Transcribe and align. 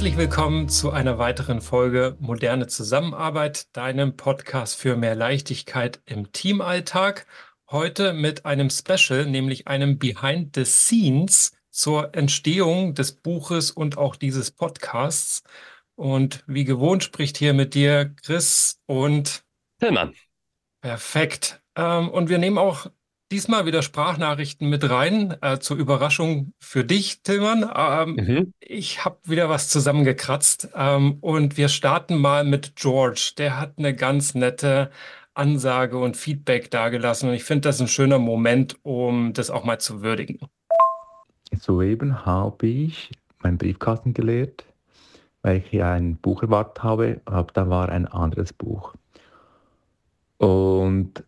Herzlich 0.00 0.16
willkommen 0.16 0.70
zu 0.70 0.92
einer 0.92 1.18
weiteren 1.18 1.60
Folge 1.60 2.16
Moderne 2.20 2.66
Zusammenarbeit, 2.68 3.76
deinem 3.76 4.16
Podcast 4.16 4.80
für 4.80 4.96
mehr 4.96 5.14
Leichtigkeit 5.14 6.00
im 6.06 6.32
Teamalltag. 6.32 7.26
Heute 7.70 8.14
mit 8.14 8.46
einem 8.46 8.70
Special, 8.70 9.26
nämlich 9.26 9.68
einem 9.68 9.98
Behind 9.98 10.56
the 10.56 10.64
Scenes 10.64 11.52
zur 11.68 12.14
Entstehung 12.14 12.94
des 12.94 13.12
Buches 13.12 13.70
und 13.72 13.98
auch 13.98 14.16
dieses 14.16 14.50
Podcasts. 14.50 15.42
Und 15.96 16.44
wie 16.46 16.64
gewohnt 16.64 17.04
spricht 17.04 17.36
hier 17.36 17.52
mit 17.52 17.74
dir 17.74 18.14
Chris 18.24 18.80
und 18.86 19.44
Tillmann. 19.80 20.14
Perfekt. 20.80 21.60
Ähm, 21.76 22.08
und 22.08 22.30
wir 22.30 22.38
nehmen 22.38 22.56
auch 22.56 22.86
diesmal 23.30 23.66
wieder 23.66 23.82
Sprachnachrichten 23.82 24.68
mit 24.68 24.88
rein, 24.88 25.36
äh, 25.40 25.58
zur 25.58 25.76
Überraschung 25.76 26.52
für 26.58 26.84
dich, 26.84 27.22
Tillmann. 27.22 27.70
Ähm, 27.74 28.14
mhm. 28.14 28.54
Ich 28.60 29.04
habe 29.04 29.18
wieder 29.24 29.48
was 29.48 29.68
zusammengekratzt 29.68 30.70
ähm, 30.74 31.18
und 31.20 31.56
wir 31.56 31.68
starten 31.68 32.18
mal 32.18 32.44
mit 32.44 32.76
George. 32.76 33.32
Der 33.38 33.58
hat 33.58 33.74
eine 33.78 33.94
ganz 33.94 34.34
nette 34.34 34.90
Ansage 35.34 35.98
und 35.98 36.16
Feedback 36.16 36.70
dargelassen 36.70 37.28
und 37.28 37.34
ich 37.34 37.44
finde 37.44 37.68
das 37.68 37.80
ein 37.80 37.88
schöner 37.88 38.18
Moment, 38.18 38.76
um 38.82 39.32
das 39.32 39.50
auch 39.50 39.64
mal 39.64 39.78
zu 39.78 40.02
würdigen. 40.02 40.40
Soeben 41.58 42.24
habe 42.26 42.66
ich 42.66 43.10
meinen 43.42 43.58
Briefkasten 43.58 44.12
geleert, 44.12 44.64
weil 45.42 45.58
ich 45.58 45.72
ja 45.72 45.92
ein 45.92 46.16
Buch 46.16 46.42
erwartet 46.42 46.82
habe, 46.82 47.20
aber 47.24 47.52
da 47.52 47.68
war 47.68 47.88
ein 47.88 48.06
anderes 48.06 48.52
Buch. 48.52 48.94
Und 50.38 51.24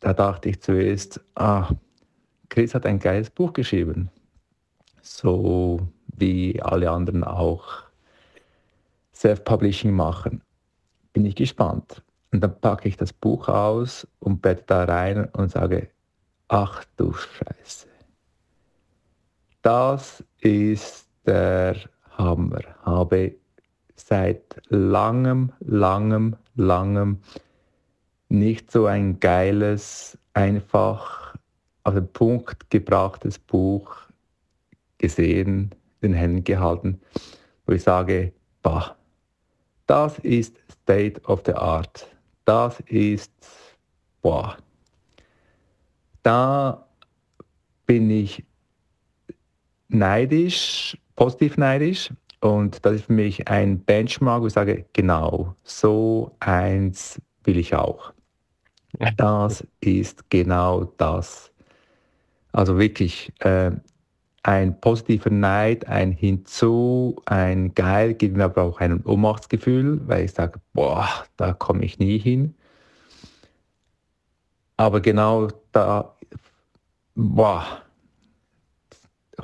da 0.00 0.14
dachte 0.14 0.48
ich 0.48 0.60
zuerst, 0.60 1.20
ah, 1.34 1.70
Chris 2.48 2.74
hat 2.74 2.86
ein 2.86 2.98
geiles 2.98 3.30
Buch 3.30 3.52
geschrieben. 3.52 4.10
So 5.02 5.88
wie 6.16 6.60
alle 6.60 6.90
anderen 6.90 7.24
auch 7.24 7.84
Self-Publishing 9.14 9.92
machen. 9.92 10.42
Bin 11.12 11.24
ich 11.26 11.34
gespannt. 11.34 12.02
Und 12.32 12.40
dann 12.40 12.58
packe 12.60 12.88
ich 12.88 12.96
das 12.96 13.12
Buch 13.12 13.48
aus 13.48 14.06
und 14.18 14.40
bette 14.40 14.64
da 14.66 14.84
rein 14.84 15.26
und 15.32 15.50
sage, 15.50 15.90
ach 16.48 16.84
du 16.96 17.12
Scheiße. 17.12 17.86
Das 19.62 20.24
ist 20.40 21.08
der 21.26 21.76
Hammer. 22.16 22.60
Habe 22.82 23.34
seit 23.94 24.62
langem, 24.68 25.52
langem, 25.60 26.36
langem 26.54 27.18
nicht 28.30 28.70
so 28.70 28.86
ein 28.86 29.20
geiles, 29.20 30.16
einfach 30.32 31.34
auf 31.84 31.94
den 31.94 32.10
Punkt 32.12 32.70
gebrachtes 32.70 33.38
Buch 33.38 33.96
gesehen, 34.98 35.74
in 36.00 36.12
den 36.12 36.14
Händen 36.14 36.44
gehalten, 36.44 37.00
wo 37.66 37.72
ich 37.72 37.82
sage, 37.82 38.32
bah, 38.62 38.96
das 39.86 40.18
ist 40.20 40.56
State 40.70 41.20
of 41.24 41.42
the 41.44 41.54
Art. 41.54 42.06
Das 42.44 42.80
ist, 42.86 43.32
boah, 44.22 44.56
da 46.22 46.86
bin 47.86 48.10
ich 48.10 48.44
neidisch, 49.88 50.96
positiv 51.16 51.56
neidisch. 51.56 52.12
Und 52.40 52.84
das 52.86 52.94
ist 52.94 53.04
für 53.06 53.12
mich 53.12 53.48
ein 53.48 53.80
Benchmark, 53.80 54.42
wo 54.42 54.46
ich 54.46 54.52
sage, 54.52 54.86
genau, 54.92 55.54
so 55.64 56.34
eins 56.40 57.20
will 57.44 57.58
ich 57.58 57.74
auch. 57.74 58.12
Das 59.16 59.66
ist 59.80 60.28
genau 60.30 60.84
das. 60.96 61.50
Also 62.52 62.78
wirklich 62.78 63.32
äh, 63.40 63.70
ein 64.42 64.80
positiver 64.80 65.30
Neid, 65.30 65.86
ein 65.86 66.12
Hinzu, 66.12 67.16
ein 67.26 67.74
Geil, 67.74 68.14
gibt 68.14 68.36
mir 68.36 68.44
aber 68.44 68.62
auch 68.62 68.80
ein 68.80 69.04
Ohnmachtsgefühl, 69.04 70.00
weil 70.06 70.24
ich 70.24 70.32
sage, 70.32 70.60
boah, 70.72 71.08
da 71.36 71.52
komme 71.52 71.84
ich 71.84 71.98
nie 71.98 72.18
hin. 72.18 72.54
Aber 74.76 75.00
genau 75.00 75.48
da, 75.72 76.16
boah, 77.14 77.82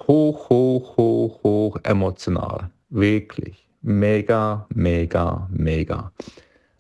hoch, 0.09 0.49
hoch, 0.49 0.97
hoch, 0.97 1.43
hoch 1.43 1.79
emotional. 1.83 2.71
Wirklich. 2.89 3.69
Mega, 3.83 4.67
mega, 4.75 5.47
mega. 5.53 6.11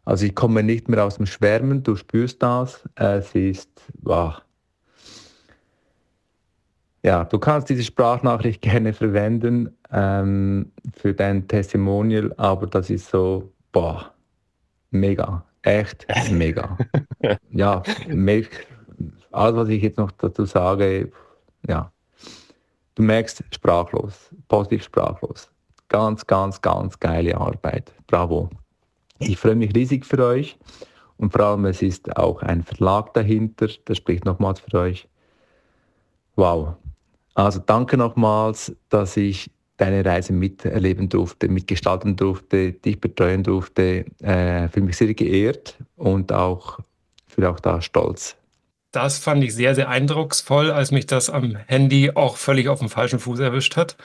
Also 0.06 0.24
ich 0.24 0.36
komme 0.36 0.62
nicht 0.62 0.88
mehr 0.88 1.04
aus 1.04 1.16
dem 1.16 1.26
Schwärmen, 1.26 1.82
du 1.82 1.96
spürst 1.96 2.40
das. 2.40 2.88
Es 2.94 3.34
ist, 3.34 3.68
wow. 4.02 4.40
Ja, 7.02 7.24
du 7.24 7.40
kannst 7.40 7.68
diese 7.68 7.82
Sprachnachricht 7.82 8.62
gerne 8.62 8.92
verwenden 8.92 9.76
ähm, 9.90 10.70
für 10.94 11.12
dein 11.12 11.48
Testimonial, 11.48 12.32
aber 12.36 12.68
das 12.68 12.88
ist 12.88 13.10
so, 13.10 13.52
boah, 13.72 14.14
mega, 14.92 15.44
echt 15.62 16.06
mega. 16.30 16.78
ja, 17.50 17.82
alles, 19.32 19.56
was 19.56 19.68
ich 19.68 19.82
jetzt 19.82 19.98
noch 19.98 20.12
dazu 20.12 20.44
sage, 20.44 21.10
ja, 21.66 21.90
du 22.94 23.02
merkst, 23.02 23.42
sprachlos, 23.52 24.30
positiv 24.46 24.84
sprachlos. 24.84 25.50
Ganz, 25.88 26.24
ganz, 26.24 26.62
ganz 26.62 26.98
geile 26.98 27.36
Arbeit. 27.36 27.92
Bravo. 28.06 28.50
Ich 29.19 29.38
freue 29.38 29.54
mich 29.54 29.75
riesig 29.75 30.04
für 30.04 30.25
euch 30.25 30.59
und 31.16 31.32
vor 31.32 31.43
allem 31.43 31.65
es 31.66 31.82
ist 31.82 32.16
auch 32.16 32.43
ein 32.43 32.62
Verlag 32.62 33.15
dahinter, 33.15 33.69
das 33.84 33.97
spricht 33.97 34.25
nochmals 34.25 34.60
für 34.60 34.78
euch. 34.78 35.09
Wow. 36.34 36.75
Also 37.34 37.60
danke 37.65 37.97
nochmals, 37.97 38.75
dass 38.88 39.16
ich 39.16 39.50
deine 39.77 40.04
Reise 40.04 40.32
miterleben 40.32 41.09
durfte, 41.09 41.49
mitgestalten 41.49 42.16
durfte, 42.16 42.72
dich 42.72 43.00
betreuen 43.00 43.43
durfte. 43.43 44.06
Äh, 44.22 44.69
fühle 44.69 44.87
mich 44.87 44.97
sehr 44.97 45.12
geehrt 45.12 45.77
und 45.97 46.33
auch 46.33 46.78
fühle 47.27 47.50
auch 47.50 47.60
da 47.60 47.81
stolz. 47.81 48.37
Das 48.93 49.19
fand 49.19 49.44
ich 49.44 49.54
sehr, 49.54 49.75
sehr 49.75 49.91
eindrucksvoll, 49.91 50.71
als 50.71 50.91
mich 50.91 51.06
das 51.06 51.28
am 51.28 51.56
Handy 51.66 52.12
auch 52.15 52.37
völlig 52.37 52.69
auf 52.69 52.78
dem 52.78 52.88
falschen 52.88 53.19
Fuß 53.19 53.41
erwischt 53.41 53.77
hat. 53.77 53.97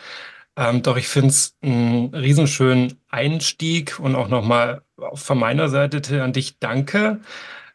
Ähm, 0.58 0.84
doch 0.84 0.98
ich 0.98 1.08
finde 1.08 1.30
es 1.30 1.56
einen 1.62 2.14
riesenschönen 2.14 3.00
Einstieg 3.10 4.00
und 4.00 4.16
auch 4.16 4.28
nochmal 4.28 4.84
von 5.14 5.40
meiner 5.40 5.70
Seite 5.70 6.24
an 6.24 6.34
dich 6.34 6.60
danke. 6.60 7.22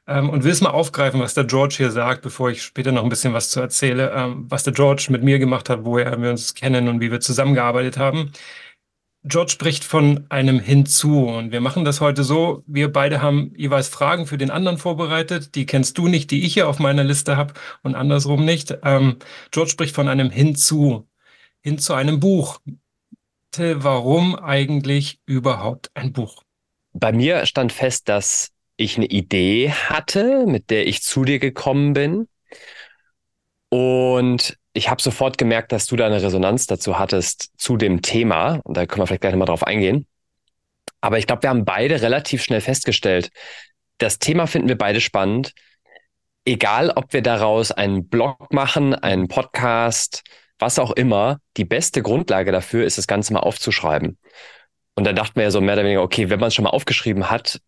Ähm, 0.06 0.30
und 0.30 0.44
will 0.44 0.52
es 0.52 0.60
mal 0.60 0.70
aufgreifen, 0.70 1.20
was 1.20 1.34
der 1.34 1.44
George 1.44 1.74
hier 1.78 1.90
sagt, 1.90 2.22
bevor 2.22 2.50
ich 2.50 2.62
später 2.62 2.92
noch 2.92 3.02
ein 3.02 3.08
bisschen 3.08 3.32
was 3.34 3.50
zu 3.50 3.60
erzähle, 3.60 4.12
ähm, 4.14 4.46
was 4.48 4.62
der 4.62 4.72
George 4.72 5.08
mit 5.10 5.22
mir 5.24 5.38
gemacht 5.38 5.68
hat, 5.68 5.84
woher 5.84 6.20
wir 6.20 6.30
uns 6.30 6.54
kennen 6.54 6.88
und 6.88 7.00
wie 7.00 7.10
wir 7.10 7.20
zusammengearbeitet 7.20 7.98
haben. 7.98 8.32
George 9.24 9.50
spricht 9.50 9.82
von 9.82 10.24
einem 10.28 10.60
Hinzu 10.60 11.26
und 11.26 11.50
wir 11.50 11.60
machen 11.60 11.84
das 11.84 12.00
heute 12.00 12.22
so. 12.22 12.62
Wir 12.68 12.92
beide 12.92 13.20
haben 13.22 13.52
jeweils 13.56 13.88
Fragen 13.88 14.26
für 14.26 14.38
den 14.38 14.52
anderen 14.52 14.78
vorbereitet. 14.78 15.56
Die 15.56 15.66
kennst 15.66 15.98
du 15.98 16.06
nicht, 16.06 16.30
die 16.30 16.44
ich 16.44 16.54
hier 16.54 16.68
auf 16.68 16.78
meiner 16.78 17.02
Liste 17.02 17.36
habe 17.36 17.54
und 17.82 17.96
andersrum 17.96 18.44
nicht. 18.44 18.78
Ähm, 18.84 19.16
George 19.50 19.70
spricht 19.72 19.96
von 19.96 20.08
einem 20.08 20.30
Hinzu 20.30 21.08
hin 21.66 21.78
zu 21.78 21.94
einem 21.94 22.20
Buch. 22.20 22.60
Warum 23.58 24.36
eigentlich 24.36 25.18
überhaupt 25.26 25.90
ein 25.94 26.12
Buch? 26.12 26.44
Bei 26.92 27.10
mir 27.10 27.44
stand 27.44 27.72
fest, 27.72 28.08
dass 28.08 28.52
ich 28.76 28.96
eine 28.96 29.06
Idee 29.06 29.72
hatte, 29.72 30.46
mit 30.46 30.70
der 30.70 30.86
ich 30.86 31.02
zu 31.02 31.24
dir 31.24 31.40
gekommen 31.40 31.92
bin. 31.92 32.28
Und 33.68 34.56
ich 34.74 34.90
habe 34.90 35.02
sofort 35.02 35.38
gemerkt, 35.38 35.72
dass 35.72 35.86
du 35.86 35.96
da 35.96 36.06
eine 36.06 36.22
Resonanz 36.22 36.66
dazu 36.66 37.00
hattest 37.00 37.50
zu 37.56 37.76
dem 37.76 38.00
Thema. 38.00 38.60
Und 38.62 38.76
da 38.76 38.86
können 38.86 39.02
wir 39.02 39.08
vielleicht 39.08 39.22
gleich 39.22 39.34
mal 39.34 39.46
drauf 39.46 39.64
eingehen. 39.64 40.06
Aber 41.00 41.18
ich 41.18 41.26
glaube, 41.26 41.42
wir 41.42 41.50
haben 41.50 41.64
beide 41.64 42.00
relativ 42.00 42.44
schnell 42.44 42.60
festgestellt, 42.60 43.30
das 43.98 44.20
Thema 44.20 44.46
finden 44.46 44.68
wir 44.68 44.78
beide 44.78 45.00
spannend. 45.00 45.52
Egal, 46.44 46.90
ob 46.90 47.12
wir 47.12 47.22
daraus 47.22 47.72
einen 47.72 48.08
Blog 48.08 48.52
machen, 48.52 48.94
einen 48.94 49.26
Podcast, 49.26 50.22
was 50.58 50.78
auch 50.78 50.92
immer, 50.92 51.40
die 51.56 51.64
beste 51.64 52.02
Grundlage 52.02 52.52
dafür 52.52 52.84
ist, 52.84 52.98
das 52.98 53.06
Ganze 53.06 53.32
mal 53.32 53.40
aufzuschreiben. 53.40 54.18
Und 54.94 55.04
dann 55.04 55.16
dachten 55.16 55.36
wir 55.36 55.44
ja 55.44 55.50
so 55.50 55.60
mehr 55.60 55.74
oder 55.74 55.84
weniger, 55.84 56.02
okay, 56.02 56.30
wenn 56.30 56.40
man 56.40 56.48
es 56.48 56.54
schon 56.54 56.64
mal 56.64 56.70
aufgeschrieben 56.70 57.30
hat, 57.30 57.60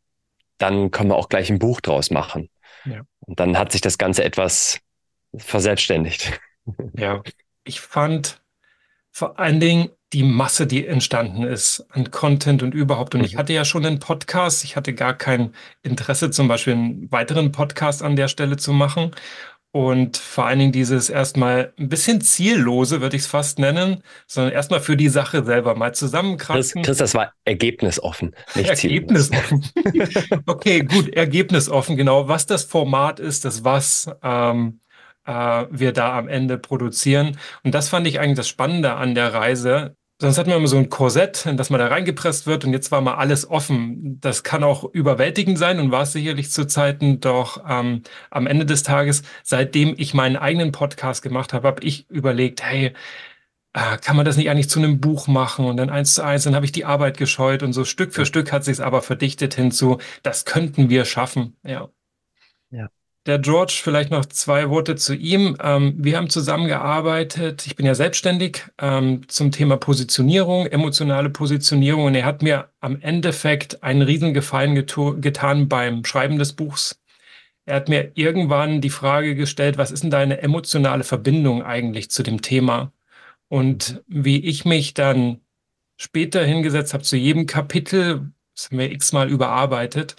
dann 0.56 0.90
können 0.90 1.11
wir 1.11 1.17
auch 1.17 1.29
gleich 1.29 1.50
ein 1.50 1.58
Buch 1.58 1.81
draus 1.81 2.11
machen. 2.11 2.49
Ja. 2.85 3.02
Und 3.20 3.38
dann 3.38 3.58
hat 3.58 3.73
sich 3.73 3.81
das 3.81 3.99
Ganze 3.99 4.25
etwas 4.25 4.81
verselbstständigt. 5.37 6.40
Ja, 6.99 7.23
ich 7.64 7.81
fand 7.81 8.43
vor 9.11 9.38
allen 9.38 9.58
Dingen 9.58 9.88
die 10.12 10.23
Masse, 10.23 10.67
die 10.67 10.87
entstanden 10.87 11.43
ist 11.43 11.87
an 11.88 12.11
Content 12.11 12.62
und 12.62 12.75
überhaupt. 12.75 13.14
Und 13.14 13.25
ich 13.25 13.35
mhm. 13.35 13.38
hatte 13.38 13.55
ja 13.55 13.64
schon 13.64 13.87
einen 13.87 14.00
Podcast. 14.00 14.64
Ich 14.64 14.76
hatte 14.76 14.94
gar 14.94 15.14
kein 15.14 15.55
Interesse, 15.82 16.31
zum 16.31 16.46
Beispiel 16.46 16.75
einen 16.75 17.11
weiteren 17.11 17.50
Podcast 17.52 18.02
an 18.02 18.17
der 18.17 18.29
Stelle 18.29 18.58
zu 18.58 18.75
machen. 18.75 19.12
Und 19.78 20.16
vor 20.16 20.46
allen 20.46 20.58
Dingen 20.58 20.72
dieses 20.72 21.08
erstmal 21.08 21.72
ein 21.78 21.88
bisschen 21.88 22.20
ziellose, 22.20 23.00
würde 23.00 23.14
ich 23.14 23.22
es 23.22 23.28
fast 23.28 23.60
nennen, 23.60 24.02
sondern 24.26 24.52
erstmal 24.52 24.80
für 24.80 24.96
die 24.96 25.08
Sache 25.08 25.44
selber 25.44 25.76
mal 25.76 25.94
zusammenkratzen. 25.94 26.82
Chris, 26.82 26.98
das 26.98 27.14
war 27.14 27.32
ergebnisoffen, 27.44 28.34
nicht 28.56 28.69
Ergebnisoffen. 28.69 29.64
okay, 30.46 30.80
gut, 30.80 31.10
ergebnisoffen, 31.10 31.96
genau. 31.96 32.26
Was 32.26 32.46
das 32.46 32.64
Format 32.64 33.20
ist, 33.20 33.44
das 33.44 33.62
was 33.62 34.10
ähm, 34.25 34.80
äh, 35.26 35.66
wir 35.70 35.92
da 35.92 36.19
am 36.19 36.26
Ende 36.26 36.58
produzieren. 36.58 37.38
Und 37.62 37.72
das 37.72 37.88
fand 37.88 38.08
ich 38.08 38.19
eigentlich 38.19 38.38
das 38.38 38.48
Spannende 38.48 38.94
an 38.94 39.14
der 39.14 39.32
Reise, 39.32 39.94
Sonst 40.20 40.37
hat 40.37 40.49
man 40.49 40.56
immer 40.56 40.67
so 40.67 40.76
ein 40.76 40.88
Korsett, 40.88 41.47
in 41.47 41.56
das 41.56 41.70
man 41.70 41.79
da 41.79 41.87
reingepresst 41.87 42.49
wird 42.49 42.65
und 42.65 42.73
jetzt 42.73 42.91
war 42.91 43.00
mal 43.00 43.15
alles 43.15 43.49
offen. 43.49 44.20
Das 44.20 44.43
kann 44.43 44.65
auch 44.65 44.82
überwältigend 44.93 45.59
sein 45.59 45.79
und 45.79 45.93
war 45.93 46.03
es 46.03 46.12
sicherlich 46.12 46.50
zu 46.50 46.67
Zeiten, 46.67 47.20
doch 47.20 47.62
ähm, 47.69 48.03
am 48.31 48.49
Ende 48.49 48.67
des 48.67 48.82
Tages, 48.82 49.23
seitdem 49.44 49.94
ich 49.97 50.15
meinen 50.15 50.37
eigenen 50.37 50.73
Podcast 50.73 51.23
gemacht 51.23 51.53
habe, 51.53 51.69
habe 51.69 51.85
ich 51.85 52.11
überlegt, 52.11 52.62
hey, 52.65 52.94
äh, 53.75 53.99
kann 53.99 54.17
man 54.17 54.25
das 54.25 54.37
nicht 54.37 54.50
eigentlich 54.50 54.70
zu 54.70 54.81
einem 54.81 55.00
Buch 55.00 55.29
machen 55.29 55.67
und 55.67 55.76
dann 55.76 55.91
eins 55.91 56.15
zu 56.15 56.25
eins, 56.25 56.44
dann 56.44 56.55
habe 56.56 56.67
ich 56.67 56.73
die 56.73 56.85
Arbeit 56.85 57.17
gescheut 57.17 57.62
und 57.62 57.73
so 57.73 57.85
Stück 57.85 58.12
für 58.12 58.26
Stück 58.26 58.50
hat 58.53 58.64
sich 58.64 58.81
aber 58.82 59.03
verdichtet 59.03 59.55
hinzu, 59.55 59.99
das 60.23 60.44
könnten 60.44 60.88
wir 60.88 61.05
schaffen, 61.05 61.56
ja. 61.64 61.91
Der 63.28 63.38
George, 63.38 63.78
vielleicht 63.84 64.10
noch 64.10 64.25
zwei 64.25 64.70
Worte 64.70 64.96
zu 64.96 65.14
ihm. 65.14 65.54
Ähm, 65.62 65.92
wir 65.98 66.16
haben 66.16 66.30
zusammengearbeitet. 66.30 67.66
Ich 67.66 67.76
bin 67.76 67.84
ja 67.84 67.94
selbstständig 67.94 68.62
ähm, 68.78 69.28
zum 69.28 69.52
Thema 69.52 69.76
Positionierung, 69.76 70.64
emotionale 70.64 71.28
Positionierung. 71.28 72.06
Und 72.06 72.14
er 72.14 72.25
hat 72.25 72.40
mir 72.40 72.70
am 72.80 72.98
Endeffekt 73.02 73.82
einen 73.82 74.00
Riesengefallen 74.00 74.75
getan 75.20 75.69
beim 75.69 76.06
Schreiben 76.06 76.38
des 76.38 76.54
Buchs. 76.54 77.02
Er 77.66 77.76
hat 77.76 77.90
mir 77.90 78.12
irgendwann 78.14 78.80
die 78.80 78.88
Frage 78.88 79.34
gestellt, 79.34 79.76
was 79.76 79.90
ist 79.90 80.04
denn 80.04 80.10
deine 80.10 80.40
emotionale 80.40 81.04
Verbindung 81.04 81.62
eigentlich 81.62 82.10
zu 82.10 82.22
dem 82.22 82.40
Thema? 82.40 82.92
Und 83.48 84.02
wie 84.06 84.38
ich 84.40 84.64
mich 84.64 84.94
dann 84.94 85.42
später 85.98 86.42
hingesetzt 86.46 86.94
habe 86.94 87.04
zu 87.04 87.19
jedem 87.19 87.44
Kapitel, 87.44 88.32
das 88.54 88.70
haben 88.70 88.78
wir 88.78 88.90
x-mal 88.90 89.28
überarbeitet, 89.28 90.16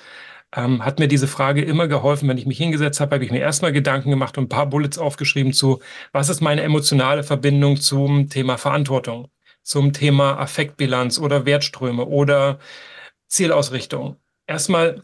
ähm, 0.56 0.84
hat 0.84 1.00
mir 1.00 1.08
diese 1.08 1.28
Frage 1.28 1.62
immer 1.62 1.88
geholfen. 1.88 2.28
Wenn 2.30 2.38
ich 2.38 2.46
mich 2.46 2.58
hingesetzt 2.58 3.00
habe, 3.00 3.16
habe 3.16 3.26
ich 3.26 3.32
mir 3.32 3.40
erstmal 3.40 3.72
Gedanken 3.72 4.10
gemacht 4.10 4.38
und 4.38 4.46
ein 4.46 4.50
paar 4.50 4.68
Bullets 4.68 4.98
aufgeschrieben 4.98 5.54
zu, 5.54 5.80
was 6.12 6.30
ist 6.30 6.42
meine 6.42 6.64
emotionale 6.64 7.24
Verbindung 7.24 7.78
zum 7.78 8.30
Thema 8.30 8.58
Verantwortung, 8.58 9.30
zum 9.64 9.94
Thema 9.94 10.40
Affektbilanz 10.40 11.20
oder 11.20 11.46
Wertströme 11.46 12.06
oder 12.06 12.60
Zielausrichtung. 13.28 14.18
Erstmal 14.48 15.04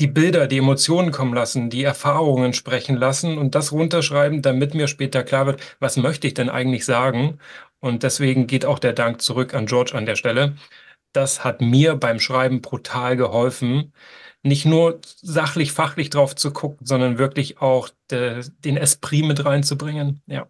die 0.00 0.06
Bilder, 0.06 0.46
die 0.46 0.58
Emotionen 0.58 1.10
kommen 1.10 1.34
lassen, 1.34 1.70
die 1.70 1.82
Erfahrungen 1.82 2.52
sprechen 2.52 2.96
lassen 2.96 3.36
und 3.36 3.54
das 3.54 3.72
runterschreiben, 3.72 4.42
damit 4.42 4.74
mir 4.74 4.86
später 4.88 5.24
klar 5.24 5.46
wird, 5.46 5.60
was 5.80 5.96
möchte 5.96 6.26
ich 6.26 6.34
denn 6.34 6.48
eigentlich 6.48 6.84
sagen? 6.84 7.38
Und 7.80 8.02
deswegen 8.04 8.46
geht 8.46 8.64
auch 8.64 8.78
der 8.78 8.92
Dank 8.92 9.20
zurück 9.22 9.54
an 9.54 9.66
George 9.66 9.94
an 9.94 10.06
der 10.06 10.16
Stelle. 10.16 10.56
Das 11.12 11.44
hat 11.44 11.60
mir 11.60 11.96
beim 11.96 12.20
Schreiben 12.20 12.60
brutal 12.62 13.16
geholfen, 13.16 13.92
nicht 14.42 14.64
nur 14.64 15.00
sachlich, 15.04 15.72
fachlich 15.72 16.10
drauf 16.10 16.36
zu 16.36 16.52
gucken, 16.52 16.86
sondern 16.86 17.18
wirklich 17.18 17.60
auch 17.60 17.88
de, 18.10 18.44
den 18.64 18.76
Esprit 18.76 19.24
mit 19.24 19.44
reinzubringen. 19.44 20.22
Ja. 20.26 20.46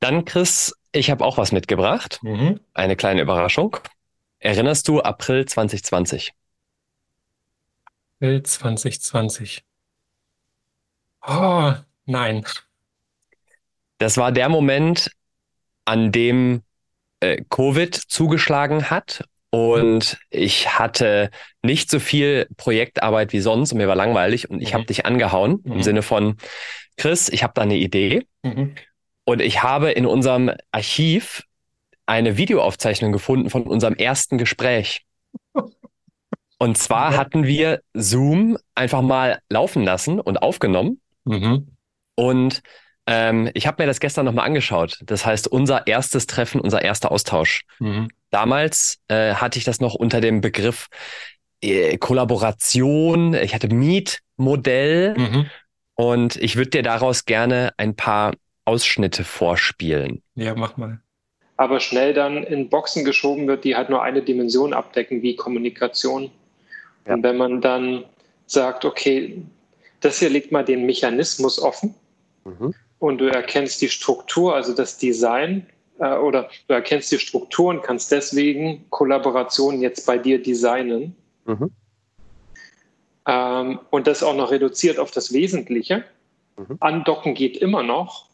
Dann, 0.00 0.24
Chris, 0.24 0.74
ich 0.92 1.10
habe 1.10 1.24
auch 1.24 1.38
was 1.38 1.52
mitgebracht. 1.52 2.18
Mhm. 2.22 2.60
Eine 2.74 2.96
kleine 2.96 3.22
Überraschung. 3.22 3.76
Erinnerst 4.38 4.88
du 4.88 5.00
April 5.00 5.46
2020? 5.46 6.32
April 8.16 8.42
2020. 8.42 9.64
Oh, 11.26 11.72
nein. 12.04 12.44
Das 13.98 14.16
war 14.16 14.32
der 14.32 14.48
Moment, 14.48 15.10
an 15.84 16.12
dem 16.12 16.62
äh, 17.20 17.42
Covid 17.48 17.94
zugeschlagen 17.94 18.90
hat 18.90 19.24
und 19.56 20.18
ich 20.28 20.78
hatte 20.78 21.30
nicht 21.62 21.90
so 21.90 21.98
viel 21.98 22.46
Projektarbeit 22.58 23.32
wie 23.32 23.40
sonst 23.40 23.72
und 23.72 23.78
mir 23.78 23.88
war 23.88 23.96
langweilig 23.96 24.50
und 24.50 24.60
ich 24.60 24.72
mhm. 24.72 24.74
habe 24.74 24.84
dich 24.84 25.06
angehauen 25.06 25.62
mhm. 25.64 25.72
im 25.72 25.82
Sinne 25.82 26.02
von, 26.02 26.36
Chris, 26.98 27.30
ich 27.30 27.42
habe 27.42 27.54
da 27.54 27.62
eine 27.62 27.76
Idee. 27.76 28.26
Mhm. 28.42 28.74
Und 29.24 29.40
ich 29.40 29.62
habe 29.62 29.92
in 29.92 30.04
unserem 30.04 30.52
Archiv 30.72 31.44
eine 32.04 32.36
Videoaufzeichnung 32.36 33.12
gefunden 33.12 33.48
von 33.48 33.62
unserem 33.62 33.94
ersten 33.94 34.36
Gespräch. 34.36 35.06
Und 36.58 36.76
zwar 36.76 37.16
hatten 37.16 37.46
wir 37.46 37.80
Zoom 37.94 38.58
einfach 38.74 39.00
mal 39.00 39.40
laufen 39.48 39.84
lassen 39.84 40.20
und 40.20 40.36
aufgenommen. 40.38 41.00
Mhm. 41.24 41.76
Und 42.14 42.62
ähm, 43.06 43.50
ich 43.54 43.66
habe 43.66 43.82
mir 43.82 43.86
das 43.86 44.00
gestern 44.00 44.26
nochmal 44.26 44.46
angeschaut. 44.46 44.98
Das 45.04 45.24
heißt, 45.24 45.48
unser 45.48 45.86
erstes 45.86 46.26
Treffen, 46.26 46.60
unser 46.60 46.82
erster 46.82 47.12
Austausch. 47.12 47.62
Mhm. 47.78 48.08
Damals 48.30 48.98
äh, 49.08 49.34
hatte 49.34 49.58
ich 49.58 49.64
das 49.64 49.80
noch 49.80 49.94
unter 49.94 50.20
dem 50.20 50.40
Begriff 50.40 50.88
äh, 51.62 51.96
Kollaboration. 51.98 53.34
Ich 53.34 53.54
hatte 53.54 53.72
Meet-Modell 53.72 55.14
mhm. 55.16 55.46
und 55.94 56.36
ich 56.36 56.56
würde 56.56 56.70
dir 56.70 56.82
daraus 56.82 57.24
gerne 57.24 57.72
ein 57.76 57.94
paar 57.94 58.34
Ausschnitte 58.64 59.22
vorspielen. 59.22 60.22
Ja, 60.34 60.56
mach 60.56 60.76
mal. 60.76 61.00
Aber 61.56 61.78
schnell 61.78 62.12
dann 62.12 62.42
in 62.42 62.68
Boxen 62.68 63.04
geschoben 63.04 63.46
wird, 63.46 63.64
die 63.64 63.76
halt 63.76 63.88
nur 63.88 64.02
eine 64.02 64.20
Dimension 64.20 64.74
abdecken, 64.74 65.22
wie 65.22 65.36
Kommunikation. 65.36 66.30
Ja. 67.06 67.14
Und 67.14 67.22
wenn 67.22 67.36
man 67.36 67.60
dann 67.60 68.04
sagt, 68.46 68.84
okay, 68.84 69.42
das 70.00 70.18
hier 70.18 70.28
legt 70.28 70.50
mal 70.50 70.64
den 70.64 70.84
Mechanismus 70.84 71.60
offen. 71.62 71.94
Mhm 72.44 72.74
und 72.98 73.18
du 73.18 73.26
erkennst 73.26 73.82
die 73.82 73.88
Struktur, 73.88 74.54
also 74.54 74.74
das 74.74 74.98
Design, 74.98 75.66
äh, 75.98 76.16
oder 76.16 76.48
du 76.68 76.74
erkennst 76.74 77.12
die 77.12 77.18
Struktur 77.18 77.70
und 77.70 77.82
kannst 77.82 78.10
deswegen 78.12 78.88
Kollaborationen 78.90 79.80
jetzt 79.80 80.06
bei 80.06 80.18
dir 80.18 80.42
designen. 80.42 81.14
Mhm. 81.44 81.70
Ähm, 83.26 83.80
und 83.90 84.06
das 84.06 84.22
auch 84.22 84.36
noch 84.36 84.50
reduziert 84.50 84.98
auf 84.98 85.10
das 85.10 85.32
Wesentliche. 85.32 86.04
Mhm. 86.56 86.76
Andocken 86.80 87.34
geht 87.34 87.56
immer 87.56 87.82
noch. 87.82 88.26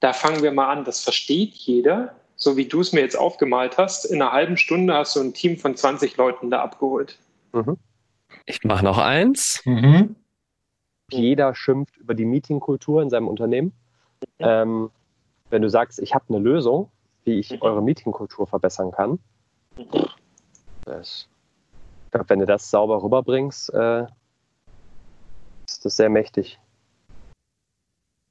Da 0.00 0.12
fangen 0.12 0.42
wir 0.42 0.52
mal 0.52 0.70
an, 0.70 0.84
das 0.84 1.02
versteht 1.02 1.54
jeder, 1.54 2.14
so 2.36 2.56
wie 2.56 2.64
du 2.64 2.80
es 2.80 2.92
mir 2.92 3.00
jetzt 3.00 3.18
aufgemalt 3.18 3.76
hast. 3.76 4.06
In 4.06 4.22
einer 4.22 4.32
halben 4.32 4.56
Stunde 4.56 4.94
hast 4.94 5.16
du 5.16 5.20
ein 5.20 5.34
Team 5.34 5.58
von 5.58 5.76
20 5.76 6.16
Leuten 6.16 6.50
da 6.50 6.62
abgeholt. 6.62 7.18
Mhm. 7.52 7.76
Ich 8.46 8.64
mache 8.64 8.84
noch 8.84 8.98
eins. 8.98 9.60
Mhm 9.64 10.16
jeder 11.12 11.54
schimpft 11.54 11.96
über 11.96 12.14
die 12.14 12.24
Meetingkultur 12.24 13.02
in 13.02 13.10
seinem 13.10 13.28
Unternehmen. 13.28 13.72
Ähm, 14.38 14.90
wenn 15.50 15.62
du 15.62 15.68
sagst, 15.68 15.98
ich 15.98 16.14
habe 16.14 16.24
eine 16.28 16.38
Lösung, 16.38 16.90
wie 17.24 17.38
ich 17.38 17.50
mhm. 17.50 17.62
eure 17.62 17.82
Meetingkultur 17.82 18.46
verbessern 18.46 18.90
kann, 18.90 19.18
das, 20.84 21.28
ich 22.06 22.10
glaube, 22.10 22.28
wenn 22.28 22.40
du 22.40 22.46
das 22.46 22.70
sauber 22.70 23.02
rüberbringst, 23.02 23.72
äh, 23.74 24.06
ist 25.66 25.84
das 25.84 25.96
sehr 25.96 26.10
mächtig. 26.10 26.58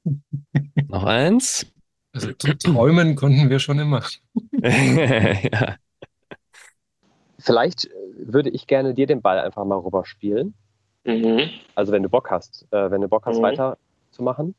Noch 0.88 1.04
eins. 1.04 1.66
Also 2.12 2.32
träumen 2.32 3.14
konnten 3.14 3.50
wir 3.50 3.60
schon 3.60 3.78
immer. 3.78 4.02
ja. 4.52 5.76
Vielleicht 7.38 7.88
würde 8.16 8.50
ich 8.50 8.66
gerne 8.66 8.94
dir 8.94 9.06
den 9.06 9.22
Ball 9.22 9.38
einfach 9.38 9.64
mal 9.64 9.78
rüberspielen. 9.78 10.54
Mhm. 11.04 11.50
Also 11.74 11.92
wenn 11.92 12.02
du 12.02 12.08
Bock 12.08 12.30
hast, 12.30 12.66
äh, 12.72 12.90
wenn 12.90 13.00
du 13.00 13.08
Bock 13.08 13.26
hast, 13.26 13.38
mhm. 13.38 13.42
weiterzumachen, 13.42 14.54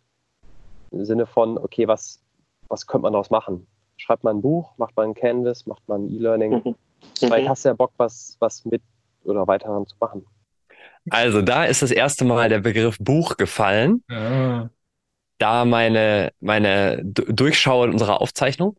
im 0.92 1.06
Sinne 1.06 1.26
von, 1.26 1.58
okay, 1.58 1.88
was, 1.88 2.22
was 2.68 2.88
könnte 2.88 3.04
man 3.04 3.14
daraus 3.14 3.30
machen? 3.30 3.68
Schreibt 3.98 4.24
man 4.24 4.38
ein 4.38 4.42
Buch, 4.42 4.74
macht 4.78 4.96
man 4.98 5.10
ein 5.10 5.14
Canvas, 5.14 5.66
macht 5.66 5.88
man 5.88 6.06
ein 6.06 6.10
E-Learning. 6.10 6.62
Mhm. 6.64 6.76
Vielleicht 7.18 7.46
mhm. 7.46 7.50
hast 7.50 7.66
du 7.66 7.70
ja 7.70 7.74
Bock, 7.74 7.92
was, 7.98 8.38
was 8.40 8.66
mit 8.66 8.82
oder 9.24 9.48
weiter 9.48 9.84
zu 9.86 9.96
machen. 10.00 10.26
Also 11.10 11.42
da 11.42 11.66
ist 11.66 11.82
das 11.82 11.92
erste 11.92 12.26
Mal 12.26 12.50
der 12.50 12.60
Begriff 12.60 12.98
Buch 13.00 13.38
gefallen. 13.38 14.04
Ja. 14.10 14.70
Da 15.38 15.66
meine, 15.66 16.32
meine 16.40 17.02
Durchschau 17.04 17.84
in 17.86 17.92
unserer 17.92 18.22
Aufzeichnung. 18.22 18.78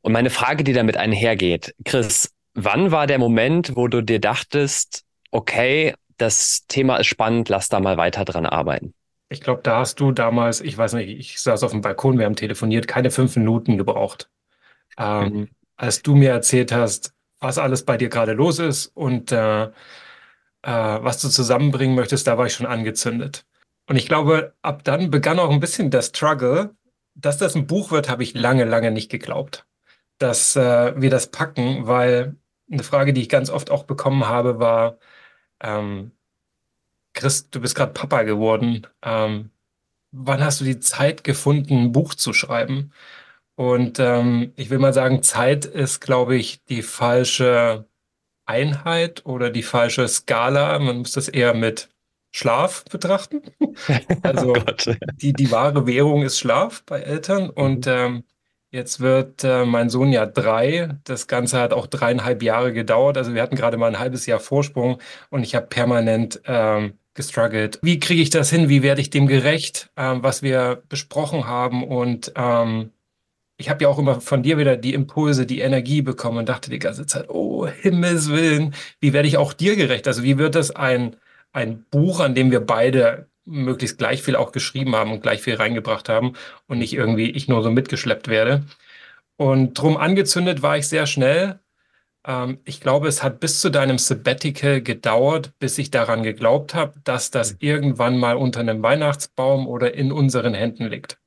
Und 0.00 0.12
meine 0.12 0.30
Frage, 0.30 0.64
die 0.64 0.72
damit 0.72 0.96
einhergeht, 0.96 1.74
Chris, 1.84 2.32
wann 2.54 2.90
war 2.90 3.06
der 3.06 3.18
Moment, 3.18 3.76
wo 3.76 3.88
du 3.88 4.02
dir 4.02 4.18
dachtest, 4.18 5.04
okay, 5.30 5.94
das 6.20 6.66
Thema 6.68 6.96
ist 6.96 7.06
spannend, 7.06 7.48
lass 7.48 7.68
da 7.68 7.80
mal 7.80 7.96
weiter 7.96 8.24
dran 8.24 8.46
arbeiten. 8.46 8.94
Ich 9.28 9.40
glaube, 9.40 9.62
da 9.62 9.78
hast 9.78 10.00
du 10.00 10.12
damals, 10.12 10.60
ich 10.60 10.76
weiß 10.76 10.94
nicht, 10.94 11.08
ich 11.08 11.40
saß 11.40 11.62
auf 11.62 11.70
dem 11.70 11.82
Balkon, 11.82 12.18
wir 12.18 12.26
haben 12.26 12.36
telefoniert, 12.36 12.88
keine 12.88 13.10
fünf 13.10 13.36
Minuten 13.36 13.78
gebraucht. 13.78 14.28
Ähm, 14.98 15.32
mhm. 15.32 15.48
Als 15.76 16.02
du 16.02 16.16
mir 16.16 16.30
erzählt 16.30 16.72
hast, 16.72 17.14
was 17.38 17.58
alles 17.58 17.84
bei 17.84 17.96
dir 17.96 18.08
gerade 18.08 18.32
los 18.32 18.58
ist 18.58 18.88
und 18.88 19.32
äh, 19.32 19.64
äh, 19.64 19.70
was 20.62 21.20
du 21.20 21.28
zusammenbringen 21.28 21.94
möchtest, 21.94 22.26
da 22.26 22.36
war 22.36 22.46
ich 22.46 22.54
schon 22.54 22.66
angezündet. 22.66 23.46
Und 23.88 23.96
ich 23.96 24.06
glaube, 24.06 24.54
ab 24.62 24.84
dann 24.84 25.10
begann 25.10 25.38
auch 25.38 25.50
ein 25.50 25.60
bisschen 25.60 25.90
der 25.90 26.02
Struggle. 26.02 26.74
Dass 27.14 27.38
das 27.38 27.56
ein 27.56 27.66
Buch 27.66 27.90
wird, 27.90 28.08
habe 28.08 28.22
ich 28.22 28.34
lange, 28.34 28.64
lange 28.64 28.92
nicht 28.92 29.10
geglaubt, 29.10 29.66
dass 30.18 30.54
äh, 30.56 30.94
wir 31.00 31.10
das 31.10 31.26
packen, 31.26 31.86
weil 31.86 32.36
eine 32.70 32.84
Frage, 32.84 33.12
die 33.12 33.22
ich 33.22 33.28
ganz 33.28 33.50
oft 33.50 33.70
auch 33.70 33.84
bekommen 33.84 34.28
habe, 34.28 34.60
war, 34.60 34.98
ähm, 35.60 36.12
Chris, 37.12 37.50
du 37.50 37.60
bist 37.60 37.74
gerade 37.74 37.92
Papa 37.92 38.22
geworden. 38.22 38.86
Ähm, 39.02 39.50
wann 40.12 40.42
hast 40.44 40.60
du 40.60 40.64
die 40.64 40.80
Zeit 40.80 41.24
gefunden, 41.24 41.74
ein 41.74 41.92
Buch 41.92 42.14
zu 42.14 42.32
schreiben? 42.32 42.92
Und 43.56 43.98
ähm, 43.98 44.52
ich 44.56 44.70
will 44.70 44.78
mal 44.78 44.94
sagen, 44.94 45.22
Zeit 45.22 45.64
ist, 45.66 46.00
glaube 46.00 46.36
ich, 46.36 46.64
die 46.64 46.82
falsche 46.82 47.86
Einheit 48.46 49.26
oder 49.26 49.50
die 49.50 49.62
falsche 49.62 50.08
Skala. 50.08 50.78
Man 50.78 50.98
muss 50.98 51.12
das 51.12 51.28
eher 51.28 51.54
mit 51.54 51.88
Schlaf 52.30 52.84
betrachten. 52.84 53.42
Also 54.22 54.54
oh 54.54 54.92
die, 55.16 55.32
die 55.32 55.50
wahre 55.50 55.86
Währung 55.86 56.22
ist 56.22 56.38
Schlaf 56.38 56.82
bei 56.84 57.00
Eltern. 57.00 57.50
Und 57.50 57.86
mhm. 57.86 57.92
ähm, 57.92 58.24
Jetzt 58.72 59.00
wird 59.00 59.42
äh, 59.42 59.64
mein 59.64 59.90
Sohn 59.90 60.12
ja 60.12 60.26
drei. 60.26 60.90
Das 61.04 61.26
Ganze 61.26 61.58
hat 61.58 61.72
auch 61.72 61.88
dreieinhalb 61.88 62.42
Jahre 62.42 62.72
gedauert. 62.72 63.16
Also 63.18 63.34
wir 63.34 63.42
hatten 63.42 63.56
gerade 63.56 63.76
mal 63.76 63.88
ein 63.88 63.98
halbes 63.98 64.26
Jahr 64.26 64.38
Vorsprung 64.38 64.98
und 65.28 65.42
ich 65.42 65.56
habe 65.56 65.66
permanent 65.66 66.40
ähm, 66.46 66.94
gestruggelt. 67.14 67.80
Wie 67.82 67.98
kriege 67.98 68.22
ich 68.22 68.30
das 68.30 68.50
hin? 68.50 68.68
Wie 68.68 68.82
werde 68.82 69.00
ich 69.00 69.10
dem 69.10 69.26
gerecht, 69.26 69.90
ähm, 69.96 70.22
was 70.22 70.42
wir 70.42 70.82
besprochen 70.88 71.48
haben? 71.48 71.82
Und 71.82 72.32
ähm, 72.36 72.92
ich 73.56 73.68
habe 73.70 73.82
ja 73.82 73.88
auch 73.88 73.98
immer 73.98 74.20
von 74.20 74.42
dir 74.44 74.56
wieder 74.56 74.76
die 74.76 74.94
Impulse, 74.94 75.46
die 75.46 75.60
Energie 75.60 76.02
bekommen 76.02 76.38
und 76.38 76.48
dachte 76.48 76.70
die 76.70 76.78
ganze 76.78 77.06
Zeit, 77.06 77.28
oh 77.28 77.66
Himmels 77.66 78.30
Willen, 78.30 78.74
wie 79.00 79.12
werde 79.12 79.28
ich 79.28 79.36
auch 79.36 79.52
dir 79.52 79.74
gerecht? 79.76 80.06
Also 80.06 80.22
wie 80.22 80.38
wird 80.38 80.54
das 80.54 80.70
ein, 80.70 81.16
ein 81.52 81.84
Buch, 81.90 82.20
an 82.20 82.36
dem 82.36 82.52
wir 82.52 82.60
beide 82.60 83.29
möglichst 83.44 83.98
gleich 83.98 84.22
viel 84.22 84.36
auch 84.36 84.52
geschrieben 84.52 84.94
haben 84.94 85.12
und 85.12 85.22
gleich 85.22 85.42
viel 85.42 85.54
reingebracht 85.54 86.08
haben 86.08 86.34
und 86.66 86.78
nicht 86.78 86.92
irgendwie 86.92 87.30
ich 87.30 87.48
nur 87.48 87.62
so 87.62 87.70
mitgeschleppt 87.70 88.28
werde. 88.28 88.64
Und 89.36 89.74
drum 89.74 89.96
angezündet 89.96 90.62
war 90.62 90.76
ich 90.76 90.88
sehr 90.88 91.06
schnell. 91.06 91.60
Ähm, 92.26 92.60
ich 92.64 92.80
glaube, 92.80 93.08
es 93.08 93.22
hat 93.22 93.40
bis 93.40 93.60
zu 93.60 93.70
deinem 93.70 93.98
Sabbatical 93.98 94.82
gedauert, 94.82 95.52
bis 95.58 95.78
ich 95.78 95.90
daran 95.90 96.22
geglaubt 96.22 96.74
habe, 96.74 97.00
dass 97.04 97.30
das 97.30 97.52
mhm. 97.52 97.58
irgendwann 97.60 98.18
mal 98.18 98.36
unter 98.36 98.60
einem 98.60 98.82
Weihnachtsbaum 98.82 99.66
oder 99.66 99.94
in 99.94 100.12
unseren 100.12 100.54
Händen 100.54 100.86
liegt. 100.86 101.18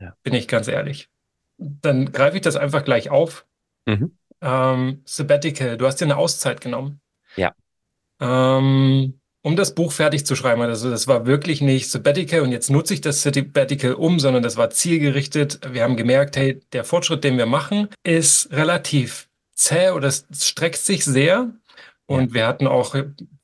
Ja. 0.00 0.16
Bin 0.22 0.34
ich 0.34 0.48
ganz 0.48 0.68
ehrlich. 0.68 1.10
Dann 1.58 2.10
greife 2.12 2.36
ich 2.36 2.42
das 2.42 2.56
einfach 2.56 2.84
gleich 2.84 3.10
auf. 3.10 3.46
Mhm. 3.86 4.16
Ähm, 4.40 5.02
Sabbatical, 5.04 5.76
du 5.76 5.86
hast 5.86 6.00
dir 6.00 6.06
eine 6.06 6.16
Auszeit 6.16 6.60
genommen. 6.60 7.00
Ja. 7.36 7.54
Ähm, 8.20 9.20
um 9.42 9.56
das 9.56 9.74
Buch 9.74 9.92
fertig 9.92 10.24
zu 10.24 10.36
schreiben. 10.36 10.62
Also 10.62 10.90
das 10.90 11.08
war 11.08 11.26
wirklich 11.26 11.60
nicht 11.60 11.90
Sabbatical 11.90 12.40
und 12.40 12.52
jetzt 12.52 12.70
nutze 12.70 12.94
ich 12.94 13.00
das 13.00 13.22
Sabbatical 13.22 13.94
um, 13.94 14.18
sondern 14.20 14.42
das 14.42 14.56
war 14.56 14.70
zielgerichtet. 14.70 15.60
Wir 15.70 15.82
haben 15.82 15.96
gemerkt, 15.96 16.36
hey, 16.36 16.60
der 16.72 16.84
Fortschritt, 16.84 17.24
den 17.24 17.38
wir 17.38 17.46
machen, 17.46 17.88
ist 18.04 18.52
relativ 18.52 19.28
zäh 19.54 19.90
oder 19.90 20.08
es 20.08 20.26
streckt 20.32 20.78
sich 20.78 21.04
sehr. 21.04 21.50
Und 22.06 22.30
ja. 22.30 22.34
wir 22.34 22.46
hatten 22.46 22.66
auch 22.66 22.94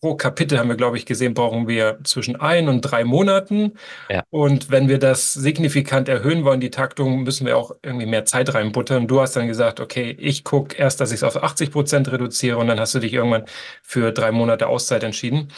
pro 0.01 0.15
Kapitel, 0.15 0.59
haben 0.59 0.69
wir, 0.69 0.77
glaube 0.77 0.97
ich, 0.97 1.07
gesehen, 1.07 1.33
brauchen 1.33 1.69
wir 1.69 1.99
zwischen 2.05 2.37
ein 2.37 2.69
und 2.69 2.83
drei 2.83 3.05
Monaten. 3.05 3.75
Ja. 4.11 4.23
Und 4.31 4.71
wenn 4.71 4.89
wir 4.89 4.99
das 4.99 5.33
signifikant 5.33 6.09
erhöhen 6.09 6.45
wollen, 6.45 6.61
die 6.61 6.71
Taktung, 6.71 7.23
müssen 7.23 7.47
wir 7.47 7.57
auch 7.57 7.73
irgendwie 7.83 8.07
mehr 8.07 8.25
Zeit 8.25 8.53
reinbuttern. 8.53 9.07
Du 9.07 9.21
hast 9.21 9.37
dann 9.37 9.49
gesagt, 9.49 9.81
okay, 9.81 10.15
ich 10.19 10.45
gucke 10.45 10.77
erst, 10.77 11.01
dass 11.01 11.11
ich 11.11 11.17
es 11.17 11.23
auf 11.25 11.43
80 11.43 11.71
Prozent 11.71 12.13
reduziere 12.13 12.59
und 12.59 12.67
dann 12.67 12.79
hast 12.79 12.95
du 12.95 12.99
dich 12.99 13.15
irgendwann 13.15 13.45
für 13.83 14.13
drei 14.13 14.33
Monate 14.33 14.67
Auszeit 14.67 15.03
entschieden. 15.03 15.49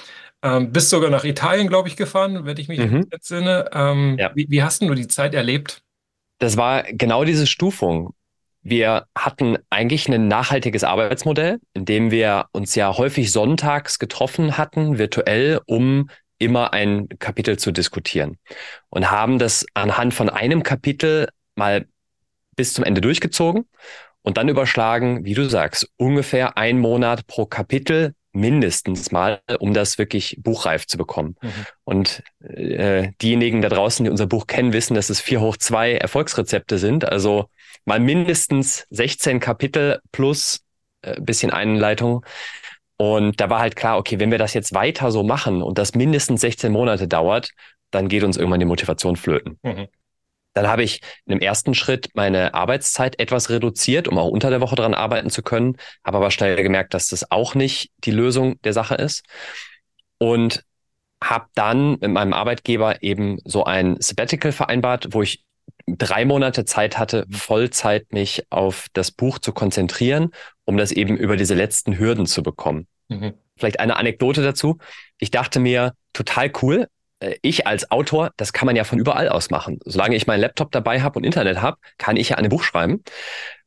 Ähm, 0.42 0.72
bist 0.72 0.90
sogar 0.90 1.10
nach 1.10 1.24
Italien, 1.24 1.68
glaube 1.68 1.88
ich, 1.88 1.96
gefahren, 1.96 2.46
wenn 2.46 2.56
ich 2.56 2.68
mich 2.68 2.78
mhm. 2.78 3.06
entsinne. 3.10 3.70
Ähm, 3.72 4.16
ja. 4.18 4.30
wie, 4.34 4.46
wie 4.48 4.62
hast 4.62 4.82
du 4.82 4.94
die 4.94 5.08
Zeit 5.08 5.34
erlebt? 5.34 5.82
Das 6.38 6.56
war 6.56 6.84
genau 6.84 7.24
diese 7.24 7.46
Stufung. 7.46 8.14
Wir 8.62 9.06
hatten 9.16 9.58
eigentlich 9.70 10.08
ein 10.08 10.28
nachhaltiges 10.28 10.84
Arbeitsmodell, 10.84 11.58
in 11.74 11.84
dem 11.84 12.10
wir 12.10 12.46
uns 12.52 12.74
ja 12.74 12.96
häufig 12.96 13.32
sonntags 13.32 13.98
getroffen 13.98 14.56
hatten, 14.58 14.98
virtuell, 14.98 15.60
um 15.66 16.08
immer 16.38 16.72
ein 16.72 17.08
Kapitel 17.18 17.58
zu 17.58 17.72
diskutieren. 17.72 18.38
Und 18.88 19.10
haben 19.10 19.38
das 19.38 19.66
anhand 19.74 20.14
von 20.14 20.28
einem 20.28 20.62
Kapitel 20.62 21.28
mal 21.54 21.86
bis 22.56 22.72
zum 22.72 22.84
Ende 22.84 23.00
durchgezogen 23.00 23.66
und 24.22 24.36
dann 24.36 24.48
überschlagen, 24.48 25.24
wie 25.24 25.34
du 25.34 25.48
sagst, 25.48 25.90
ungefähr 25.96 26.56
ein 26.56 26.78
Monat 26.78 27.26
pro 27.26 27.46
Kapitel 27.46 28.14
mindestens 28.32 29.10
mal, 29.10 29.40
um 29.58 29.74
das 29.74 29.98
wirklich 29.98 30.36
buchreif 30.40 30.86
zu 30.86 30.96
bekommen. 30.96 31.36
Mhm. 31.40 31.66
Und 31.84 32.22
äh, 32.40 33.10
diejenigen 33.20 33.62
da 33.62 33.68
draußen, 33.68 34.04
die 34.04 34.10
unser 34.10 34.26
Buch 34.26 34.46
kennen, 34.46 34.72
wissen, 34.72 34.94
dass 34.94 35.10
es 35.10 35.20
vier 35.20 35.40
hoch 35.40 35.56
zwei 35.56 35.94
Erfolgsrezepte 35.94 36.78
sind. 36.78 37.04
Also 37.04 37.46
mal 37.84 38.00
mindestens 38.00 38.86
16 38.90 39.40
Kapitel 39.40 40.00
plus 40.12 40.60
äh, 41.02 41.20
bisschen 41.20 41.50
Einleitung. 41.50 42.24
Und 42.96 43.40
da 43.40 43.48
war 43.48 43.60
halt 43.60 43.76
klar, 43.76 43.98
okay, 43.98 44.20
wenn 44.20 44.30
wir 44.30 44.38
das 44.38 44.54
jetzt 44.54 44.74
weiter 44.74 45.10
so 45.10 45.22
machen 45.22 45.62
und 45.62 45.78
das 45.78 45.94
mindestens 45.94 46.42
16 46.42 46.70
Monate 46.70 47.08
dauert, 47.08 47.50
dann 47.90 48.08
geht 48.08 48.22
uns 48.22 48.36
irgendwann 48.36 48.60
die 48.60 48.66
Motivation 48.66 49.16
flöten. 49.16 49.58
Mhm. 49.62 49.88
Dann 50.52 50.66
habe 50.66 50.82
ich 50.82 51.00
in 51.26 51.38
dem 51.38 51.40
ersten 51.40 51.74
Schritt 51.74 52.08
meine 52.14 52.54
Arbeitszeit 52.54 53.20
etwas 53.20 53.50
reduziert, 53.50 54.08
um 54.08 54.18
auch 54.18 54.28
unter 54.28 54.50
der 54.50 54.60
Woche 54.60 54.76
dran 54.76 54.94
arbeiten 54.94 55.30
zu 55.30 55.42
können, 55.42 55.76
habe 56.04 56.16
aber 56.18 56.30
schnell 56.30 56.60
gemerkt, 56.62 56.94
dass 56.94 57.08
das 57.08 57.30
auch 57.30 57.54
nicht 57.54 57.90
die 57.98 58.10
Lösung 58.10 58.60
der 58.62 58.72
Sache 58.72 58.96
ist. 58.96 59.24
Und 60.18 60.64
habe 61.22 61.46
dann 61.54 61.92
mit 62.00 62.10
meinem 62.10 62.32
Arbeitgeber 62.32 63.02
eben 63.02 63.38
so 63.44 63.64
ein 63.64 63.96
Sabbatical 64.00 64.52
vereinbart, 64.52 65.08
wo 65.10 65.22
ich 65.22 65.44
drei 65.86 66.24
Monate 66.24 66.64
Zeit 66.64 66.98
hatte, 66.98 67.26
Vollzeit 67.30 68.12
mich 68.12 68.44
auf 68.50 68.86
das 68.92 69.10
Buch 69.10 69.38
zu 69.38 69.52
konzentrieren, 69.52 70.30
um 70.64 70.76
das 70.76 70.92
eben 70.92 71.16
über 71.16 71.36
diese 71.36 71.54
letzten 71.54 71.98
Hürden 71.98 72.26
zu 72.26 72.42
bekommen. 72.42 72.86
Mhm. 73.08 73.34
Vielleicht 73.56 73.80
eine 73.80 73.96
Anekdote 73.96 74.42
dazu. 74.42 74.78
Ich 75.18 75.30
dachte 75.30 75.60
mir, 75.60 75.94
total 76.12 76.50
cool, 76.62 76.88
ich 77.42 77.66
als 77.66 77.90
Autor, 77.90 78.32
das 78.36 78.52
kann 78.52 78.66
man 78.66 78.76
ja 78.76 78.84
von 78.84 78.98
überall 78.98 79.28
aus 79.28 79.50
machen. 79.50 79.78
Solange 79.84 80.16
ich 80.16 80.26
meinen 80.26 80.40
Laptop 80.40 80.72
dabei 80.72 81.02
habe 81.02 81.18
und 81.18 81.24
Internet 81.24 81.60
habe, 81.60 81.78
kann 81.98 82.16
ich 82.16 82.30
ja 82.30 82.36
ein 82.36 82.48
Buch 82.48 82.62
schreiben. 82.62 83.02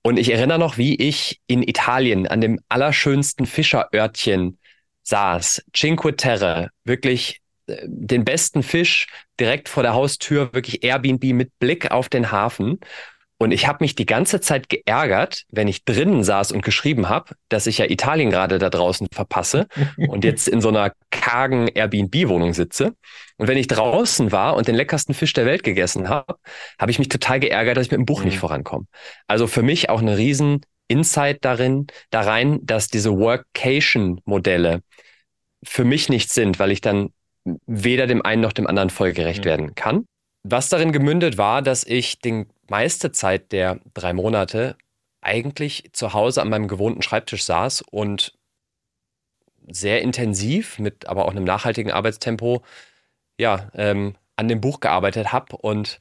Und 0.01 0.17
ich 0.17 0.31
erinnere 0.31 0.59
noch, 0.59 0.77
wie 0.77 0.95
ich 0.95 1.41
in 1.47 1.63
Italien 1.63 2.27
an 2.27 2.41
dem 2.41 2.59
allerschönsten 2.67 3.45
Fischerörtchen 3.45 4.57
saß, 5.03 5.63
Cinque 5.75 6.15
Terre, 6.15 6.69
wirklich 6.83 7.41
äh, 7.67 7.77
den 7.85 8.25
besten 8.25 8.63
Fisch 8.63 9.07
direkt 9.39 9.69
vor 9.69 9.83
der 9.83 9.93
Haustür, 9.93 10.53
wirklich 10.53 10.83
Airbnb 10.83 11.23
mit 11.33 11.57
Blick 11.59 11.91
auf 11.91 12.09
den 12.09 12.31
Hafen 12.31 12.79
und 13.43 13.51
ich 13.51 13.67
habe 13.67 13.79
mich 13.81 13.95
die 13.95 14.05
ganze 14.05 14.41
Zeit 14.41 14.69
geärgert, 14.69 15.43
wenn 15.49 15.67
ich 15.67 15.85
drinnen 15.85 16.23
saß 16.23 16.51
und 16.51 16.63
geschrieben 16.63 17.09
habe, 17.09 17.35
dass 17.49 17.67
ich 17.67 17.77
ja 17.77 17.85
Italien 17.85 18.29
gerade 18.29 18.57
da 18.57 18.69
draußen 18.69 19.07
verpasse 19.11 19.67
und 19.97 20.23
jetzt 20.23 20.47
in 20.47 20.61
so 20.61 20.69
einer 20.69 20.93
kargen 21.11 21.67
Airbnb-Wohnung 21.67 22.53
sitze. 22.53 22.95
Und 23.37 23.47
wenn 23.47 23.57
ich 23.57 23.67
draußen 23.67 24.31
war 24.31 24.55
und 24.55 24.67
den 24.67 24.75
leckersten 24.75 25.13
Fisch 25.13 25.33
der 25.33 25.45
Welt 25.45 25.63
gegessen 25.63 26.09
habe, 26.09 26.37
habe 26.79 26.91
ich 26.91 26.99
mich 26.99 27.09
total 27.09 27.39
geärgert, 27.39 27.77
dass 27.77 27.85
ich 27.85 27.91
mit 27.91 27.97
dem 27.99 28.05
Buch 28.05 28.19
mhm. 28.19 28.27
nicht 28.27 28.39
vorankomme. 28.39 28.85
Also 29.27 29.47
für 29.47 29.63
mich 29.63 29.89
auch 29.89 30.01
eine 30.01 30.17
riesen 30.17 30.61
Insight 30.87 31.43
darin, 31.43 31.87
da 32.11 32.21
rein, 32.21 32.59
dass 32.63 32.87
diese 32.87 33.17
Workation-Modelle 33.17 34.81
für 35.63 35.85
mich 35.85 36.09
nichts 36.09 36.33
sind, 36.33 36.59
weil 36.59 36.71
ich 36.71 36.81
dann 36.81 37.09
weder 37.65 38.07
dem 38.07 38.21
einen 38.21 38.41
noch 38.41 38.53
dem 38.53 38.67
anderen 38.67 38.89
vollgerecht 38.89 39.41
mhm. 39.41 39.49
werden 39.49 39.75
kann. 39.75 40.05
Was 40.43 40.69
darin 40.69 40.91
gemündet 40.91 41.37
war, 41.37 41.61
dass 41.61 41.85
ich 41.85 42.19
den 42.19 42.47
meiste 42.69 43.11
Zeit 43.11 43.51
der 43.51 43.79
drei 43.93 44.13
Monate 44.13 44.77
eigentlich 45.21 45.89
zu 45.93 46.13
Hause 46.13 46.41
an 46.41 46.49
meinem 46.49 46.67
gewohnten 46.67 47.01
Schreibtisch 47.01 47.43
saß 47.43 47.83
und 47.89 48.33
sehr 49.67 50.01
intensiv, 50.01 50.79
mit 50.79 51.07
aber 51.07 51.25
auch 51.25 51.31
einem 51.31 51.45
nachhaltigen 51.45 51.91
Arbeitstempo, 51.91 52.63
ja, 53.39 53.69
ähm, 53.73 54.15
an 54.35 54.47
dem 54.47 54.61
Buch 54.61 54.79
gearbeitet 54.79 55.31
habe. 55.31 55.55
Und 55.57 55.97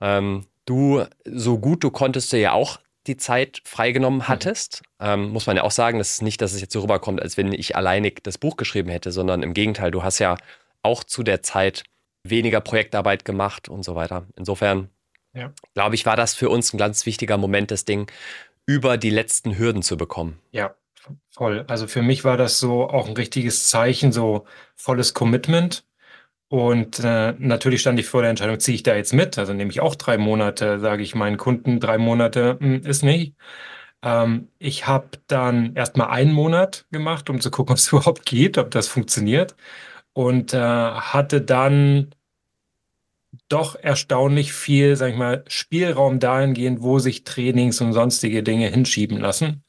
ähm, 0.00 0.46
du, 0.64 1.04
so 1.24 1.58
gut 1.58 1.82
du 1.82 1.90
konntest, 1.90 2.32
du 2.32 2.38
ja 2.38 2.52
auch 2.52 2.78
die 3.06 3.16
Zeit 3.16 3.60
freigenommen 3.64 4.20
mhm. 4.20 4.28
hattest. 4.28 4.82
Mhm. 5.00 5.06
Ähm, 5.06 5.28
muss 5.30 5.46
man 5.46 5.56
ja 5.56 5.64
auch 5.64 5.72
sagen, 5.72 5.98
das 5.98 6.10
ist 6.10 6.22
nicht, 6.22 6.40
dass 6.40 6.52
es 6.52 6.60
jetzt 6.60 6.72
so 6.72 6.80
rüberkommt, 6.80 7.20
als 7.20 7.36
wenn 7.36 7.52
ich 7.52 7.76
alleinig 7.76 8.22
das 8.22 8.38
Buch 8.38 8.56
geschrieben 8.56 8.90
hätte, 8.90 9.10
sondern 9.10 9.42
im 9.42 9.54
Gegenteil, 9.54 9.90
du 9.90 10.02
hast 10.02 10.18
ja 10.18 10.36
auch 10.82 11.04
zu 11.04 11.22
der 11.22 11.42
Zeit 11.42 11.84
weniger 12.24 12.60
Projektarbeit 12.60 13.24
gemacht 13.24 13.68
und 13.68 13.82
so 13.82 13.96
weiter. 13.96 14.26
Insofern 14.36 14.88
ja. 15.34 15.52
glaube 15.74 15.94
ich, 15.94 16.06
war 16.06 16.16
das 16.16 16.34
für 16.34 16.48
uns 16.48 16.72
ein 16.72 16.78
ganz 16.78 17.06
wichtiger 17.06 17.38
Moment, 17.38 17.70
das 17.70 17.84
Ding 17.84 18.10
über 18.66 18.96
die 18.96 19.10
letzten 19.10 19.58
Hürden 19.58 19.82
zu 19.82 19.96
bekommen. 19.96 20.38
Ja, 20.52 20.74
voll. 21.30 21.64
Also 21.68 21.86
für 21.86 22.02
mich 22.02 22.24
war 22.24 22.36
das 22.36 22.58
so 22.58 22.88
auch 22.88 23.08
ein 23.08 23.16
richtiges 23.16 23.68
Zeichen, 23.68 24.12
so 24.12 24.46
volles 24.76 25.14
Commitment. 25.14 25.84
Und 26.48 27.00
äh, 27.00 27.32
natürlich 27.38 27.80
stand 27.80 27.98
ich 27.98 28.06
vor 28.06 28.20
der 28.20 28.30
Entscheidung, 28.30 28.60
ziehe 28.60 28.74
ich 28.74 28.82
da 28.82 28.94
jetzt 28.94 29.14
mit? 29.14 29.38
Also 29.38 29.54
nehme 29.54 29.70
ich 29.70 29.80
auch 29.80 29.94
drei 29.94 30.18
Monate, 30.18 30.80
sage 30.80 31.02
ich 31.02 31.14
meinen 31.14 31.38
Kunden, 31.38 31.80
drei 31.80 31.96
Monate 31.98 32.58
mh, 32.60 32.66
hm, 32.66 32.86
ist 32.86 33.02
nicht. 33.02 33.34
Ähm, 34.02 34.48
ich 34.58 34.86
habe 34.86 35.08
dann 35.28 35.74
erstmal 35.76 36.08
einen 36.10 36.32
Monat 36.32 36.86
gemacht, 36.90 37.30
um 37.30 37.40
zu 37.40 37.50
gucken, 37.50 37.72
ob 37.72 37.78
es 37.78 37.88
überhaupt 37.92 38.26
geht, 38.26 38.58
ob 38.58 38.70
das 38.70 38.88
funktioniert. 38.88 39.56
Und 40.12 40.54
äh, 40.54 40.58
hatte 40.58 41.40
dann 41.40 42.14
doch 43.48 43.76
erstaunlich 43.76 44.52
viel, 44.52 44.96
sag 44.96 45.10
ich 45.10 45.16
mal, 45.16 45.44
Spielraum 45.48 46.18
dahingehend, 46.20 46.82
wo 46.82 46.98
sich 46.98 47.24
Trainings 47.24 47.80
und 47.80 47.92
sonstige 47.92 48.42
Dinge 48.42 48.68
hinschieben 48.68 49.18
lassen. 49.18 49.64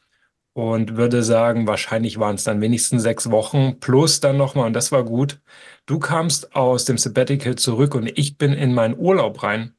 Und 0.54 0.98
würde 0.98 1.24
sagen, 1.24 1.66
wahrscheinlich 1.66 2.20
waren 2.20 2.36
es 2.36 2.44
dann 2.44 2.62
wenigstens 2.62 3.02
sechs 3.02 3.32
Wochen 3.32 3.80
plus 3.80 4.20
dann 4.20 4.38
nochmal, 4.38 4.68
und 4.68 4.74
das 4.74 4.92
war 4.92 5.04
gut. 5.04 5.42
Du 5.88 5.98
kamst 6.00 6.56
aus 6.56 6.86
dem 6.86 6.98
Sabbatical 7.00 7.56
zurück 7.56 7.96
und 7.96 8.08
ich 8.18 8.38
bin 8.38 8.54
in 8.54 8.74
meinen 8.74 8.96
Urlaub 8.98 9.42
rein 9.42 9.74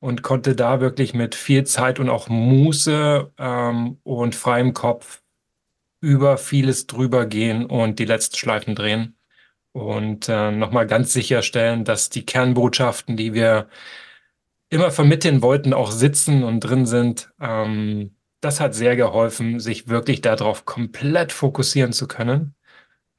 und 0.00 0.22
konnte 0.22 0.56
da 0.56 0.80
wirklich 0.80 1.14
mit 1.14 1.34
viel 1.36 1.64
Zeit 1.64 2.00
und 2.00 2.10
auch 2.10 2.28
Muße 2.28 3.32
ähm, 3.38 3.98
und 4.02 4.34
freiem 4.34 4.74
Kopf 4.74 5.22
über 6.00 6.38
vieles 6.38 6.86
drüber 6.86 7.26
gehen 7.26 7.64
und 7.66 7.98
die 7.98 8.04
letzten 8.04 8.36
Schleifen 8.36 8.74
drehen 8.74 9.16
und 9.74 10.28
äh, 10.28 10.52
nochmal 10.52 10.86
ganz 10.86 11.12
sicherstellen, 11.12 11.84
dass 11.84 12.08
die 12.08 12.24
Kernbotschaften, 12.24 13.16
die 13.16 13.34
wir 13.34 13.68
immer 14.70 14.92
vermitteln 14.92 15.42
wollten, 15.42 15.74
auch 15.74 15.90
sitzen 15.90 16.44
und 16.44 16.60
drin 16.60 16.86
sind. 16.86 17.32
Ähm, 17.40 18.14
das 18.40 18.60
hat 18.60 18.76
sehr 18.76 18.94
geholfen, 18.94 19.58
sich 19.58 19.88
wirklich 19.88 20.20
darauf 20.20 20.64
komplett 20.64 21.32
fokussieren 21.32 21.92
zu 21.92 22.06
können. 22.06 22.54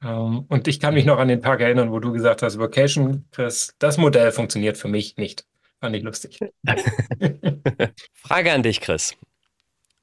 Ähm, 0.02 0.46
und 0.48 0.66
ich 0.66 0.80
kann 0.80 0.94
mich 0.94 1.04
noch 1.04 1.18
an 1.18 1.28
den 1.28 1.42
Tag 1.42 1.60
erinnern, 1.60 1.92
wo 1.92 2.00
du 2.00 2.10
gesagt 2.10 2.40
hast, 2.40 2.58
Vocation, 2.58 3.26
Chris, 3.32 3.74
das 3.78 3.98
Modell 3.98 4.32
funktioniert 4.32 4.78
für 4.78 4.88
mich 4.88 5.18
nicht. 5.18 5.46
Fand 5.78 5.94
ich 5.94 6.02
lustig. 6.02 6.40
Frage 8.14 8.52
an 8.52 8.62
dich, 8.62 8.80
Chris. 8.80 9.14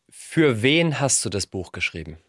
Für 0.08 0.62
wen 0.62 1.00
hast 1.00 1.26
du 1.26 1.30
das 1.30 1.48
Buch 1.48 1.72
geschrieben? 1.72 2.20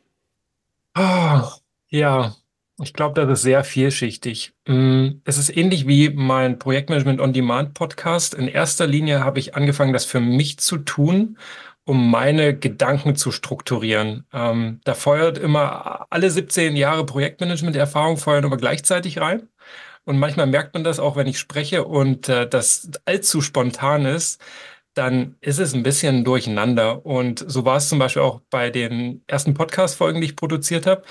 Oh, 0.97 1.43
ja, 1.89 2.35
ich 2.83 2.93
glaube, 2.93 3.21
das 3.21 3.39
ist 3.39 3.43
sehr 3.43 3.63
vielschichtig. 3.63 4.53
Mm, 4.67 5.21
es 5.25 5.39
ist 5.39 5.57
ähnlich 5.57 5.87
wie 5.87 6.11
mein 6.11 6.59
Projektmanagement 6.59 7.21
on 7.21 7.33
Demand 7.33 7.75
Podcast. 7.75 8.35
In 8.35 8.49
erster 8.49 8.87
Linie 8.87 9.23
habe 9.23 9.39
ich 9.39 9.55
angefangen, 9.55 9.93
das 9.93 10.05
für 10.05 10.21
mich 10.21 10.59
zu 10.59 10.79
tun, 10.79 11.39
um 11.85 12.11
meine 12.11 12.57
Gedanken 12.57 13.15
zu 13.15 13.31
strukturieren. 13.31 14.27
Ähm, 14.33 14.81
da 14.85 14.95
feuert 14.95 15.39
immer 15.39 16.07
alle 16.11 16.31
17 16.31 16.75
Jahre 16.77 17.07
Projektmanagement-Erfahrung 17.07 18.17
feuern 18.17 18.45
immer 18.45 18.57
gleichzeitig 18.57 19.21
rein. 19.21 19.49
Und 20.05 20.19
manchmal 20.19 20.47
merkt 20.47 20.75
man 20.75 20.85
das 20.85 20.99
auch, 20.99 21.17
wenn 21.17 21.27
ich 21.27 21.39
spreche 21.39 21.85
und 21.85 22.29
äh, 22.29 22.49
das 22.49 22.91
allzu 23.07 23.41
spontan 23.41 24.05
ist, 24.05 24.41
dann 24.95 25.37
ist 25.41 25.59
es 25.59 25.75
ein 25.75 25.83
bisschen 25.83 26.25
durcheinander. 26.25 27.05
Und 27.05 27.45
so 27.47 27.65
war 27.65 27.77
es 27.77 27.89
zum 27.89 27.99
Beispiel 27.99 28.23
auch 28.23 28.41
bei 28.49 28.71
den 28.71 29.23
ersten 29.27 29.55
Podcast-Folgen, 29.55 30.21
die 30.21 30.29
ich 30.29 30.37
produziert 30.37 30.87
habe. 30.87 31.03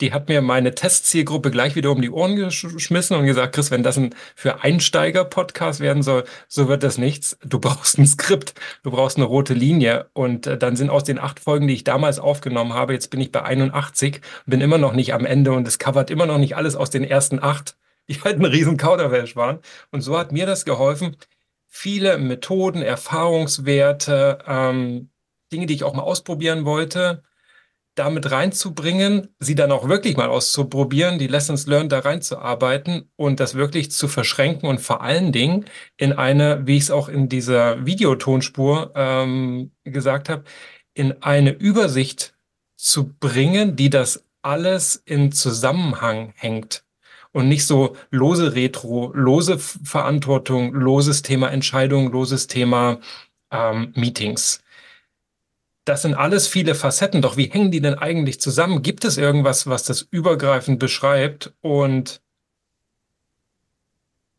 Die 0.00 0.12
hat 0.12 0.28
mir 0.28 0.42
meine 0.42 0.74
Testzielgruppe 0.74 1.50
gleich 1.50 1.74
wieder 1.74 1.90
um 1.90 2.02
die 2.02 2.10
Ohren 2.10 2.36
geschmissen 2.36 3.16
und 3.16 3.26
gesagt, 3.26 3.54
Chris, 3.54 3.70
wenn 3.70 3.82
das 3.82 3.96
ein 3.96 4.14
für 4.36 4.62
Einsteiger-Podcast 4.62 5.80
werden 5.80 6.02
soll, 6.02 6.24
so 6.48 6.68
wird 6.68 6.82
das 6.82 6.98
nichts. 6.98 7.38
Du 7.44 7.58
brauchst 7.58 7.98
ein 7.98 8.06
Skript, 8.06 8.54
du 8.82 8.90
brauchst 8.90 9.16
eine 9.16 9.26
rote 9.26 9.54
Linie. 9.54 10.10
Und 10.12 10.46
äh, 10.46 10.58
dann 10.58 10.76
sind 10.76 10.90
aus 10.90 11.04
den 11.04 11.18
acht 11.18 11.40
Folgen, 11.40 11.66
die 11.66 11.74
ich 11.74 11.84
damals 11.84 12.18
aufgenommen 12.18 12.74
habe, 12.74 12.92
jetzt 12.92 13.10
bin 13.10 13.20
ich 13.20 13.32
bei 13.32 13.42
81, 13.42 14.20
bin 14.46 14.60
immer 14.60 14.78
noch 14.78 14.92
nicht 14.92 15.14
am 15.14 15.24
Ende 15.24 15.52
und 15.52 15.66
es 15.66 15.78
covert 15.78 16.10
immer 16.10 16.26
noch 16.26 16.38
nicht 16.38 16.56
alles 16.56 16.76
aus 16.76 16.90
den 16.90 17.04
ersten 17.04 17.42
acht 17.42 17.76
die 18.10 18.20
halt 18.22 18.38
ein 18.40 18.44
riesen 18.44 18.76
Kauderwelsch 18.76 19.36
waren. 19.36 19.60
Und 19.92 20.00
so 20.00 20.18
hat 20.18 20.32
mir 20.32 20.44
das 20.44 20.64
geholfen, 20.64 21.16
viele 21.70 22.18
Methoden, 22.18 22.82
Erfahrungswerte, 22.82 24.38
ähm, 24.46 25.10
Dinge, 25.52 25.66
die 25.66 25.74
ich 25.74 25.84
auch 25.84 25.94
mal 25.94 26.02
ausprobieren 26.02 26.64
wollte, 26.64 27.22
damit 27.94 28.30
reinzubringen, 28.30 29.28
sie 29.38 29.54
dann 29.54 29.72
auch 29.72 29.88
wirklich 29.88 30.16
mal 30.16 30.28
auszuprobieren, 30.28 31.18
die 31.18 31.26
Lessons 31.26 31.66
learned 31.66 31.92
da 31.92 32.00
reinzuarbeiten 32.00 33.10
und 33.16 33.40
das 33.40 33.54
wirklich 33.54 33.90
zu 33.90 34.08
verschränken 34.08 34.68
und 34.68 34.80
vor 34.80 35.02
allen 35.02 35.32
Dingen 35.32 35.66
in 35.96 36.12
eine, 36.12 36.66
wie 36.66 36.76
ich 36.76 36.84
es 36.84 36.90
auch 36.90 37.08
in 37.08 37.28
dieser 37.28 37.84
Videotonspur 37.86 38.92
ähm, 38.94 39.72
gesagt 39.84 40.28
habe, 40.28 40.44
in 40.94 41.22
eine 41.22 41.50
Übersicht 41.52 42.34
zu 42.76 43.12
bringen, 43.14 43.76
die 43.76 43.90
das 43.90 44.24
alles 44.42 44.96
in 44.96 45.32
Zusammenhang 45.32 46.32
hängt 46.36 46.84
und 47.32 47.48
nicht 47.48 47.66
so 47.66 47.96
lose 48.10 48.54
Retro, 48.54 49.12
lose 49.14 49.58
Verantwortung, 49.58 50.72
loses 50.74 51.22
Thema 51.22 51.48
Entscheidung, 51.48 52.10
loses 52.10 52.46
Thema 52.46 53.00
ähm, 53.50 53.92
Meetings. 53.94 54.62
Das 55.84 56.02
sind 56.02 56.14
alles 56.14 56.46
viele 56.46 56.74
Facetten, 56.74 57.22
doch 57.22 57.36
wie 57.36 57.50
hängen 57.50 57.70
die 57.70 57.80
denn 57.80 57.94
eigentlich 57.94 58.40
zusammen? 58.40 58.82
Gibt 58.82 59.04
es 59.04 59.16
irgendwas, 59.16 59.66
was 59.66 59.84
das 59.84 60.02
übergreifend 60.02 60.78
beschreibt? 60.78 61.52
Und 61.62 62.20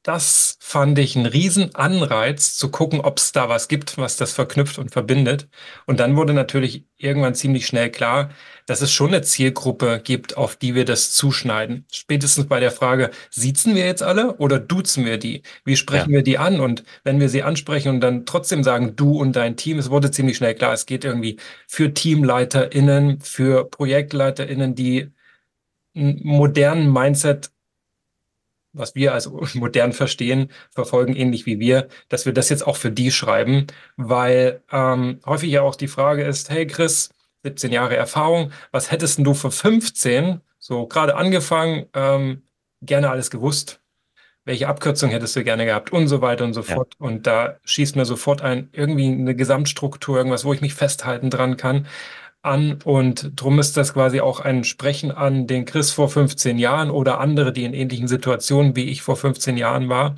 das 0.04 0.58
fand 0.60 0.98
ich 0.98 1.16
einen 1.16 1.28
riesen 1.28 1.76
Anreiz 1.76 2.56
zu 2.56 2.72
gucken, 2.72 3.02
ob 3.02 3.20
es 3.20 3.34
da 3.34 3.50
was 3.50 3.68
gibt, 3.68 4.00
was 4.00 4.18
das 4.18 4.34
verknüpft 4.34 4.80
und 4.80 4.90
verbindet. 4.90 5.48
Und 5.86 6.00
dann 6.00 6.16
wurde 6.16 6.34
natürlich 6.34 6.86
irgendwann 6.98 7.36
ziemlich 7.36 7.68
schnell 7.68 7.92
klar, 7.92 8.32
dass 8.66 8.82
es 8.82 8.92
schon 8.92 9.10
eine 9.10 9.22
Zielgruppe 9.22 10.02
gibt, 10.04 10.38
auf 10.38 10.56
die 10.56 10.74
wir 10.74 10.86
das 10.86 11.12
zuschneiden. 11.12 11.86
Spätestens 11.92 12.48
bei 12.48 12.60
der 12.60 12.72
Frage, 12.72 13.12
siezen 13.30 13.76
wir 13.76 13.86
jetzt 13.86 14.02
alle 14.02 14.38
oder 14.38 14.60
duzen 14.60 15.06
wir 15.06 15.20
die? 15.20 15.44
Wie 15.66 15.76
sprechen 15.76 16.12
ja. 16.12 16.18
wir 16.18 16.24
die 16.24 16.40
an? 16.40 16.60
Und 16.60 16.84
wenn 17.04 17.20
wir 17.20 17.30
sie 17.30 17.44
ansprechen 17.44 17.90
und 17.90 18.02
dann 18.02 18.26
trotzdem 18.26 18.64
sagen, 18.64 18.96
du 18.96 19.20
und 19.20 19.36
dein 19.36 19.56
Team, 19.56 19.78
es 19.78 19.92
wurde 19.92 20.10
ziemlich 20.10 20.38
schnell 20.38 20.56
klar, 20.56 20.74
es 20.74 20.88
geht 20.88 21.06
irgendwie 21.06 21.38
für 21.68 21.94
TeamleiterInnen, 21.94 23.22
für 23.22 23.70
ProjektleiterInnen, 23.70 24.74
die 24.74 25.12
einen 25.96 26.20
modernen 26.24 26.92
Mindset 26.92 27.52
was 28.74 28.96
wir 28.96 29.14
als 29.14 29.30
modern 29.54 29.94
verstehen, 29.94 30.52
verfolgen, 30.70 31.16
ähnlich 31.16 31.46
wie 31.46 31.60
wir, 31.60 31.88
dass 32.10 32.26
wir 32.26 32.34
das 32.34 32.50
jetzt 32.50 32.66
auch 32.66 32.78
für 32.78 32.92
die 32.92 33.12
schreiben, 33.12 33.68
weil 33.98 34.64
ähm, 34.72 35.20
häufig 35.26 35.52
ja 35.52 35.62
auch 35.62 35.76
die 35.76 35.88
Frage 35.88 36.24
ist, 36.24 36.50
hey 36.50 36.68
Chris, 36.68 37.10
17 37.44 37.72
Jahre 37.72 37.96
Erfahrung, 37.96 38.52
was 38.72 38.92
hättest 38.92 39.20
du 39.20 39.34
für 39.34 39.52
15, 39.52 40.42
so 40.60 40.86
gerade 40.88 41.16
angefangen, 41.16 41.88
ähm, 41.94 42.44
gerne 42.82 43.10
alles 43.10 43.32
gewusst? 43.32 43.80
Welche 44.44 44.68
Abkürzung 44.68 45.12
hättest 45.12 45.36
du 45.36 45.44
gerne 45.44 45.66
gehabt 45.66 45.94
und 45.94 46.08
so 46.08 46.22
weiter 46.22 46.46
und 46.46 46.54
so 46.54 46.62
ja. 46.62 46.76
fort. 46.76 46.96
Und 46.98 47.28
da 47.28 47.60
schießt 47.64 47.96
mir 47.96 48.06
sofort 48.06 48.42
ein, 48.42 48.70
irgendwie 48.72 49.08
eine 49.08 49.36
Gesamtstruktur, 49.36 50.18
irgendwas, 50.18 50.46
wo 50.46 50.54
ich 50.54 50.62
mich 50.62 50.74
festhalten 50.74 51.30
dran 51.30 51.58
kann 51.58 51.88
an 52.42 52.80
und 52.84 53.40
drum 53.40 53.60
ist 53.60 53.78
das 53.78 53.94
quasi 53.94 54.20
auch 54.22 54.40
ein 54.40 54.64
Sprechen 54.64 55.12
an 55.12 55.48
den 55.48 55.66
Chris 55.66 55.92
vor 55.92 56.10
15 56.10 56.58
Jahren 56.58 56.90
oder 56.90 57.20
andere, 57.20 57.54
die 57.54 57.64
in 57.66 57.74
ähnlichen 57.74 58.08
Situationen 58.08 58.76
wie 58.76 58.90
ich 58.90 59.02
vor 59.02 59.16
15 59.16 59.58
Jahren 59.58 59.90
war 59.90 60.16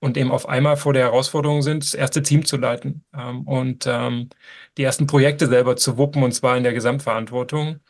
und 0.00 0.16
eben 0.16 0.30
auf 0.32 0.48
einmal 0.48 0.76
vor 0.76 0.92
der 0.92 1.04
Herausforderung 1.04 1.62
sind, 1.62 1.84
das 1.84 1.94
erste 1.94 2.22
Team 2.22 2.44
zu 2.44 2.56
leiten 2.56 3.04
ähm, 3.16 3.42
und 3.46 3.86
ähm, 3.86 4.28
die 4.76 4.82
ersten 4.84 5.06
Projekte 5.06 5.46
selber 5.46 5.76
zu 5.76 5.96
wuppen 5.98 6.22
und 6.22 6.32
zwar 6.32 6.56
in 6.56 6.64
der 6.64 6.74
Gesamtverantwortung. 6.74 7.80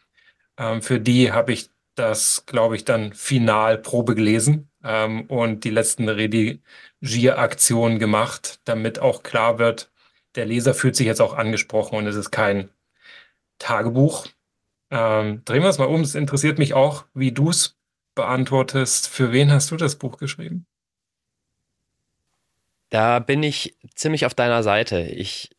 Ähm, 0.58 0.82
für 0.82 1.00
die 1.00 1.32
habe 1.32 1.52
ich 1.52 1.70
das, 1.94 2.46
glaube 2.46 2.76
ich, 2.76 2.84
dann 2.84 3.12
final 3.12 3.78
Probe 3.78 4.14
gelesen 4.14 4.70
ähm, 4.84 5.22
und 5.26 5.64
die 5.64 5.70
letzten 5.70 6.08
Redigieraktionen 6.08 7.98
gemacht, 7.98 8.60
damit 8.64 8.98
auch 8.98 9.22
klar 9.22 9.58
wird, 9.58 9.90
der 10.34 10.46
Leser 10.46 10.74
fühlt 10.74 10.96
sich 10.96 11.06
jetzt 11.06 11.20
auch 11.20 11.34
angesprochen 11.34 11.96
und 11.96 12.06
es 12.06 12.16
ist 12.16 12.30
kein 12.30 12.70
Tagebuch. 13.62 14.26
Ähm, 14.90 15.42
drehen 15.44 15.62
wir 15.62 15.70
es 15.70 15.78
mal 15.78 15.86
um. 15.86 16.00
Es 16.02 16.14
interessiert 16.14 16.58
mich 16.58 16.74
auch, 16.74 17.06
wie 17.14 17.32
du 17.32 17.50
es 17.50 17.78
beantwortest. 18.14 19.08
Für 19.08 19.32
wen 19.32 19.50
hast 19.50 19.70
du 19.70 19.76
das 19.76 19.96
Buch 19.96 20.18
geschrieben? 20.18 20.66
Da 22.90 23.20
bin 23.20 23.42
ich 23.42 23.78
ziemlich 23.94 24.26
auf 24.26 24.34
deiner 24.34 24.62
Seite. 24.62 25.00
Ich 25.00 25.50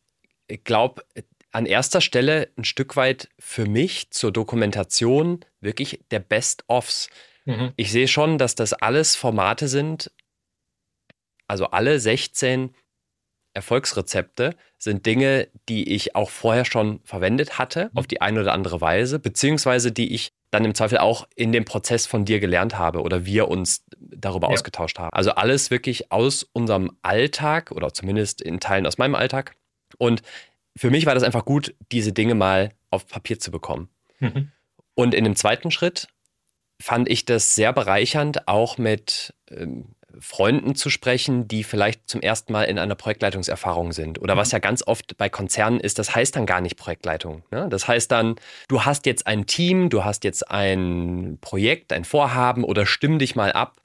glaube, 0.62 1.04
an 1.50 1.66
erster 1.66 2.00
Stelle 2.00 2.50
ein 2.56 2.64
Stück 2.64 2.94
weit 2.96 3.30
für 3.38 3.66
mich 3.66 4.10
zur 4.10 4.30
Dokumentation 4.30 5.44
wirklich 5.60 6.04
der 6.10 6.20
Best-ofs. 6.20 7.08
Mhm. 7.44 7.72
Ich 7.76 7.90
sehe 7.90 8.08
schon, 8.08 8.38
dass 8.38 8.54
das 8.54 8.72
alles 8.72 9.16
Formate 9.16 9.66
sind, 9.66 10.12
also 11.48 11.66
alle 11.66 11.98
16 11.98 12.74
Erfolgsrezepte 13.54 14.56
sind 14.78 15.06
Dinge, 15.06 15.48
die 15.68 15.94
ich 15.94 16.14
auch 16.14 16.28
vorher 16.28 16.64
schon 16.64 17.00
verwendet 17.04 17.58
hatte, 17.58 17.86
mhm. 17.92 17.98
auf 17.98 18.06
die 18.06 18.20
eine 18.20 18.40
oder 18.40 18.52
andere 18.52 18.80
Weise, 18.80 19.18
beziehungsweise 19.18 19.92
die 19.92 20.12
ich 20.14 20.32
dann 20.50 20.64
im 20.64 20.74
Zweifel 20.74 20.98
auch 20.98 21.26
in 21.34 21.52
dem 21.52 21.64
Prozess 21.64 22.06
von 22.06 22.24
dir 22.24 22.38
gelernt 22.38 22.78
habe 22.78 23.02
oder 23.02 23.24
wir 23.24 23.48
uns 23.48 23.84
darüber 23.98 24.48
ja. 24.48 24.52
ausgetauscht 24.52 24.98
haben. 24.98 25.10
Also 25.12 25.32
alles 25.32 25.70
wirklich 25.70 26.12
aus 26.12 26.44
unserem 26.52 26.96
Alltag 27.02 27.70
oder 27.72 27.92
zumindest 27.92 28.40
in 28.40 28.60
Teilen 28.60 28.86
aus 28.86 28.98
meinem 28.98 29.14
Alltag. 29.14 29.56
Und 29.98 30.22
für 30.76 30.90
mich 30.90 31.06
war 31.06 31.14
das 31.14 31.22
einfach 31.22 31.44
gut, 31.44 31.74
diese 31.90 32.12
Dinge 32.12 32.34
mal 32.34 32.70
auf 32.90 33.06
Papier 33.06 33.38
zu 33.38 33.50
bekommen. 33.50 33.88
Mhm. 34.20 34.50
Und 34.94 35.14
in 35.14 35.24
dem 35.24 35.36
zweiten 35.36 35.70
Schritt 35.70 36.08
fand 36.80 37.08
ich 37.08 37.24
das 37.24 37.54
sehr 37.54 37.72
bereichernd, 37.72 38.48
auch 38.48 38.78
mit 38.78 39.34
ähm, 39.50 39.94
Freunden 40.20 40.74
zu 40.74 40.90
sprechen, 40.90 41.48
die 41.48 41.64
vielleicht 41.64 42.08
zum 42.08 42.20
ersten 42.20 42.52
Mal 42.52 42.64
in 42.64 42.78
einer 42.78 42.94
Projektleitungserfahrung 42.94 43.92
sind. 43.92 44.20
Oder 44.20 44.36
was 44.36 44.48
mhm. 44.48 44.56
ja 44.56 44.58
ganz 44.60 44.86
oft 44.86 45.16
bei 45.16 45.28
Konzernen 45.28 45.80
ist, 45.80 45.98
das 45.98 46.14
heißt 46.14 46.36
dann 46.36 46.46
gar 46.46 46.60
nicht 46.60 46.76
Projektleitung. 46.76 47.42
Ne? 47.50 47.68
Das 47.68 47.88
heißt 47.88 48.10
dann, 48.10 48.36
du 48.68 48.84
hast 48.84 49.06
jetzt 49.06 49.26
ein 49.26 49.46
Team, 49.46 49.90
du 49.90 50.04
hast 50.04 50.24
jetzt 50.24 50.50
ein 50.50 51.38
Projekt, 51.40 51.92
ein 51.92 52.04
Vorhaben 52.04 52.64
oder 52.64 52.86
stimm 52.86 53.18
dich 53.18 53.36
mal 53.36 53.52
ab 53.52 53.80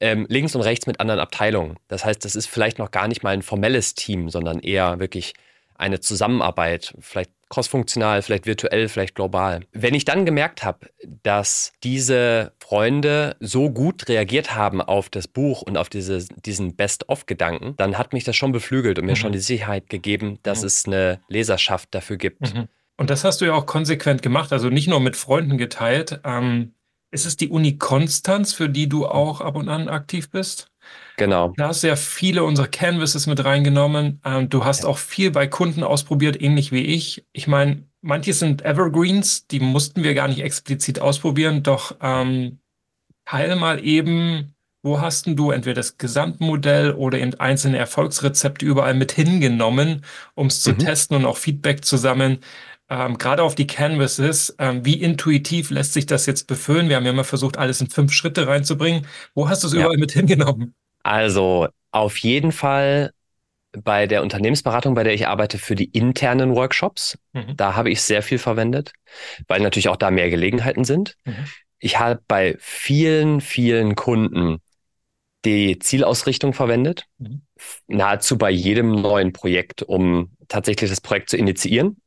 ähm, 0.00 0.26
links 0.28 0.54
und 0.54 0.62
rechts 0.62 0.86
mit 0.86 1.00
anderen 1.00 1.20
Abteilungen. 1.20 1.76
Das 1.88 2.04
heißt, 2.04 2.24
das 2.24 2.36
ist 2.36 2.46
vielleicht 2.46 2.78
noch 2.78 2.90
gar 2.90 3.08
nicht 3.08 3.22
mal 3.22 3.30
ein 3.30 3.42
formelles 3.42 3.94
Team, 3.94 4.28
sondern 4.28 4.58
eher 4.58 4.98
wirklich 4.98 5.34
eine 5.76 6.00
Zusammenarbeit, 6.00 6.94
vielleicht 7.00 7.30
crossfunktional, 7.48 8.22
vielleicht 8.22 8.46
virtuell, 8.46 8.88
vielleicht 8.88 9.14
global. 9.14 9.60
Wenn 9.72 9.94
ich 9.94 10.04
dann 10.04 10.24
gemerkt 10.24 10.64
habe, 10.64 10.88
dass 11.22 11.72
diese 11.82 12.52
Freunde 12.58 13.36
so 13.40 13.70
gut 13.70 14.08
reagiert 14.08 14.54
haben 14.54 14.80
auf 14.80 15.10
das 15.10 15.28
Buch 15.28 15.62
und 15.62 15.76
auf 15.76 15.88
diese, 15.88 16.26
diesen 16.44 16.76
Best-of-Gedanken, 16.76 17.76
dann 17.76 17.98
hat 17.98 18.12
mich 18.12 18.24
das 18.24 18.36
schon 18.36 18.52
beflügelt 18.52 18.98
und 18.98 19.06
mir 19.06 19.12
mhm. 19.12 19.16
schon 19.16 19.32
die 19.32 19.38
Sicherheit 19.38 19.88
gegeben, 19.88 20.38
dass 20.42 20.60
mhm. 20.60 20.66
es 20.66 20.86
eine 20.86 21.20
Leserschaft 21.28 21.94
dafür 21.94 22.16
gibt. 22.16 22.54
Mhm. 22.54 22.68
Und 22.96 23.10
das 23.10 23.24
hast 23.24 23.40
du 23.40 23.44
ja 23.44 23.54
auch 23.54 23.66
konsequent 23.66 24.22
gemacht, 24.22 24.52
also 24.52 24.68
nicht 24.68 24.88
nur 24.88 25.00
mit 25.00 25.16
Freunden 25.16 25.58
geteilt. 25.58 26.20
Ähm, 26.24 26.74
ist 27.10 27.26
es 27.26 27.36
die 27.36 27.48
Uni 27.48 27.78
Konstanz, 27.78 28.52
für 28.52 28.68
die 28.68 28.88
du 28.88 29.06
auch 29.06 29.40
ab 29.40 29.56
und 29.56 29.68
an 29.68 29.88
aktiv 29.88 30.30
bist? 30.30 30.70
Genau. 31.16 31.52
Da 31.56 31.68
hast 31.68 31.82
du 31.82 31.88
ja 31.88 31.96
viele 31.96 32.42
unserer 32.44 32.66
Canvases 32.66 33.26
mit 33.26 33.44
reingenommen. 33.44 34.20
Ähm, 34.24 34.48
du 34.48 34.64
hast 34.64 34.82
ja. 34.82 34.88
auch 34.88 34.98
viel 34.98 35.30
bei 35.30 35.46
Kunden 35.46 35.82
ausprobiert, 35.82 36.40
ähnlich 36.40 36.72
wie 36.72 36.82
ich. 36.82 37.24
Ich 37.32 37.46
meine, 37.46 37.84
manche 38.00 38.32
sind 38.32 38.64
Evergreens, 38.64 39.46
die 39.46 39.60
mussten 39.60 40.02
wir 40.02 40.14
gar 40.14 40.28
nicht 40.28 40.40
explizit 40.40 41.00
ausprobieren, 41.00 41.62
doch 41.62 41.96
ähm, 42.00 42.58
teile 43.24 43.56
mal 43.56 43.84
eben, 43.84 44.54
wo 44.82 45.00
hast 45.00 45.26
denn 45.26 45.36
du 45.36 45.50
entweder 45.50 45.76
das 45.76 45.98
Gesamtmodell 45.98 46.92
oder 46.92 47.18
eben 47.18 47.34
einzelne 47.34 47.78
Erfolgsrezepte 47.78 48.66
überall 48.66 48.94
mit 48.94 49.12
hingenommen, 49.12 50.04
um 50.34 50.48
es 50.48 50.62
zu 50.62 50.72
mhm. 50.72 50.78
testen 50.78 51.16
und 51.16 51.26
auch 51.26 51.38
Feedback 51.38 51.84
zu 51.84 51.96
sammeln 51.96 52.40
ähm, 52.90 53.16
gerade 53.16 53.42
auf 53.42 53.54
die 53.54 53.66
Canvases, 53.66 54.54
ähm, 54.58 54.84
wie 54.84 55.00
intuitiv 55.00 55.70
lässt 55.70 55.94
sich 55.94 56.06
das 56.06 56.26
jetzt 56.26 56.46
befüllen? 56.46 56.88
Wir 56.88 56.96
haben 56.96 57.04
ja 57.04 57.12
immer 57.12 57.24
versucht, 57.24 57.56
alles 57.56 57.80
in 57.80 57.88
fünf 57.88 58.12
Schritte 58.12 58.46
reinzubringen. 58.46 59.06
Wo 59.34 59.48
hast 59.48 59.62
du 59.62 59.68
es 59.68 59.72
ja. 59.72 59.80
überall 59.80 59.96
mit 59.96 60.12
hingenommen? 60.12 60.74
Also 61.04 61.68
auf 61.92 62.16
jeden 62.18 62.50
Fall 62.50 63.12
bei 63.72 64.06
der 64.06 64.22
Unternehmensberatung, 64.22 64.94
bei 64.94 65.04
der 65.04 65.14
ich 65.14 65.28
arbeite, 65.28 65.58
für 65.58 65.74
die 65.74 65.86
internen 65.86 66.54
Workshops. 66.54 67.18
Mhm. 67.32 67.56
Da 67.56 67.76
habe 67.76 67.90
ich 67.90 68.02
sehr 68.02 68.22
viel 68.22 68.38
verwendet, 68.38 68.92
weil 69.46 69.60
natürlich 69.60 69.88
auch 69.88 69.96
da 69.96 70.10
mehr 70.10 70.30
Gelegenheiten 70.30 70.84
sind. 70.84 71.16
Mhm. 71.24 71.46
Ich 71.78 71.98
habe 71.98 72.20
bei 72.26 72.56
vielen, 72.58 73.40
vielen 73.40 73.94
Kunden 73.94 74.58
die 75.44 75.78
Zielausrichtung 75.78 76.54
verwendet, 76.54 77.04
mhm. 77.18 77.42
nahezu 77.86 78.38
bei 78.38 78.50
jedem 78.50 78.90
neuen 78.90 79.32
Projekt, 79.32 79.82
um 79.82 80.32
tatsächlich 80.48 80.88
das 80.88 81.00
Projekt 81.00 81.28
zu 81.28 81.36
initiieren. 81.36 82.00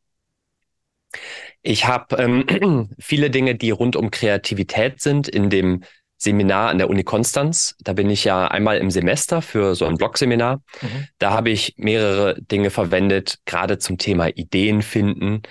Ich 1.61 1.85
habe 1.85 2.15
ähm, 2.17 2.89
viele 2.99 3.29
Dinge, 3.29 3.55
die 3.55 3.71
rund 3.71 3.95
um 3.95 4.09
Kreativität 4.09 5.01
sind, 5.01 5.27
in 5.27 5.49
dem 5.49 5.83
Seminar 6.17 6.69
an 6.69 6.79
der 6.79 6.89
Uni 6.89 7.03
Konstanz. 7.03 7.75
Da 7.79 7.93
bin 7.93 8.09
ich 8.09 8.23
ja 8.23 8.47
einmal 8.47 8.77
im 8.77 8.89
Semester 8.89 9.41
für 9.41 9.75
so 9.75 9.85
ein 9.85 9.97
Blog-Seminar. 9.97 10.61
Mhm. 10.81 11.07
Da 11.19 11.31
habe 11.31 11.51
ich 11.51 11.75
mehrere 11.77 12.41
Dinge 12.41 12.71
verwendet, 12.71 13.39
gerade 13.45 13.77
zum 13.77 13.97
Thema 13.97 14.27
Ideen 14.27 14.81
finden, 14.81 15.43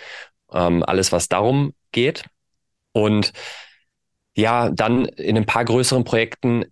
ähm, 0.52 0.82
alles, 0.82 1.12
was 1.12 1.28
darum 1.28 1.72
geht. 1.92 2.24
Und 2.92 3.32
ja, 4.34 4.70
dann 4.70 5.06
in 5.06 5.36
ein 5.36 5.46
paar 5.46 5.64
größeren 5.64 6.04
Projekten, 6.04 6.64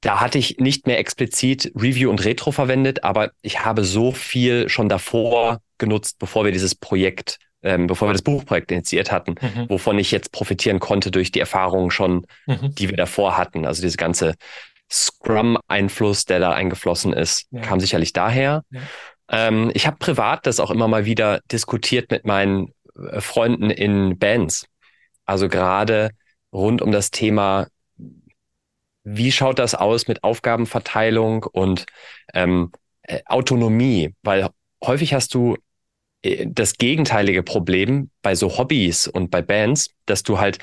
da 0.00 0.20
hatte 0.20 0.38
ich 0.38 0.58
nicht 0.58 0.86
mehr 0.86 0.98
explizit 0.98 1.72
Review 1.74 2.10
und 2.10 2.24
Retro 2.24 2.52
verwendet, 2.52 3.02
aber 3.02 3.32
ich 3.40 3.64
habe 3.64 3.84
so 3.84 4.12
viel 4.12 4.68
schon 4.68 4.88
davor 4.88 5.62
genutzt, 5.78 6.18
bevor 6.18 6.44
wir 6.44 6.52
dieses 6.52 6.74
Projekt 6.74 7.38
ähm, 7.66 7.88
bevor 7.88 8.08
wir 8.08 8.12
das 8.12 8.22
Buchprojekt 8.22 8.70
initiiert 8.70 9.10
hatten, 9.10 9.34
mhm. 9.40 9.68
wovon 9.68 9.98
ich 9.98 10.12
jetzt 10.12 10.30
profitieren 10.30 10.78
konnte 10.78 11.10
durch 11.10 11.32
die 11.32 11.40
Erfahrungen 11.40 11.90
schon, 11.90 12.26
mhm. 12.46 12.74
die 12.76 12.88
wir 12.88 12.96
davor 12.96 13.36
hatten. 13.36 13.66
Also 13.66 13.82
diese 13.82 13.96
ganze 13.96 14.34
Scrum-Einfluss, 14.90 16.26
der 16.26 16.38
da 16.38 16.52
eingeflossen 16.52 17.12
ist, 17.12 17.46
ja. 17.50 17.60
kam 17.62 17.80
sicherlich 17.80 18.12
daher. 18.12 18.62
Ja. 18.70 18.80
Ähm, 19.28 19.72
ich 19.74 19.88
habe 19.88 19.96
privat 19.98 20.46
das 20.46 20.60
auch 20.60 20.70
immer 20.70 20.86
mal 20.86 21.04
wieder 21.04 21.40
diskutiert 21.50 22.12
mit 22.12 22.24
meinen 22.24 22.72
äh, 23.10 23.20
Freunden 23.20 23.70
in 23.70 24.16
Bands. 24.16 24.66
Also 25.24 25.48
gerade 25.48 26.10
rund 26.52 26.80
um 26.82 26.92
das 26.92 27.10
Thema, 27.10 27.66
wie 29.02 29.32
schaut 29.32 29.58
das 29.58 29.74
aus 29.74 30.06
mit 30.06 30.22
Aufgabenverteilung 30.22 31.42
und 31.42 31.86
ähm, 32.32 32.70
äh, 33.02 33.20
Autonomie? 33.26 34.14
Weil 34.22 34.50
häufig 34.84 35.14
hast 35.14 35.34
du 35.34 35.56
das 36.46 36.74
gegenteilige 36.74 37.42
Problem 37.42 38.10
bei 38.22 38.34
so 38.34 38.58
Hobbys 38.58 39.06
und 39.06 39.30
bei 39.30 39.42
Bands, 39.42 39.90
dass 40.06 40.22
du 40.22 40.38
halt 40.38 40.58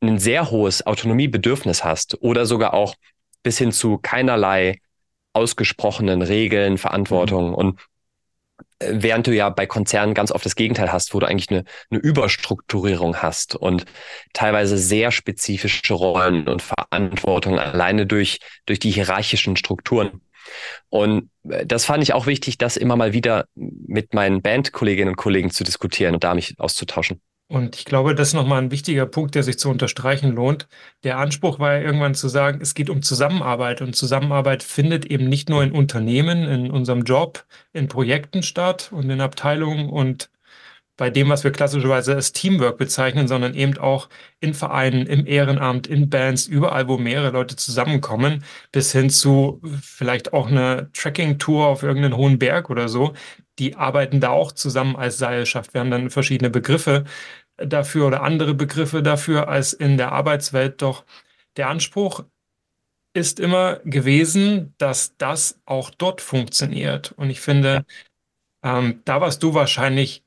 ein 0.00 0.18
sehr 0.18 0.50
hohes 0.50 0.86
Autonomiebedürfnis 0.86 1.84
hast 1.84 2.20
oder 2.22 2.46
sogar 2.46 2.74
auch 2.74 2.94
bis 3.42 3.58
hin 3.58 3.72
zu 3.72 3.98
keinerlei 3.98 4.78
ausgesprochenen 5.32 6.22
Regeln, 6.22 6.78
Verantwortung. 6.78 7.48
Mhm. 7.48 7.54
Und 7.54 7.80
äh, 8.78 8.92
während 8.92 9.26
du 9.26 9.34
ja 9.34 9.50
bei 9.50 9.66
Konzernen 9.66 10.14
ganz 10.14 10.30
oft 10.30 10.44
das 10.44 10.56
Gegenteil 10.56 10.92
hast, 10.92 11.14
wo 11.14 11.20
du 11.20 11.26
eigentlich 11.26 11.50
eine, 11.50 11.64
eine 11.90 12.00
Überstrukturierung 12.00 13.16
hast 13.16 13.56
und 13.56 13.84
teilweise 14.32 14.78
sehr 14.78 15.10
spezifische 15.10 15.94
Rollen 15.94 16.48
und 16.48 16.62
Verantwortung 16.62 17.58
alleine 17.58 18.06
durch, 18.06 18.38
durch 18.66 18.78
die 18.78 18.90
hierarchischen 18.90 19.56
Strukturen. 19.56 20.20
Und 20.88 21.30
äh, 21.48 21.66
das 21.66 21.84
fand 21.84 22.02
ich 22.02 22.14
auch 22.14 22.26
wichtig, 22.26 22.58
das 22.58 22.76
immer 22.76 22.96
mal 22.96 23.12
wieder 23.12 23.46
mit 23.54 24.14
meinen 24.14 24.42
Bandkolleginnen 24.42 25.10
und 25.10 25.16
Kollegen 25.16 25.50
zu 25.50 25.64
diskutieren 25.64 26.14
und 26.14 26.24
da 26.24 26.34
mich 26.34 26.54
auszutauschen. 26.58 27.20
Und 27.46 27.76
ich 27.76 27.84
glaube, 27.84 28.14
das 28.14 28.28
ist 28.28 28.34
nochmal 28.34 28.62
ein 28.62 28.70
wichtiger 28.70 29.04
Punkt, 29.04 29.34
der 29.34 29.42
sich 29.42 29.58
zu 29.58 29.68
unterstreichen 29.68 30.32
lohnt. 30.32 30.66
Der 31.02 31.18
Anspruch 31.18 31.58
war 31.58 31.74
ja 31.74 31.82
irgendwann 31.82 32.14
zu 32.14 32.28
sagen, 32.28 32.60
es 32.62 32.74
geht 32.74 32.88
um 32.88 33.02
Zusammenarbeit. 33.02 33.82
Und 33.82 33.94
Zusammenarbeit 33.94 34.62
findet 34.62 35.04
eben 35.06 35.28
nicht 35.28 35.50
nur 35.50 35.62
in 35.62 35.72
Unternehmen, 35.72 36.44
in 36.44 36.70
unserem 36.70 37.02
Job, 37.02 37.44
in 37.72 37.88
Projekten 37.88 38.42
statt 38.42 38.90
und 38.92 39.10
in 39.10 39.20
Abteilungen 39.20 39.90
und 39.90 40.30
bei 40.96 41.10
dem, 41.10 41.28
was 41.28 41.42
wir 41.44 41.50
klassischerweise 41.50 42.14
als 42.14 42.32
Teamwork 42.32 42.78
bezeichnen, 42.78 43.26
sondern 43.26 43.54
eben 43.54 43.76
auch 43.78 44.08
in 44.40 44.54
Vereinen, 44.54 45.06
im 45.06 45.26
Ehrenamt, 45.26 45.86
in 45.86 46.08
Bands, 46.08 46.46
überall, 46.46 46.88
wo 46.88 46.98
mehrere 46.98 47.30
Leute 47.30 47.56
zusammenkommen, 47.56 48.44
bis 48.72 48.92
hin 48.92 49.10
zu 49.10 49.60
vielleicht 49.82 50.32
auch 50.32 50.48
eine 50.48 50.90
Tracking-Tour 50.92 51.66
auf 51.66 51.82
irgendeinen 51.82 52.16
hohen 52.16 52.38
Berg 52.38 52.70
oder 52.70 52.88
so. 52.88 53.14
Die 53.58 53.76
arbeiten 53.76 54.20
da 54.20 54.30
auch 54.30 54.52
zusammen 54.52 54.96
als 54.96 55.18
Seilschaft. 55.18 55.74
Wir 55.74 55.80
haben 55.80 55.90
dann 55.90 56.10
verschiedene 56.10 56.50
Begriffe 56.50 57.04
dafür 57.56 58.06
oder 58.06 58.22
andere 58.22 58.54
Begriffe 58.54 59.02
dafür 59.02 59.48
als 59.48 59.72
in 59.72 59.96
der 59.96 60.12
Arbeitswelt. 60.12 60.82
Doch 60.82 61.04
der 61.56 61.68
Anspruch 61.68 62.24
ist 63.14 63.40
immer 63.40 63.76
gewesen, 63.84 64.74
dass 64.78 65.16
das 65.16 65.60
auch 65.66 65.90
dort 65.90 66.20
funktioniert. 66.20 67.12
Und 67.16 67.30
ich 67.30 67.40
finde, 67.40 67.84
ähm, 68.64 69.02
da 69.04 69.20
warst 69.20 69.42
du 69.42 69.54
wahrscheinlich 69.54 70.23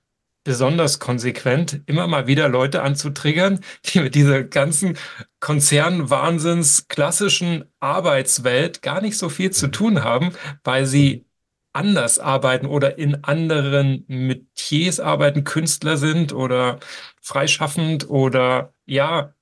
besonders 0.48 1.00
konsequent, 1.00 1.82
immer 1.88 2.08
mal 2.08 2.26
wieder 2.26 2.48
Leute 2.48 2.82
anzutriggern, 2.82 3.60
die 3.84 4.00
mit 4.00 4.16
dieser 4.16 4.46
ganzen 4.46 4.98
Konzernwahnsinns 5.42 6.88
klassischen 6.88 7.66
Arbeitswelt 7.82 8.82
gar 8.82 9.02
nicht 9.02 9.18
so 9.18 9.28
viel 9.28 9.52
zu 9.52 9.68
tun 9.68 10.06
haben, 10.06 10.32
weil 10.64 10.86
sie 10.86 11.26
anders 11.74 12.18
arbeiten 12.18 12.66
oder 12.66 12.98
in 12.98 13.26
anderen 13.26 14.06
Metiers 14.08 15.02
arbeiten, 15.02 15.44
Künstler 15.44 15.98
sind 15.98 16.32
oder 16.32 16.80
freischaffend 17.20 18.10
oder 18.10 18.74
ja, 18.86 19.34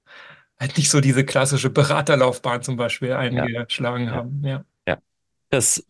halt 0.59 0.75
nicht 0.75 0.89
so 0.89 1.01
diese 1.01 1.23
klassische 1.23 1.69
Beraterlaufbahn 1.69 2.63
zum 2.63 2.77
Beispiel 2.77 3.13
eingeschlagen 3.13 4.05
ja. 4.07 4.11
haben. 4.11 4.41
Ja. 4.43 4.65
ja. 4.87 4.97
Das 5.51 5.85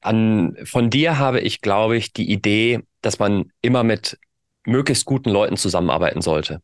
an, 0.00 0.56
von 0.64 0.90
dir 0.90 1.18
habe 1.18 1.38
ich, 1.38 1.60
glaube 1.60 1.96
ich, 1.96 2.12
die 2.12 2.32
Idee, 2.32 2.80
dass 3.00 3.20
man 3.20 3.52
immer 3.62 3.84
mit 3.84 4.18
möglichst 4.66 5.04
guten 5.04 5.30
Leuten 5.30 5.56
zusammenarbeiten 5.56 6.22
sollte. 6.22 6.60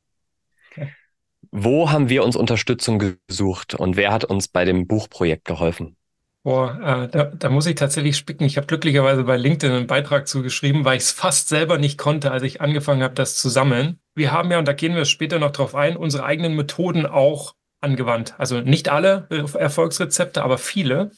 Wo 1.51 1.91
haben 1.91 2.09
wir 2.09 2.25
uns 2.25 2.35
Unterstützung 2.35 3.17
gesucht 3.29 3.75
und 3.75 3.97
wer 3.97 4.13
hat 4.13 4.25
uns 4.25 4.49
bei 4.49 4.65
dem 4.65 4.87
Buchprojekt 4.87 5.45
geholfen? 5.45 5.97
Boah, 6.45 7.05
äh, 7.05 7.09
da, 7.09 7.25
da 7.27 7.51
muss 7.51 7.67
ich 7.67 7.77
tatsächlich 7.77 8.17
spicken. 8.17 8.45
Ich 8.45 8.57
habe 8.57 8.67
glücklicherweise 8.67 9.23
bei 9.23 9.37
LinkedIn 9.37 9.77
einen 9.77 9.87
Beitrag 9.87 10.27
zugeschrieben, 10.27 10.85
weil 10.85 10.97
ich 10.97 11.05
es 11.05 11.13
fast 11.13 11.49
selber 11.49 11.79
nicht 11.79 11.99
konnte, 11.99 12.33
als 12.33 12.43
ich 12.43 12.61
angefangen 12.61 13.03
habe, 13.03 13.15
das 13.15 13.37
zu 13.37 13.49
sammeln. 13.49 14.01
Wir 14.15 14.33
haben 14.33 14.51
ja, 14.51 14.59
und 14.59 14.67
da 14.67 14.73
gehen 14.73 14.97
wir 14.97 15.05
später 15.05 15.39
noch 15.39 15.53
drauf 15.53 15.77
ein, 15.77 15.97
unsere 15.97 16.25
eigenen 16.25 16.57
Methoden 16.57 17.07
auch 17.07 17.55
angewandt. 17.81 18.35
Also 18.39 18.61
nicht 18.61 18.89
alle 18.89 19.29
Erfolgsrezepte, 19.31 20.43
aber 20.43 20.59
viele. 20.59 21.13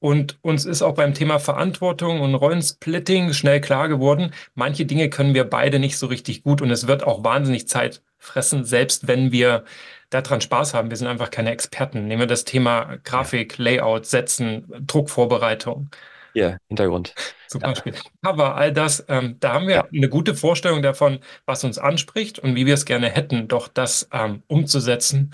Und 0.00 0.38
uns 0.42 0.64
ist 0.64 0.82
auch 0.82 0.94
beim 0.94 1.14
Thema 1.14 1.38
Verantwortung 1.40 2.20
und 2.20 2.34
Rollensplitting 2.34 3.32
schnell 3.32 3.60
klar 3.60 3.88
geworden, 3.88 4.32
manche 4.54 4.86
Dinge 4.86 5.10
können 5.10 5.34
wir 5.34 5.44
beide 5.44 5.80
nicht 5.80 5.98
so 5.98 6.06
richtig 6.06 6.44
gut 6.44 6.62
und 6.62 6.70
es 6.70 6.86
wird 6.86 7.04
auch 7.04 7.24
wahnsinnig 7.24 7.66
Zeit 7.66 8.02
fressen, 8.18 8.64
selbst 8.64 9.08
wenn 9.08 9.32
wir 9.32 9.64
daran 10.10 10.40
Spaß 10.40 10.74
haben. 10.74 10.90
Wir 10.90 10.96
sind 10.96 11.08
einfach 11.08 11.30
keine 11.30 11.50
Experten. 11.50 12.06
Nehmen 12.06 12.20
wir 12.20 12.26
das 12.26 12.44
Thema 12.44 12.98
Grafik, 13.04 13.58
Layout, 13.58 14.06
Setzen, 14.06 14.64
Druckvorbereitung. 14.86 15.90
Ja, 16.34 16.56
Hintergrund. 16.68 17.14
Zum 17.48 17.60
Beispiel. 17.60 17.94
Cover, 18.22 18.54
all 18.54 18.72
das, 18.72 19.04
ähm, 19.08 19.36
da 19.40 19.54
haben 19.54 19.66
wir 19.66 19.74
ja. 19.74 19.88
eine 19.92 20.08
gute 20.08 20.34
Vorstellung 20.34 20.82
davon, 20.82 21.20
was 21.46 21.64
uns 21.64 21.78
anspricht 21.78 22.38
und 22.38 22.54
wie 22.54 22.66
wir 22.66 22.74
es 22.74 22.84
gerne 22.84 23.08
hätten, 23.08 23.48
doch 23.48 23.68
das 23.68 24.08
ähm, 24.12 24.42
umzusetzen 24.46 25.32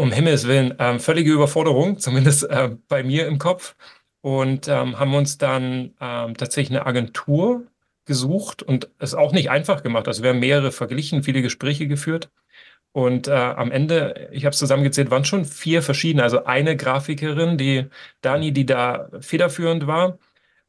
um 0.00 0.12
Himmels 0.12 0.46
Willen, 0.46 0.74
ähm, 0.78 1.00
völlige 1.00 1.32
Überforderung, 1.32 1.98
zumindest 1.98 2.44
äh, 2.50 2.70
bei 2.88 3.02
mir 3.02 3.26
im 3.26 3.38
Kopf. 3.38 3.76
Und 4.22 4.68
ähm, 4.68 4.98
haben 4.98 5.14
uns 5.14 5.38
dann 5.38 5.94
ähm, 6.00 6.36
tatsächlich 6.36 6.76
eine 6.76 6.86
Agentur 6.86 7.66
gesucht 8.04 8.62
und 8.62 8.90
es 8.98 9.14
auch 9.14 9.32
nicht 9.32 9.50
einfach 9.50 9.82
gemacht. 9.82 10.08
Also 10.08 10.22
wir 10.22 10.30
haben 10.30 10.40
mehrere 10.40 10.72
verglichen, 10.72 11.22
viele 11.22 11.42
Gespräche 11.42 11.86
geführt. 11.86 12.30
Und 12.92 13.28
äh, 13.28 13.32
am 13.32 13.70
Ende, 13.70 14.28
ich 14.32 14.44
habe 14.44 14.52
es 14.52 14.58
zusammengezählt, 14.58 15.10
waren 15.10 15.24
schon 15.24 15.44
vier 15.44 15.82
verschiedene. 15.82 16.22
Also 16.24 16.44
eine 16.44 16.76
Grafikerin, 16.76 17.56
die 17.58 17.86
Dani, 18.20 18.52
die 18.52 18.66
da 18.66 19.08
federführend 19.20 19.86
war. 19.86 20.18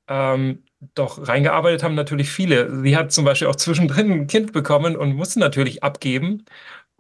Ähm, 0.07 0.63
doch 0.95 1.27
reingearbeitet 1.27 1.83
haben 1.83 1.95
natürlich 1.95 2.29
viele. 2.31 2.81
Sie 2.83 2.97
hat 2.97 3.11
zum 3.11 3.25
Beispiel 3.25 3.47
auch 3.47 3.55
zwischendrin 3.55 4.11
ein 4.11 4.27
Kind 4.27 4.51
bekommen 4.53 4.95
und 4.95 5.13
musste 5.13 5.39
natürlich 5.39 5.83
abgeben. 5.83 6.45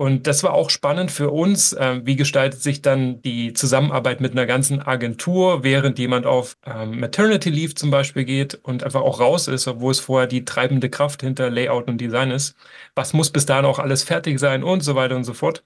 Und 0.01 0.25
das 0.25 0.41
war 0.41 0.55
auch 0.55 0.71
spannend 0.71 1.11
für 1.11 1.29
uns. 1.29 1.73
Äh, 1.73 2.01
wie 2.03 2.15
gestaltet 2.15 2.59
sich 2.59 2.81
dann 2.81 3.21
die 3.21 3.53
Zusammenarbeit 3.53 4.19
mit 4.19 4.31
einer 4.31 4.47
ganzen 4.47 4.81
Agentur, 4.81 5.63
während 5.63 5.99
jemand 5.99 6.25
auf 6.25 6.57
ähm, 6.65 6.99
Maternity 6.99 7.51
Leave 7.51 7.75
zum 7.75 7.91
Beispiel 7.91 8.25
geht 8.25 8.55
und 8.63 8.83
einfach 8.83 9.01
auch 9.01 9.19
raus 9.19 9.47
ist, 9.47 9.67
obwohl 9.67 9.91
es 9.91 9.99
vorher 9.99 10.25
die 10.25 10.43
treibende 10.43 10.89
Kraft 10.89 11.21
hinter 11.21 11.51
Layout 11.51 11.87
und 11.87 12.01
Design 12.01 12.31
ist? 12.31 12.55
Was 12.95 13.13
muss 13.13 13.29
bis 13.29 13.45
dahin 13.45 13.63
auch 13.63 13.77
alles 13.77 14.01
fertig 14.01 14.39
sein 14.39 14.63
und 14.63 14.81
so 14.81 14.95
weiter 14.95 15.15
und 15.15 15.23
so 15.23 15.35
fort? 15.35 15.63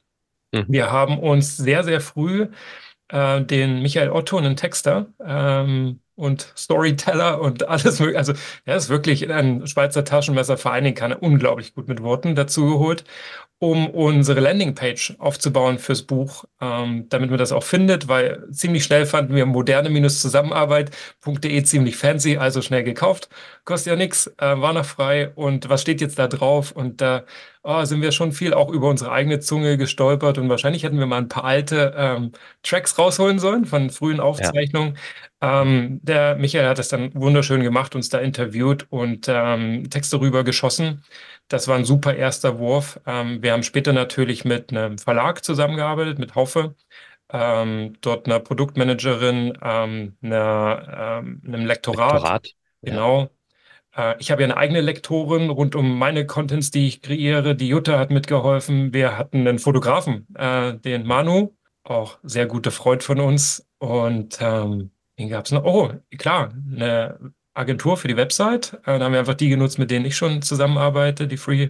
Mhm. 0.52 0.66
Wir 0.68 0.92
haben 0.92 1.18
uns 1.18 1.56
sehr, 1.56 1.86
sehr 1.86 2.02
früh 2.02 2.50
äh, 3.08 3.42
den 3.42 3.82
Michael 3.82 4.10
Otto, 4.10 4.38
einen 4.38 4.58
Texter, 4.58 5.08
ähm, 5.26 6.02
und 6.16 6.52
Storyteller 6.58 7.42
und 7.42 7.64
alles 7.70 8.00
mögliche. 8.00 8.18
Also 8.18 8.34
er 8.66 8.76
ist 8.76 8.90
wirklich 8.90 9.32
ein 9.32 9.68
Schweizer 9.68 10.04
Taschenmesser, 10.04 10.58
Dingen 10.58 10.96
kann 10.96 11.12
er 11.12 11.24
unglaublich 11.24 11.74
gut 11.74 11.88
mit 11.88 12.02
Worten 12.02 12.36
dazu 12.36 12.66
geholt 12.66 13.06
um 13.60 13.90
unsere 13.90 14.42
Landingpage 14.42 15.16
aufzubauen 15.18 15.80
fürs 15.80 16.02
Buch, 16.04 16.44
ähm, 16.60 17.08
damit 17.10 17.30
man 17.30 17.40
das 17.40 17.54
auch 17.54 17.64
findet, 17.64 18.10
weil 18.10 18.46
ziemlich 18.52 18.84
schnell 18.84 19.06
fanden 19.06 19.34
wir 19.34 19.46
moderne-zusammenarbeit.de 19.46 21.64
ziemlich 21.64 21.96
fancy, 21.96 22.36
also 22.38 22.62
schnell 22.62 22.84
gekauft. 22.84 23.30
Kostet 23.64 23.92
ja 23.92 23.96
nichts, 23.96 24.28
äh, 24.38 24.60
war 24.60 24.74
noch 24.74 24.86
frei. 24.86 25.32
Und 25.36 25.70
was 25.70 25.82
steht 25.82 26.02
jetzt 26.02 26.20
da 26.20 26.28
drauf? 26.28 26.74
Und 26.74 27.00
da 27.00 27.24
oh, 27.66 27.84
sind 27.84 28.02
wir 28.02 28.12
schon 28.12 28.32
viel 28.32 28.54
auch 28.54 28.70
über 28.70 28.90
unsere 28.90 29.12
eigene 29.12 29.40
Zunge 29.40 29.78
gestolpert 29.78 30.38
und 30.38 30.50
wahrscheinlich 30.50 30.84
hätten 30.84 31.00
wir 31.00 31.08
mal 31.08 31.18
ein 31.18 31.28
paar 31.28 31.44
alte 31.46 31.94
ähm, 31.98 32.32
Tracks 32.64 32.98
rausholen 32.98 33.40
sollen 33.40 33.66
von 33.66 33.90
frühen 33.90 34.20
Aufzeichnungen. 34.20 34.98
Ja. 35.42 35.62
Ähm, 35.62 36.00
der 36.04 36.36
Michael 36.36 36.68
hat 36.68 36.80
das 36.80 36.90
dann 36.90 37.14
wunderschön 37.16 37.62
gemacht, 37.64 37.96
uns 37.96 38.10
da 38.10 38.20
interviewt 38.20 38.86
und 38.92 39.28
ähm, 39.28 39.90
Texte 39.90 40.20
rüber 40.20 40.44
geschossen. 40.44 41.04
Das 41.48 41.68
war 41.68 41.76
ein 41.76 41.86
super 41.86 42.16
erster 42.16 42.60
Wurf. 42.60 43.00
Ähm, 43.06 43.42
wir 43.42 43.52
haben 43.52 43.64
später 43.64 43.94
natürlich 43.94 44.46
mit 44.46 44.72
einem 44.72 44.98
Verlag 44.98 45.44
zusammengearbeitet, 45.44 46.20
mit 46.20 46.36
Haufe. 46.36 46.76
Ähm, 47.30 47.94
dort 48.02 48.28
einer 48.28 48.40
Produktmanagerin, 48.40 49.58
ähm, 49.62 50.18
einer, 50.22 51.22
ähm, 51.24 51.42
einem 51.46 51.66
Lektorat. 51.66 52.14
Lektorat. 52.14 52.50
Genau. 52.82 53.30
Äh, 53.96 54.16
ich 54.20 54.32
habe 54.32 54.42
ja 54.42 54.48
eine 54.48 54.58
eigene 54.58 54.82
Lektorin 54.82 55.50
rund 55.50 55.76
um 55.76 55.98
meine 55.98 56.26
Contents, 56.26 56.72
die 56.72 56.88
ich 56.88 57.02
kreiere. 57.02 57.56
Die 57.56 57.68
Jutta 57.68 57.98
hat 58.00 58.12
mitgeholfen. 58.12 58.94
Wir 58.94 59.18
hatten 59.18 59.48
einen 59.48 59.60
Fotografen, 59.60 60.28
äh, 60.36 60.76
den 60.78 61.06
Manu, 61.06 61.56
auch 61.84 62.20
sehr 62.24 62.46
gute 62.46 62.72
Freund 62.72 63.04
von 63.04 63.20
uns. 63.20 63.68
Und 63.80 64.38
ähm, 64.42 64.92
den 65.20 65.30
gab 65.30 65.46
es 65.46 65.52
noch. 65.52 65.64
Oh, 65.64 65.92
klar, 66.18 66.54
eine 66.72 67.34
Agentur 67.54 67.98
für 67.98 68.08
die 68.08 68.18
Website. 68.18 68.74
Äh, 68.86 69.00
da 69.00 69.06
haben 69.06 69.14
wir 69.14 69.20
einfach 69.20 69.36
die 69.36 69.50
genutzt, 69.50 69.80
mit 69.80 69.92
denen 69.92 70.06
ich 70.06 70.18
schon 70.18 70.42
zusammenarbeite, 70.42 71.28
die 71.28 71.38
Free 71.38 71.70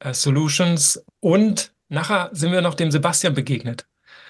äh, 0.00 0.14
Solutions. 0.14 1.04
Und 1.20 1.74
nachher 1.88 2.30
sind 2.32 2.52
wir 2.52 2.60
noch 2.60 2.74
dem 2.74 2.90
Sebastian 2.90 3.34
begegnet, 3.34 3.86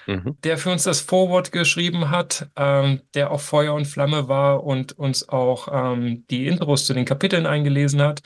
mhm. 0.07 0.37
der 0.43 0.57
für 0.57 0.71
uns 0.71 0.83
das 0.83 1.01
Forward 1.01 1.51
geschrieben 1.51 2.09
hat, 2.09 2.49
ähm, 2.55 3.01
der 3.13 3.31
auch 3.31 3.41
Feuer 3.41 3.73
und 3.73 3.85
Flamme 3.85 4.27
war 4.27 4.63
und 4.63 4.93
uns 4.93 5.27
auch 5.29 5.67
ähm, 5.71 6.25
die 6.29 6.47
Intros 6.47 6.85
zu 6.85 6.93
den 6.93 7.05
Kapiteln 7.05 7.45
eingelesen 7.45 8.01
hat. 8.01 8.21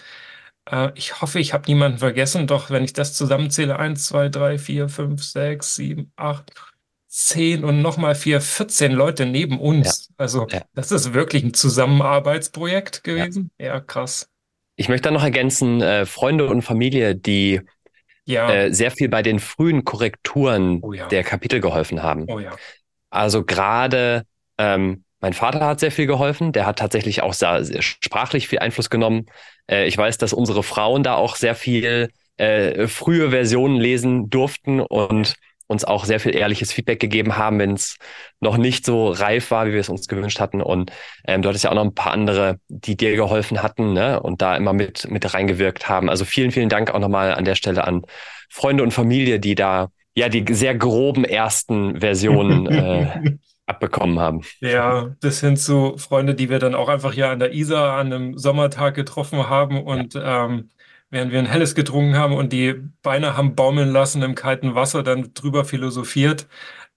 Äh, 0.70 0.92
ich 0.96 1.22
hoffe, 1.22 1.40
ich 1.40 1.54
habe 1.54 1.66
niemanden 1.68 2.00
vergessen, 2.00 2.48
doch 2.48 2.70
wenn 2.70 2.84
ich 2.84 2.94
das 2.94 3.13
zusammenzähle, 3.13 3.78
1, 3.78 4.06
2, 4.06 4.30
3, 4.30 4.58
4, 4.58 4.90
5, 4.90 5.24
6, 5.24 5.76
7, 5.76 6.12
8, 6.16 6.52
zehn 7.18 7.63
und 7.63 7.82
nochmal 7.82 8.13
vier, 8.16 8.42
14 8.42 8.92
Leute 8.92 9.26
neben 9.26 9.60
uns. 9.60 10.10
Ja. 10.10 10.16
Also 10.18 10.48
ja. 10.50 10.62
das 10.76 10.92
ist 10.92 11.13
wirklich 11.13 11.44
ein 11.44 11.54
Zusammenarbeitsprojekt 11.54 13.04
gewesen. 13.04 13.50
Ja, 13.58 13.66
ja 13.68 13.80
krass. 13.80 14.30
Ich 14.76 14.90
möchte 14.90 15.10
da 15.10 15.12
noch 15.12 15.24
ergänzen, 15.24 15.82
äh, 15.82 16.06
Freunde 16.06 16.46
und 16.46 16.62
Familie, 16.62 17.16
die 17.16 17.62
ja. 18.28 18.52
äh, 18.52 18.74
sehr 18.74 18.92
viel 18.92 19.10
bei 19.10 19.24
den 19.24 19.40
frühen 19.40 19.84
Korrekturen 19.84 20.80
oh, 20.82 20.92
der 20.92 21.24
Kapitel 21.24 21.60
geholfen 21.60 22.04
haben. 22.04 22.26
Oh, 22.28 22.40
ja. 22.40 22.56
Also 23.10 23.44
gerade 23.44 24.24
ähm, 24.58 25.04
mein 25.20 25.34
Vater 25.34 25.66
hat 25.66 25.80
sehr 25.80 25.92
viel 25.92 26.06
geholfen. 26.06 26.52
Der 26.52 26.66
hat 26.66 26.80
tatsächlich 26.80 27.24
auch 27.24 27.34
sehr, 27.34 27.63
sehr 27.63 27.82
sprachlich 27.82 28.48
viel 28.48 28.60
Einfluss 28.60 28.90
genommen. 28.90 29.26
Äh, 29.70 29.88
ich 29.88 29.98
weiß, 29.98 30.18
dass 30.18 30.34
unsere 30.34 30.63
Frauen 30.63 31.04
da 31.04 31.16
auch 31.16 31.36
sehr 31.36 31.56
viel 31.56 32.10
äh, 32.38 32.88
frühe 32.88 33.32
Versionen 33.32 33.78
lesen 33.78 34.30
durften 34.30 34.80
und 34.80 35.36
uns 35.68 35.84
auch 35.84 36.06
sehr 36.06 36.20
viel 36.20 36.36
ehrliches 36.36 36.72
Feedback 36.72 37.00
gegeben 37.00 37.38
haben, 37.38 37.60
wenn 37.60 37.74
es 37.74 37.98
noch 38.40 38.58
nicht 38.58 38.86
so 38.86 39.10
reif 39.10 39.52
war, 39.52 39.68
wie 39.68 39.74
wir 39.74 39.82
es 39.82 39.90
uns 39.90 40.08
gewünscht 40.08 40.40
hatten. 40.40 40.62
Und 40.62 40.92
ähm, 41.28 41.42
du 41.42 41.50
hattest 41.50 41.66
ja 41.66 41.72
auch 41.72 41.76
noch 41.76 41.84
ein 41.84 41.94
paar 41.94 42.14
andere, 42.14 42.60
die 42.70 42.96
dir 42.96 43.16
geholfen 43.16 43.62
hatten 43.62 43.94
ne? 43.94 44.20
und 44.22 44.42
da 44.42 44.56
immer 44.56 44.74
mit, 44.74 45.10
mit 45.12 45.34
reingewirkt 45.34 45.90
haben. 45.90 46.10
Also 46.10 46.26
vielen, 46.26 46.52
vielen 46.52 46.70
Dank 46.70 46.92
auch 46.92 47.00
nochmal 47.00 47.34
an 47.34 47.46
der 47.46 47.56
Stelle 47.56 47.84
an 47.84 48.04
Freunde 48.50 48.84
und 48.84 48.92
Familie, 48.92 49.40
die 49.40 49.56
da 49.56 49.90
ja 50.16 50.30
die 50.30 50.46
sehr 50.54 50.74
groben 50.74 51.26
ersten 51.26 52.00
Versionen 52.00 52.66
äh, 52.68 53.38
abbekommen 53.68 54.20
haben. 54.20 54.42
Ja, 54.62 55.16
bis 55.20 55.42
hin 55.42 55.58
zu 55.58 55.98
Freunde, 55.98 56.34
die 56.34 56.50
wir 56.50 56.60
dann 56.60 56.74
auch 56.74 56.88
einfach 56.88 57.14
hier 57.14 57.30
an 57.30 57.40
der 57.40 57.54
Isar 57.54 57.98
an 57.98 58.14
einem 58.14 58.38
Sommertag 58.38 58.96
getroffen 58.96 59.50
haben 59.50 59.84
und 59.84 60.14
ja. 60.14 60.46
ähm, 60.46 60.70
während 61.10 61.32
wir 61.32 61.39
ein 61.39 61.46
helles 61.46 61.76
getrunken 61.76 62.15
haben 62.15 62.36
und 62.36 62.54
die 62.54 62.76
Beine 63.02 63.38
haben 63.38 63.56
baumeln 63.56 63.91
lassen 63.91 64.22
im 64.22 64.36
kalten 64.36 64.76
Wasser, 64.76 65.04
dann 65.04 65.34
drüber 65.34 65.65
philosophiert. 65.65 66.48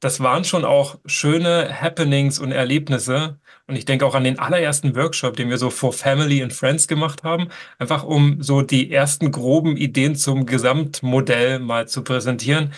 Das 0.00 0.20
waren 0.20 0.44
schon 0.44 0.64
auch 0.64 0.98
schöne 1.04 1.68
Happenings 1.80 2.38
und 2.38 2.52
Erlebnisse. 2.52 3.38
Und 3.66 3.76
ich 3.76 3.84
denke 3.84 4.06
auch 4.06 4.14
an 4.14 4.24
den 4.24 4.38
allerersten 4.38 4.96
Workshop, 4.96 5.36
den 5.36 5.50
wir 5.50 5.58
so 5.58 5.70
for 5.70 5.92
Family 5.92 6.42
and 6.42 6.52
Friends 6.52 6.88
gemacht 6.88 7.22
haben, 7.22 7.48
einfach 7.78 8.02
um 8.04 8.42
so 8.42 8.62
die 8.62 8.90
ersten 8.90 9.30
groben 9.30 9.76
Ideen 9.76 10.16
zum 10.16 10.46
Gesamtmodell 10.46 11.58
mal 11.60 11.86
zu 11.86 12.02
präsentieren. 12.02 12.72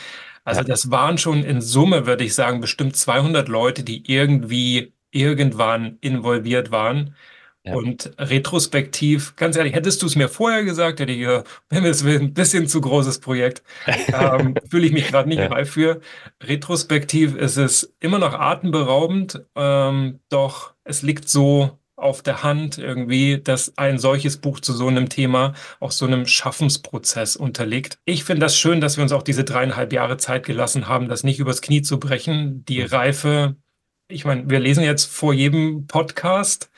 Also 0.45 0.63
das 0.63 0.91
waren 0.91 1.19
schon 1.19 1.45
in 1.45 1.61
Summe, 1.61 2.07
würde 2.07 2.25
ich 2.25 2.35
sagen, 2.35 2.61
bestimmt 2.61 2.97
200 2.97 3.49
Leute, 3.49 3.85
die 3.85 4.03
irgendwie 4.11 4.93
irgendwann 5.13 5.99
involviert 6.01 6.71
waren. 6.73 7.15
Ja. 7.65 7.75
Und 7.75 8.13
retrospektiv, 8.19 9.37
ganz 9.37 9.57
ehrlich, 9.57 9.75
hättest 9.75 10.03
du 10.03 10.07
es 10.07 10.17
mir 10.17 10.29
vorher 10.29 10.65
gesagt, 10.65 10.99
hätte 10.99 11.13
ich 11.13 11.21
gesagt, 11.21 11.49
wenn 11.71 11.85
es 11.85 12.05
ein 12.05 12.35
bisschen 12.35 12.67
zu 12.67 12.81
großes 12.81 13.21
Projekt, 13.21 13.63
ähm, 14.13 14.57
fühle 14.69 14.87
ich 14.87 14.93
mich 14.93 15.07
gerade 15.07 15.29
nicht 15.29 15.39
ja. 15.39 15.47
reif 15.47 15.71
für. 15.71 16.01
Retrospektiv 16.43 17.37
ist 17.37 17.59
es 17.59 17.95
immer 18.01 18.19
noch 18.19 18.35
atemberaubend, 18.35 19.45
ähm, 19.55 20.19
doch 20.29 20.75
es 20.83 21.03
liegt 21.03 21.29
so 21.29 21.79
auf 21.95 22.21
der 22.23 22.43
Hand 22.43 22.79
irgendwie, 22.79 23.41
dass 23.41 23.79
ein 23.79 23.99
solches 23.99 24.39
Buch 24.39 24.59
zu 24.59 24.73
so 24.73 24.89
einem 24.89 25.09
Thema 25.09 25.55
auch 25.79 25.93
so 25.93 26.05
einem 26.05 26.27
Schaffensprozess 26.27 27.37
unterliegt. 27.37 27.99
Ich 28.05 28.25
finde 28.25 28.41
das 28.41 28.59
schön, 28.59 28.81
dass 28.81 28.97
wir 28.97 29.03
uns 29.03 29.13
auch 29.13 29.23
diese 29.23 29.45
dreieinhalb 29.45 29.93
Jahre 29.93 30.17
Zeit 30.17 30.45
gelassen 30.45 30.89
haben, 30.89 31.09
das 31.09 31.23
nicht 31.23 31.39
übers 31.39 31.63
Knie 31.63 31.83
zu 31.83 32.01
brechen. 32.01 32.65
Die 32.65 32.83
Reife, 32.83 33.55
ich 34.09 34.25
meine, 34.25 34.51
wir 34.51 34.59
lesen 34.59 34.83
jetzt 34.83 35.05
vor 35.05 35.33
jedem 35.33 35.87
Podcast 35.87 36.71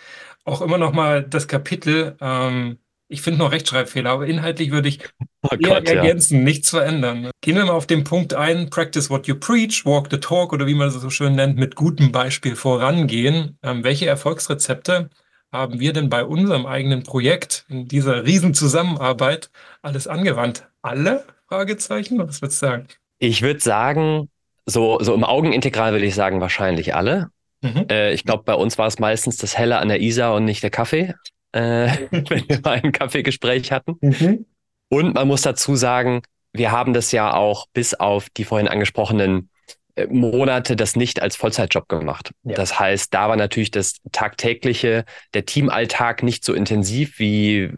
auch 0.45 0.61
immer 0.61 0.79
noch 0.79 0.93
mal 0.93 1.23
das 1.23 1.49
Kapitel. 1.49 2.17
Ähm, 2.21 2.79
ich 3.09 3.23
finde 3.23 3.41
noch 3.41 3.53
Rechtschreibfehler, 3.53 4.11
aber 4.11 4.27
inhaltlich 4.27 4.71
würde 4.71 4.89
ich 4.89 5.01
oh 5.43 5.57
Gott, 5.63 5.89
ergänzen, 5.89 6.39
ja. 6.39 6.45
nichts 6.45 6.71
verändern. 6.71 7.31
Gehen 7.43 7.57
wir 7.57 7.65
mal 7.67 7.73
auf 7.73 7.87
den 7.87 8.05
Punkt 8.05 8.35
ein, 8.35 8.71
practice 8.71 9.11
what 9.11 9.27
you 9.27 9.35
preach, 9.35 9.85
walk 9.85 10.09
the 10.11 10.19
talk 10.19 10.53
oder 10.53 10.67
wie 10.67 10.75
man 10.75 10.89
es 10.89 10.95
so 10.95 11.11
schön 11.11 11.35
nennt, 11.35 11.57
mit 11.57 11.77
gutem 11.77 12.13
Beispiel 12.13 12.57
vorangehen. 12.57 13.59
Ähm, 13.63 13.85
welche 13.85 14.07
Erfolgsrezepte 14.07 15.11
haben 15.53 15.79
wir 15.81 15.93
denn 15.93 16.09
bei 16.09 16.25
unserem 16.25 16.67
eigenen 16.67 17.05
Projekt 17.05 17.65
in 17.69 17.87
dieser 17.87 18.25
Riesenzusammenarbeit 18.25 19.51
alles 19.83 20.09
angewandt? 20.09 20.67
Alle? 20.83 21.25
Fragezeichen? 21.49 22.19
Was 22.19 22.43
würdest 22.43 22.63
du 22.63 22.67
sagen? 22.67 22.89
Ich 23.19 23.43
würde 23.43 23.61
sagen, 23.61 24.29
so, 24.67 24.99
so 25.01 25.15
im 25.15 25.25
Augenintegral 25.25 25.93
würde 25.93 26.07
ich 26.07 26.15
sagen, 26.15 26.41
wahrscheinlich 26.41 26.95
alle. 26.95 27.29
Mhm. 27.65 27.87
Äh, 27.91 28.13
ich 28.13 28.25
glaube, 28.25 28.45
bei 28.45 28.55
uns 28.55 28.77
war 28.77 28.87
es 28.87 28.99
meistens 28.99 29.39
das 29.39 29.57
Helle 29.57 29.79
an 29.79 29.89
der 29.89 30.01
Isar 30.01 30.35
und 30.35 30.45
nicht 30.45 30.63
der 30.63 30.71
Kaffee, 30.71 31.15
äh, 31.53 31.89
wenn 32.11 32.49
wir 32.49 32.61
mal 32.63 32.81
ein 32.83 32.93
Kaffeegespräch 32.93 33.73
hatten. 33.73 33.97
Mhm. 34.01 34.47
Und 34.91 35.15
man 35.15 35.27
muss 35.27 35.43
dazu 35.43 35.75
sagen, 35.75 36.23
wir 36.53 36.71
haben 36.71 36.93
das 36.93 37.11
ja 37.11 37.35
auch 37.35 37.67
bis 37.73 37.95
auf 37.95 38.29
die 38.31 38.45
vorhin 38.45 38.69
angesprochenen 38.69 39.49
äh, 39.97 40.07
Monate 40.07 40.77
das 40.77 40.95
nicht 40.95 41.23
als 41.23 41.37
Vollzeitjob 41.37 41.89
gemacht. 41.89 42.33
Ja. 42.43 42.55
Das 42.55 42.79
heißt, 42.79 43.15
da 43.15 43.29
war 43.31 43.37
natürlich 43.37 43.71
das 43.71 43.97
tagtägliche, 44.13 45.05
der 45.33 45.47
Teamalltag 45.47 46.23
nicht 46.23 46.45
so 46.45 46.53
intensiv, 46.53 47.19
wie 47.19 47.71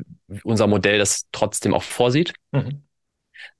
unser 0.42 0.66
Modell 0.66 0.98
das 0.98 1.26
trotzdem 1.30 1.74
auch 1.74 1.84
vorsieht. 1.84 2.34
Mhm. 2.50 2.82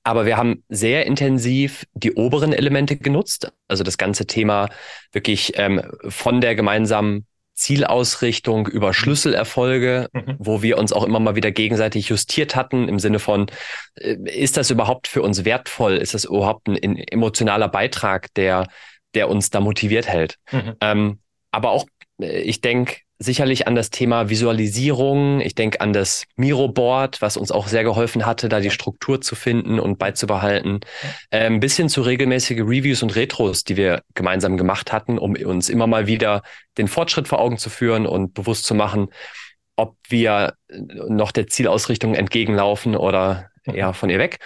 Aber 0.02 0.26
wir 0.26 0.36
haben 0.36 0.62
sehr 0.68 1.06
intensiv 1.06 1.84
die 1.94 2.12
oberen 2.12 2.52
Elemente 2.52 2.96
genutzt. 2.96 3.52
Also 3.68 3.84
das 3.84 3.98
ganze 3.98 4.26
Thema 4.26 4.68
wirklich 5.12 5.52
ähm, 5.56 5.82
von 6.08 6.40
der 6.40 6.54
gemeinsamen 6.54 7.26
Zielausrichtung 7.56 8.68
über 8.68 8.88
mhm. 8.88 8.92
Schlüsselerfolge, 8.92 10.08
mhm. 10.12 10.36
wo 10.38 10.62
wir 10.62 10.78
uns 10.78 10.92
auch 10.92 11.04
immer 11.04 11.18
mal 11.18 11.36
wieder 11.36 11.50
gegenseitig 11.50 12.08
justiert 12.08 12.54
hatten 12.54 12.86
im 12.88 12.98
Sinne 12.98 13.18
von, 13.18 13.46
äh, 13.96 14.16
ist 14.24 14.56
das 14.56 14.70
überhaupt 14.70 15.08
für 15.08 15.22
uns 15.22 15.44
wertvoll? 15.44 15.96
Ist 15.96 16.14
das 16.14 16.24
überhaupt 16.24 16.68
ein, 16.68 16.78
ein 16.82 16.96
emotionaler 16.96 17.68
Beitrag, 17.68 18.32
der, 18.34 18.68
der 19.14 19.28
uns 19.30 19.50
da 19.50 19.60
motiviert 19.60 20.06
hält? 20.06 20.36
Mhm. 20.52 20.74
Ähm, 20.80 21.18
aber 21.50 21.70
auch, 21.70 21.86
äh, 22.20 22.42
ich 22.42 22.60
denke, 22.60 22.98
sicherlich 23.18 23.66
an 23.66 23.74
das 23.74 23.90
Thema 23.90 24.28
Visualisierung. 24.28 25.40
Ich 25.40 25.54
denke 25.54 25.80
an 25.80 25.92
das 25.92 26.24
Miro-Board, 26.36 27.22
was 27.22 27.36
uns 27.36 27.50
auch 27.50 27.68
sehr 27.68 27.84
geholfen 27.84 28.26
hatte, 28.26 28.48
da 28.48 28.60
die 28.60 28.70
Struktur 28.70 29.20
zu 29.20 29.34
finden 29.34 29.80
und 29.80 29.98
beizubehalten. 29.98 30.80
Äh, 31.30 31.46
ein 31.46 31.60
bisschen 31.60 31.88
zu 31.88 32.02
regelmäßige 32.02 32.60
Reviews 32.60 33.02
und 33.02 33.16
Retros, 33.16 33.64
die 33.64 33.76
wir 33.76 34.02
gemeinsam 34.14 34.56
gemacht 34.56 34.92
hatten, 34.92 35.18
um 35.18 35.34
uns 35.34 35.68
immer 35.68 35.86
mal 35.86 36.06
wieder 36.06 36.42
den 36.78 36.88
Fortschritt 36.88 37.28
vor 37.28 37.40
Augen 37.40 37.58
zu 37.58 37.70
führen 37.70 38.06
und 38.06 38.34
bewusst 38.34 38.64
zu 38.64 38.74
machen, 38.74 39.08
ob 39.76 39.96
wir 40.08 40.54
noch 40.68 41.32
der 41.32 41.46
Zielausrichtung 41.46 42.14
entgegenlaufen 42.14 42.96
oder 42.96 43.50
eher 43.64 43.92
von 43.94 44.10
ihr 44.10 44.18
weg. 44.18 44.38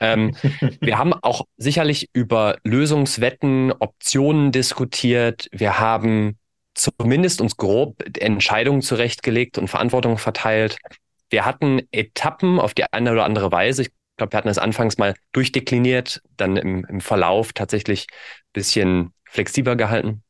Ähm, 0.00 0.34
wir 0.80 0.98
haben 0.98 1.14
auch 1.14 1.46
sicherlich 1.56 2.10
über 2.12 2.56
Lösungswetten, 2.64 3.72
Optionen 3.72 4.52
diskutiert. 4.52 5.48
Wir 5.52 5.78
haben 5.78 6.38
zumindest 6.74 7.40
uns 7.40 7.56
grob 7.56 8.02
Entscheidungen 8.18 8.82
zurechtgelegt 8.82 9.58
und 9.58 9.68
Verantwortung 9.68 10.18
verteilt. 10.18 10.78
Wir 11.30 11.44
hatten 11.44 11.80
Etappen 11.92 12.58
auf 12.58 12.74
die 12.74 12.84
eine 12.92 13.12
oder 13.12 13.24
andere 13.24 13.52
Weise. 13.52 13.82
Ich 13.82 13.90
glaube, 14.16 14.32
wir 14.32 14.38
hatten 14.38 14.48
das 14.48 14.58
anfangs 14.58 14.98
mal 14.98 15.14
durchdekliniert, 15.32 16.22
dann 16.36 16.56
im, 16.56 16.84
im 16.84 17.00
Verlauf 17.00 17.52
tatsächlich 17.52 18.06
ein 18.10 18.52
bisschen 18.52 19.14
flexibler 19.24 19.76
gehalten. 19.76 20.22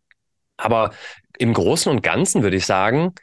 Aber 0.57 0.93
im 1.39 1.53
Großen 1.53 1.91
und 1.91 2.03
Ganzen 2.03 2.43
würde 2.43 2.57
ich 2.57 2.67
sagen, 2.67 3.15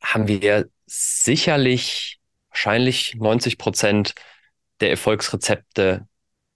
haben 0.00 0.28
wir 0.28 0.68
sicherlich 0.86 2.20
wahrscheinlich 2.50 3.16
90 3.16 3.58
Prozent 3.58 4.14
der 4.80 4.90
Erfolgsrezepte 4.90 6.06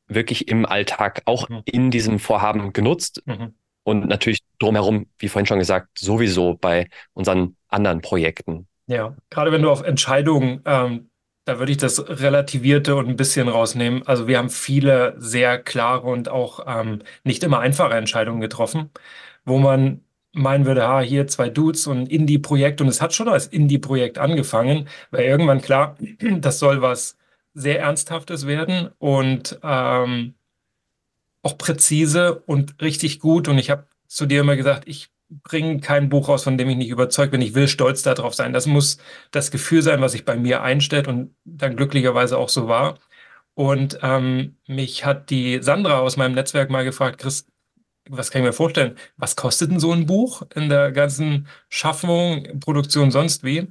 wirklich 0.07 0.49
im 0.49 0.65
Alltag 0.65 1.23
auch 1.27 1.49
mhm. 1.49 1.63
in 1.65 1.91
diesem 1.91 2.19
Vorhaben 2.19 2.73
genutzt. 2.73 3.23
Mhm. 3.27 3.55
Und 3.89 4.07
natürlich 4.07 4.41
drumherum, 4.59 5.07
wie 5.19 5.31
vorhin 5.31 5.47
schon 5.47 5.61
gesagt, 5.61 5.99
sowieso 5.99 6.59
bei 6.61 6.91
unseren 7.15 7.57
anderen 7.69 8.03
Projekten. 8.03 8.67
Ja, 8.87 9.17
gerade 9.31 9.51
wenn 9.51 9.63
du 9.63 9.71
auf 9.71 9.83
Entscheidungen, 9.83 10.61
ähm, 10.67 11.09
da 11.47 11.59
würde 11.59 11.73
ich 11.73 11.79
das 11.79 12.07
Relativierte 12.07 12.97
und 12.97 13.09
ein 13.09 13.17
bisschen 13.17 13.49
rausnehmen. 13.49 14.07
Also 14.07 14.29
wir 14.29 14.37
haben 14.37 14.51
viele 14.51 15.15
sehr 15.17 15.57
klare 15.59 16.07
und 16.07 16.29
auch 16.29 16.67
ähm, 16.67 16.99
nicht 17.25 17.43
immer 17.43 17.61
einfache 17.61 17.95
Entscheidungen 17.95 18.43
getroffen, 18.43 18.91
wo 19.47 19.57
man 19.57 20.03
meinen 20.35 20.67
würde, 20.67 20.87
ha, 20.87 21.01
hier 21.01 21.27
zwei 21.27 21.49
Dudes 21.49 21.87
und 21.87 22.13
Indie-Projekt 22.13 22.83
und 22.83 22.89
es 22.89 23.01
hat 23.01 23.15
schon 23.15 23.29
als 23.29 23.47
Indie-Projekt 23.47 24.19
angefangen, 24.19 24.87
weil 25.11 25.25
irgendwann 25.25 25.63
klar, 25.63 25.97
das 26.41 26.59
soll 26.59 26.83
was 26.83 27.17
sehr 27.55 27.81
Ernsthaftes 27.81 28.47
werden 28.47 28.91
und 28.99 29.59
ähm, 29.63 30.35
auch 31.43 31.59
präzise 31.59 32.41
und 32.47 32.81
richtig 32.83 33.21
gut. 33.21 33.49
Und 33.49 33.59
ich 33.59 33.71
habe 33.71 33.87
zu 34.07 34.27
dir 34.27 34.41
immer 34.41 34.57
gesagt, 34.57 34.89
ich 34.89 35.11
bringe 35.31 35.81
kein 35.81 36.09
Buch 36.09 36.29
raus, 36.29 36.45
von 36.45 36.57
dem 36.59 36.69
ich 36.71 36.77
nicht 36.77 36.89
überzeugt 36.89 37.33
bin. 37.33 37.43
Ich 37.43 37.55
will 37.55 37.69
stolz 37.69 38.03
darauf 38.03 38.35
sein. 38.35 38.53
Das 38.53 38.67
muss 38.67 38.99
das 39.31 39.51
Gefühl 39.51 39.83
sein, 39.83 40.01
was 40.01 40.13
sich 40.13 40.25
bei 40.25 40.37
mir 40.37 40.63
einstellt 40.63 41.09
und 41.09 41.35
dann 41.45 41.77
glücklicherweise 41.77 42.39
auch 42.39 42.49
so 42.49 42.69
war. 42.69 42.99
Und 43.55 43.99
ähm, 44.03 44.57
mich 44.67 45.05
hat 45.05 45.31
die 45.31 45.61
Sandra 45.63 45.99
aus 45.99 46.17
meinem 46.17 46.35
Netzwerk 46.35 46.71
mal 46.71 46.85
gefragt, 46.85 47.19
Chris, 47.19 47.47
was 48.09 48.31
kann 48.31 48.43
ich 48.43 48.47
mir 48.47 48.53
vorstellen? 48.53 48.97
Was 49.17 49.37
kostet 49.37 49.71
denn 49.71 49.81
so 49.81 49.93
ein 49.93 50.07
Buch 50.07 50.43
in 50.55 50.69
der 50.69 50.93
ganzen 50.93 51.49
Schaffung, 51.69 52.61
Produktion, 52.61 53.11
sonst 53.11 53.45
wie? 53.45 53.69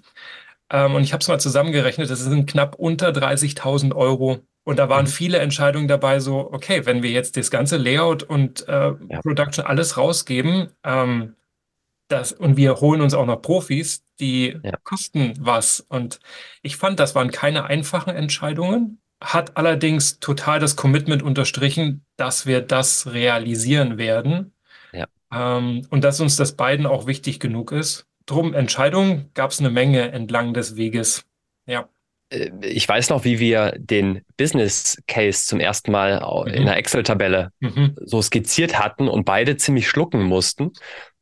Ähm, 0.69 0.95
und 0.95 1.03
ich 1.03 1.13
habe 1.13 1.21
es 1.21 1.27
mal 1.27 1.39
zusammengerechnet, 1.39 2.09
das 2.09 2.19
sind 2.19 2.49
knapp 2.49 2.75
unter 2.75 3.09
30.000 3.09 3.95
Euro. 3.95 4.39
Und 4.67 4.79
da 4.79 4.89
waren 4.89 5.07
viele 5.07 5.37
Entscheidungen 5.37 5.87
dabei, 5.87 6.19
so, 6.19 6.51
okay, 6.51 6.85
wenn 6.85 7.01
wir 7.01 7.09
jetzt 7.09 7.37
das 7.37 7.49
ganze 7.51 7.77
Layout 7.77 8.23
und 8.23 8.67
äh, 8.67 8.91
ja. 9.07 9.21
Production 9.21 9.65
alles 9.65 9.95
rausgeben, 9.95 10.71
ähm, 10.83 11.37
das, 12.09 12.33
und 12.33 12.57
wir 12.57 12.81
holen 12.81 12.99
uns 12.99 13.13
auch 13.13 13.25
noch 13.25 13.41
Profis, 13.41 14.03
die 14.19 14.59
ja. 14.61 14.73
kosten 14.83 15.35
was. 15.39 15.79
Und 15.79 16.19
ich 16.63 16.75
fand, 16.75 16.99
das 16.99 17.15
waren 17.15 17.31
keine 17.31 17.63
einfachen 17.63 18.13
Entscheidungen, 18.13 18.99
hat 19.23 19.55
allerdings 19.55 20.19
total 20.19 20.59
das 20.59 20.75
Commitment 20.75 21.23
unterstrichen, 21.23 22.03
dass 22.17 22.45
wir 22.45 22.59
das 22.59 23.13
realisieren 23.13 23.97
werden. 23.97 24.51
Ja. 24.91 25.07
Ähm, 25.31 25.87
und 25.91 26.03
dass 26.03 26.19
uns 26.19 26.35
das 26.35 26.57
beiden 26.57 26.85
auch 26.85 27.07
wichtig 27.07 27.39
genug 27.39 27.71
ist. 27.71 28.05
Drum 28.25 28.53
Entscheidungen 28.53 29.31
gab 29.33 29.51
es 29.51 29.61
eine 29.61 29.69
Menge 29.69 30.11
entlang 30.11 30.53
des 30.53 30.75
Weges. 30.75 31.23
Ja. 31.65 31.87
Äh, 32.29 32.51
ich 32.61 32.87
weiß 32.87 33.09
noch, 33.09 33.23
wie 33.23 33.39
wir 33.39 33.73
den 33.77 34.21
Business 34.37 35.01
Case 35.07 35.45
zum 35.45 35.59
ersten 35.59 35.91
Mal 35.91 36.19
mhm. 36.19 36.53
in 36.53 36.61
einer 36.63 36.77
Excel-Tabelle 36.77 37.51
mhm. 37.59 37.95
so 38.03 38.21
skizziert 38.21 38.79
hatten 38.79 39.07
und 39.07 39.25
beide 39.25 39.57
ziemlich 39.57 39.87
schlucken 39.87 40.23
mussten 40.23 40.71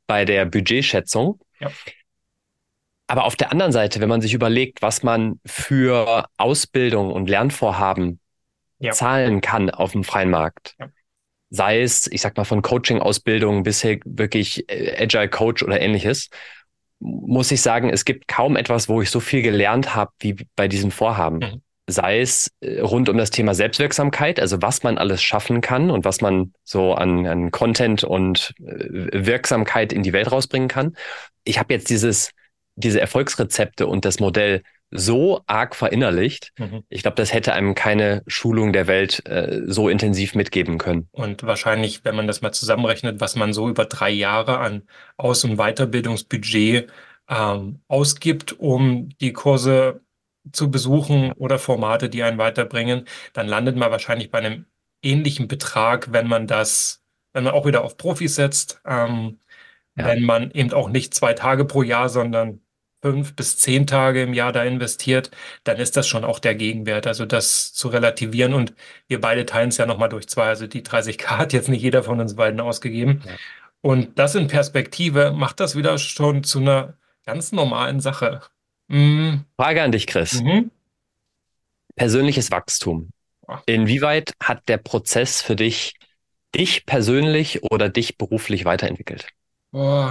bei 0.08 0.26
der 0.26 0.46
Budgetschätzung. 0.46 1.40
Ja. 1.60 1.72
Aber 3.08 3.26
auf 3.26 3.36
der 3.36 3.52
anderen 3.52 3.72
Seite, 3.72 4.00
wenn 4.02 4.10
man 4.10 4.22
sich 4.22 4.34
überlegt, 4.34 4.82
was 4.82 5.04
man 5.04 5.40
für 5.46 6.26
Ausbildung 6.38 7.12
und 7.12 7.30
Lernvorhaben 7.30 8.20
ja. 8.80 8.94
zahlen 8.94 9.42
kann 9.42 9.70
auf 9.70 9.92
dem 9.92 10.04
freien 10.04 10.32
Markt, 10.32 10.76
ja. 10.80 10.90
sei 11.52 11.82
es, 11.82 12.08
ich 12.08 12.22
sag 12.22 12.36
mal, 12.36 12.46
von 12.46 12.64
Coaching-Ausbildung 12.64 13.62
bis 13.62 13.84
wirklich 13.84 14.68
äh, 14.70 15.04
Agile 15.04 15.30
Coach 15.30 15.62
oder 15.62 15.80
ähnliches, 15.80 16.30
muss 17.06 17.52
ich 17.52 17.62
sagen, 17.62 17.90
es 17.90 18.04
gibt 18.04 18.28
kaum 18.28 18.56
etwas, 18.56 18.90
wo 18.90 19.02
ich 19.02 19.12
so 19.12 19.20
viel 19.20 19.42
gelernt 19.42 19.96
habe 19.96 20.12
wie 20.20 20.36
bei 20.56 20.68
diesem 20.68 20.92
Vorhaben. 20.92 21.38
Mhm. 21.38 21.62
Sei 21.88 22.20
es 22.20 22.52
äh, 22.62 22.80
rund 22.80 23.10
um 23.10 23.18
das 23.18 23.30
Thema 23.30 23.54
Selbstwirksamkeit, 23.54 24.40
also 24.40 24.62
was 24.62 24.82
man 24.82 24.98
alles 24.98 25.22
schaffen 25.22 25.62
kann 25.62 25.92
und 25.92 26.04
was 26.04 26.22
man 26.22 26.54
so 26.64 26.96
an, 26.96 27.28
an 27.28 27.52
Content 27.52 28.04
und 28.04 28.56
äh, 28.60 29.26
Wirksamkeit 29.26 29.94
in 29.94 30.02
die 30.02 30.14
Welt 30.14 30.32
rausbringen 30.32 30.68
kann. 30.68 30.96
Ich 31.44 31.60
habe 31.60 31.74
jetzt 31.74 31.92
dieses, 31.92 32.32
diese 32.76 33.00
Erfolgsrezepte 33.00 33.86
und 33.86 34.04
das 34.04 34.20
Modell 34.20 34.64
so 34.92 35.42
arg 35.48 35.76
verinnerlicht. 35.76 36.54
Mhm. 36.58 36.84
Ich 36.90 37.02
glaube, 37.02 37.16
das 37.16 37.34
hätte 37.34 37.54
einem 37.54 37.76
keine 37.76 38.24
Schulung 38.28 38.74
der 38.74 38.88
Welt 38.88 39.26
äh, 39.28 39.62
so 39.66 39.90
intensiv 39.90 40.36
mitgeben 40.36 40.78
können. 40.78 41.08
Und 41.12 41.44
wahrscheinlich, 41.44 42.06
wenn 42.06 42.16
man 42.16 42.28
das 42.28 42.42
mal 42.42 42.52
zusammenrechnet, 42.52 43.20
was 43.20 43.36
man 43.36 43.54
so 43.54 43.68
über 43.70 43.86
drei 43.86 44.10
Jahre 44.10 44.60
an 44.60 44.84
Aus- 45.18 45.44
und 45.44 45.58
Weiterbildungsbudget 45.58 46.88
ähm, 47.30 47.80
ausgibt, 47.88 48.60
um 48.60 49.10
die 49.20 49.34
Kurse 49.34 50.02
zu 50.52 50.70
besuchen 50.70 51.32
oder 51.34 51.58
Formate, 51.58 52.10
die 52.10 52.24
einen 52.24 52.38
weiterbringen, 52.38 53.08
dann 53.34 53.48
landet 53.48 53.76
man 53.76 53.92
wahrscheinlich 53.92 54.30
bei 54.30 54.40
einem 54.40 54.66
ähnlichen 55.02 55.48
Betrag, 55.48 56.12
wenn 56.12 56.28
man 56.28 56.48
das, 56.48 57.04
wenn 57.34 57.44
man 57.44 57.54
auch 57.54 57.66
wieder 57.66 57.84
auf 57.84 57.98
Profis 57.98 58.36
setzt, 58.36 58.82
ähm, 58.86 59.40
ja. 59.98 60.06
wenn 60.06 60.24
man 60.24 60.52
eben 60.52 60.72
auch 60.74 60.90
nicht 60.90 61.14
zwei 61.14 61.34
Tage 61.34 61.66
pro 61.66 61.84
Jahr, 61.84 62.10
sondern 62.10 62.62
fünf 63.06 63.36
bis 63.36 63.56
zehn 63.58 63.86
Tage 63.86 64.24
im 64.24 64.34
Jahr 64.34 64.52
da 64.52 64.64
investiert, 64.64 65.30
dann 65.64 65.78
ist 65.78 65.96
das 65.96 66.08
schon 66.08 66.24
auch 66.24 66.40
der 66.40 66.56
Gegenwert. 66.56 67.06
Also 67.06 67.28
das 67.28 67.72
zu 67.72 67.90
relativieren 67.90 68.56
und 68.56 68.74
wir 69.08 69.22
beide 69.22 69.46
teilen 69.46 69.70
es 69.70 69.78
ja 69.78 69.86
nochmal 69.86 70.10
durch 70.10 70.28
zwei. 70.28 70.48
Also 70.48 70.66
die 70.66 70.82
30k 70.82 71.26
hat 71.38 71.54
jetzt 71.54 71.70
nicht 71.70 71.84
jeder 71.84 72.02
von 72.02 72.20
uns 72.20 72.36
beiden 72.36 72.60
ausgegeben. 72.60 73.22
Ja. 73.24 73.34
Und 73.82 74.18
das 74.18 74.34
in 74.34 74.48
Perspektive 74.48 75.32
macht 75.32 75.60
das 75.60 75.76
wieder 75.76 76.00
schon 76.00 76.44
zu 76.44 76.58
einer 76.58 76.96
ganz 77.28 77.52
normalen 77.52 78.00
Sache. 78.00 78.42
Mhm. 78.88 79.46
Frage 79.56 79.84
an 79.84 79.92
dich, 79.92 80.08
Chris. 80.08 80.42
Mhm. 80.42 80.72
Persönliches 81.96 82.50
Wachstum. 82.50 83.12
Inwieweit 83.68 84.34
hat 84.42 84.68
der 84.68 84.78
Prozess 84.78 85.44
für 85.44 85.56
dich 85.56 85.94
dich 86.56 86.88
persönlich 86.88 87.62
oder 87.62 87.90
dich 87.90 88.18
beruflich 88.18 88.66
weiterentwickelt? 88.66 89.28
Oh, 89.72 90.10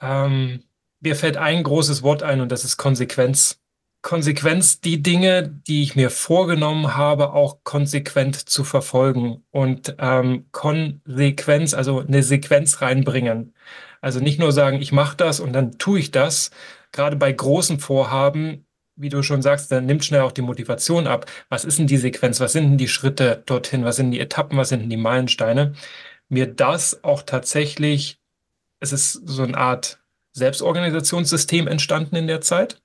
ähm, 0.00 0.62
mir 1.04 1.14
fällt 1.16 1.36
ein 1.36 1.62
großes 1.62 2.02
Wort 2.02 2.22
ein 2.22 2.40
und 2.40 2.50
das 2.50 2.64
ist 2.64 2.78
Konsequenz. 2.78 3.60
Konsequenz, 4.02 4.80
die 4.80 5.02
Dinge, 5.02 5.48
die 5.48 5.82
ich 5.82 5.96
mir 5.96 6.10
vorgenommen 6.10 6.94
habe, 6.96 7.32
auch 7.32 7.58
konsequent 7.64 8.36
zu 8.36 8.64
verfolgen 8.64 9.42
und 9.50 9.96
ähm, 9.98 10.46
Konsequenz, 10.52 11.72
also 11.72 12.00
eine 12.00 12.22
Sequenz 12.22 12.82
reinbringen. 12.82 13.54
Also 14.00 14.20
nicht 14.20 14.38
nur 14.38 14.52
sagen, 14.52 14.82
ich 14.82 14.92
mache 14.92 15.16
das 15.16 15.40
und 15.40 15.54
dann 15.54 15.78
tue 15.78 15.98
ich 15.98 16.10
das. 16.10 16.50
Gerade 16.92 17.16
bei 17.16 17.32
großen 17.32 17.80
Vorhaben, 17.80 18.66
wie 18.96 19.08
du 19.08 19.22
schon 19.22 19.42
sagst, 19.42 19.72
dann 19.72 19.86
nimmt 19.86 20.04
schnell 20.04 20.20
auch 20.20 20.32
die 20.32 20.42
Motivation 20.42 21.06
ab. 21.06 21.26
Was 21.48 21.64
ist 21.64 21.78
denn 21.78 21.86
die 21.86 21.96
Sequenz? 21.96 22.40
Was 22.40 22.52
sind 22.52 22.64
denn 22.64 22.78
die 22.78 22.88
Schritte 22.88 23.42
dorthin? 23.46 23.84
Was 23.84 23.96
sind 23.96 24.10
die 24.10 24.20
Etappen? 24.20 24.58
Was 24.58 24.68
sind 24.68 24.80
denn 24.80 24.90
die 24.90 24.96
Meilensteine? 24.98 25.72
Mir 26.28 26.46
das 26.46 27.04
auch 27.04 27.22
tatsächlich, 27.22 28.18
es 28.80 28.92
ist 28.92 29.12
so 29.24 29.42
eine 29.42 29.56
Art 29.56 30.03
Selbstorganisationssystem 30.34 31.66
entstanden 31.66 32.16
in 32.16 32.26
der 32.26 32.40
Zeit. 32.40 32.82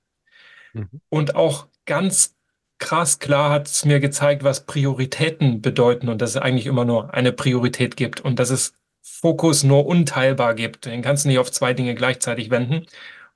Mhm. 0.72 0.88
Und 1.08 1.34
auch 1.36 1.66
ganz 1.84 2.36
krass 2.78 3.18
klar 3.18 3.50
hat 3.50 3.68
es 3.68 3.84
mir 3.84 4.00
gezeigt, 4.00 4.42
was 4.42 4.64
Prioritäten 4.64 5.60
bedeuten 5.60 6.08
und 6.08 6.20
dass 6.22 6.30
es 6.30 6.36
eigentlich 6.36 6.66
immer 6.66 6.84
nur 6.84 7.12
eine 7.12 7.32
Priorität 7.32 7.96
gibt 7.96 8.20
und 8.20 8.38
dass 8.38 8.50
es 8.50 8.72
Fokus 9.02 9.64
nur 9.64 9.86
unteilbar 9.86 10.54
gibt. 10.54 10.86
Den 10.86 11.02
kannst 11.02 11.24
du 11.24 11.28
nicht 11.28 11.38
auf 11.38 11.52
zwei 11.52 11.74
Dinge 11.74 11.94
gleichzeitig 11.94 12.50
wenden. 12.50 12.86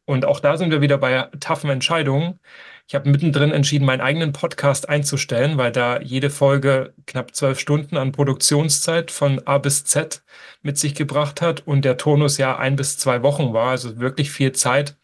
Und 0.07 0.25
auch 0.25 0.41
da 0.41 0.57
sind 0.57 0.71
wir 0.71 0.81
wieder 0.81 0.99
bei 0.99 1.29
taffen 1.41 1.71
Entscheidungen. 1.71 2.41
Ich 2.87 2.95
habe 2.95 3.09
mittendrin 3.09 3.51
entschieden, 3.51 3.87
meinen 3.87 4.03
eigenen 4.03 4.33
Podcast 4.33 4.89
einzustellen, 4.91 5.57
weil 5.57 5.73
da 5.73 6.01
jede 6.01 6.29
Folge 6.29 6.95
knapp 7.07 7.35
zwölf 7.35 7.59
Stunden 7.59 7.97
an 7.97 8.13
Produktionszeit 8.13 9.11
von 9.11 9.41
A 9.47 9.57
bis 9.59 9.85
Z 9.87 10.23
mit 10.63 10.77
sich 10.79 10.95
gebracht 10.95 11.41
hat 11.41 11.67
und 11.67 11.85
der 11.85 11.97
Turnus 11.97 12.37
ja 12.37 12.59
ein 12.59 12.77
bis 12.77 12.99
zwei 12.99 13.23
Wochen 13.23 13.55
war, 13.55 13.71
also 13.71 13.99
wirklich 14.01 14.31
viel 14.31 14.53
Zeit. 14.53 14.97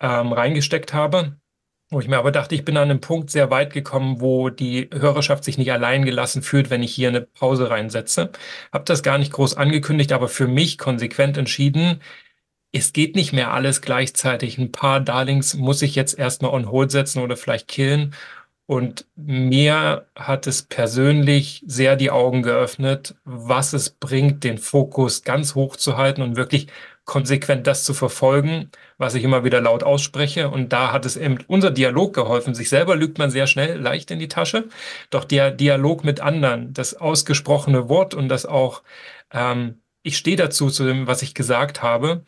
ähm, 0.00 0.32
reingesteckt 0.32 0.94
habe. 0.94 1.36
Wo 1.90 2.00
ich 2.00 2.08
mir 2.08 2.18
aber 2.18 2.32
dachte, 2.32 2.54
ich 2.54 2.64
bin 2.64 2.76
an 2.78 2.84
einem 2.90 3.00
Punkt 3.02 3.30
sehr 3.30 3.50
weit 3.50 3.72
gekommen, 3.74 4.20
wo 4.20 4.50
die 4.50 4.88
Hörerschaft 4.92 5.44
sich 5.44 5.58
nicht 5.58 5.72
allein 5.72 6.04
gelassen 6.06 6.42
fühlt, 6.42 6.70
wenn 6.70 6.82
ich 6.82 6.94
hier 6.94 7.08
eine 7.08 7.22
Pause 7.22 7.70
reinsetze. 7.70 8.32
Habe 8.72 8.84
das 8.86 9.02
gar 9.02 9.18
nicht 9.18 9.32
groß 9.32 9.56
angekündigt, 9.56 10.12
aber 10.12 10.28
für 10.28 10.48
mich 10.48 10.78
konsequent 10.78 11.36
entschieden, 11.36 12.00
es 12.72 12.92
geht 12.92 13.14
nicht 13.16 13.32
mehr 13.32 13.52
alles 13.52 13.82
gleichzeitig. 13.82 14.58
Ein 14.58 14.72
paar 14.72 15.00
Darlings 15.00 15.54
muss 15.54 15.82
ich 15.82 15.94
jetzt 15.94 16.18
erstmal 16.18 16.52
on 16.52 16.70
hold 16.70 16.90
setzen 16.90 17.22
oder 17.22 17.36
vielleicht 17.36 17.68
killen. 17.68 18.14
Und 18.66 19.06
mir 19.16 20.06
hat 20.16 20.46
es 20.46 20.62
persönlich 20.62 21.62
sehr 21.66 21.96
die 21.96 22.10
Augen 22.10 22.42
geöffnet, 22.42 23.14
was 23.24 23.74
es 23.74 23.90
bringt, 23.90 24.44
den 24.44 24.56
Fokus 24.56 25.24
ganz 25.24 25.54
hoch 25.54 25.76
zu 25.76 25.98
halten 25.98 26.22
und 26.22 26.36
wirklich 26.36 26.68
konsequent 27.04 27.66
das 27.66 27.84
zu 27.84 27.92
verfolgen, 27.94 28.70
was 28.96 29.14
ich 29.14 29.24
immer 29.24 29.44
wieder 29.44 29.60
laut 29.60 29.82
ausspreche. 29.82 30.48
Und 30.48 30.72
da 30.72 30.92
hat 30.92 31.04
es 31.04 31.16
eben 31.16 31.38
unser 31.48 31.70
Dialog 31.70 32.14
geholfen. 32.14 32.54
Sich 32.54 32.68
selber 32.68 32.96
lügt 32.96 33.18
man 33.18 33.30
sehr 33.30 33.46
schnell 33.46 33.78
leicht 33.78 34.10
in 34.10 34.18
die 34.20 34.28
Tasche. 34.28 34.68
Doch 35.10 35.24
der 35.24 35.50
Dialog 35.50 36.04
mit 36.04 36.20
anderen, 36.20 36.72
das 36.72 36.94
ausgesprochene 36.94 37.88
Wort 37.88 38.14
und 38.14 38.28
das 38.28 38.46
auch, 38.46 38.82
ähm, 39.32 39.80
ich 40.02 40.16
stehe 40.16 40.36
dazu, 40.36 40.70
zu 40.70 40.84
dem, 40.84 41.06
was 41.06 41.22
ich 41.22 41.34
gesagt 41.34 41.82
habe, 41.82 42.24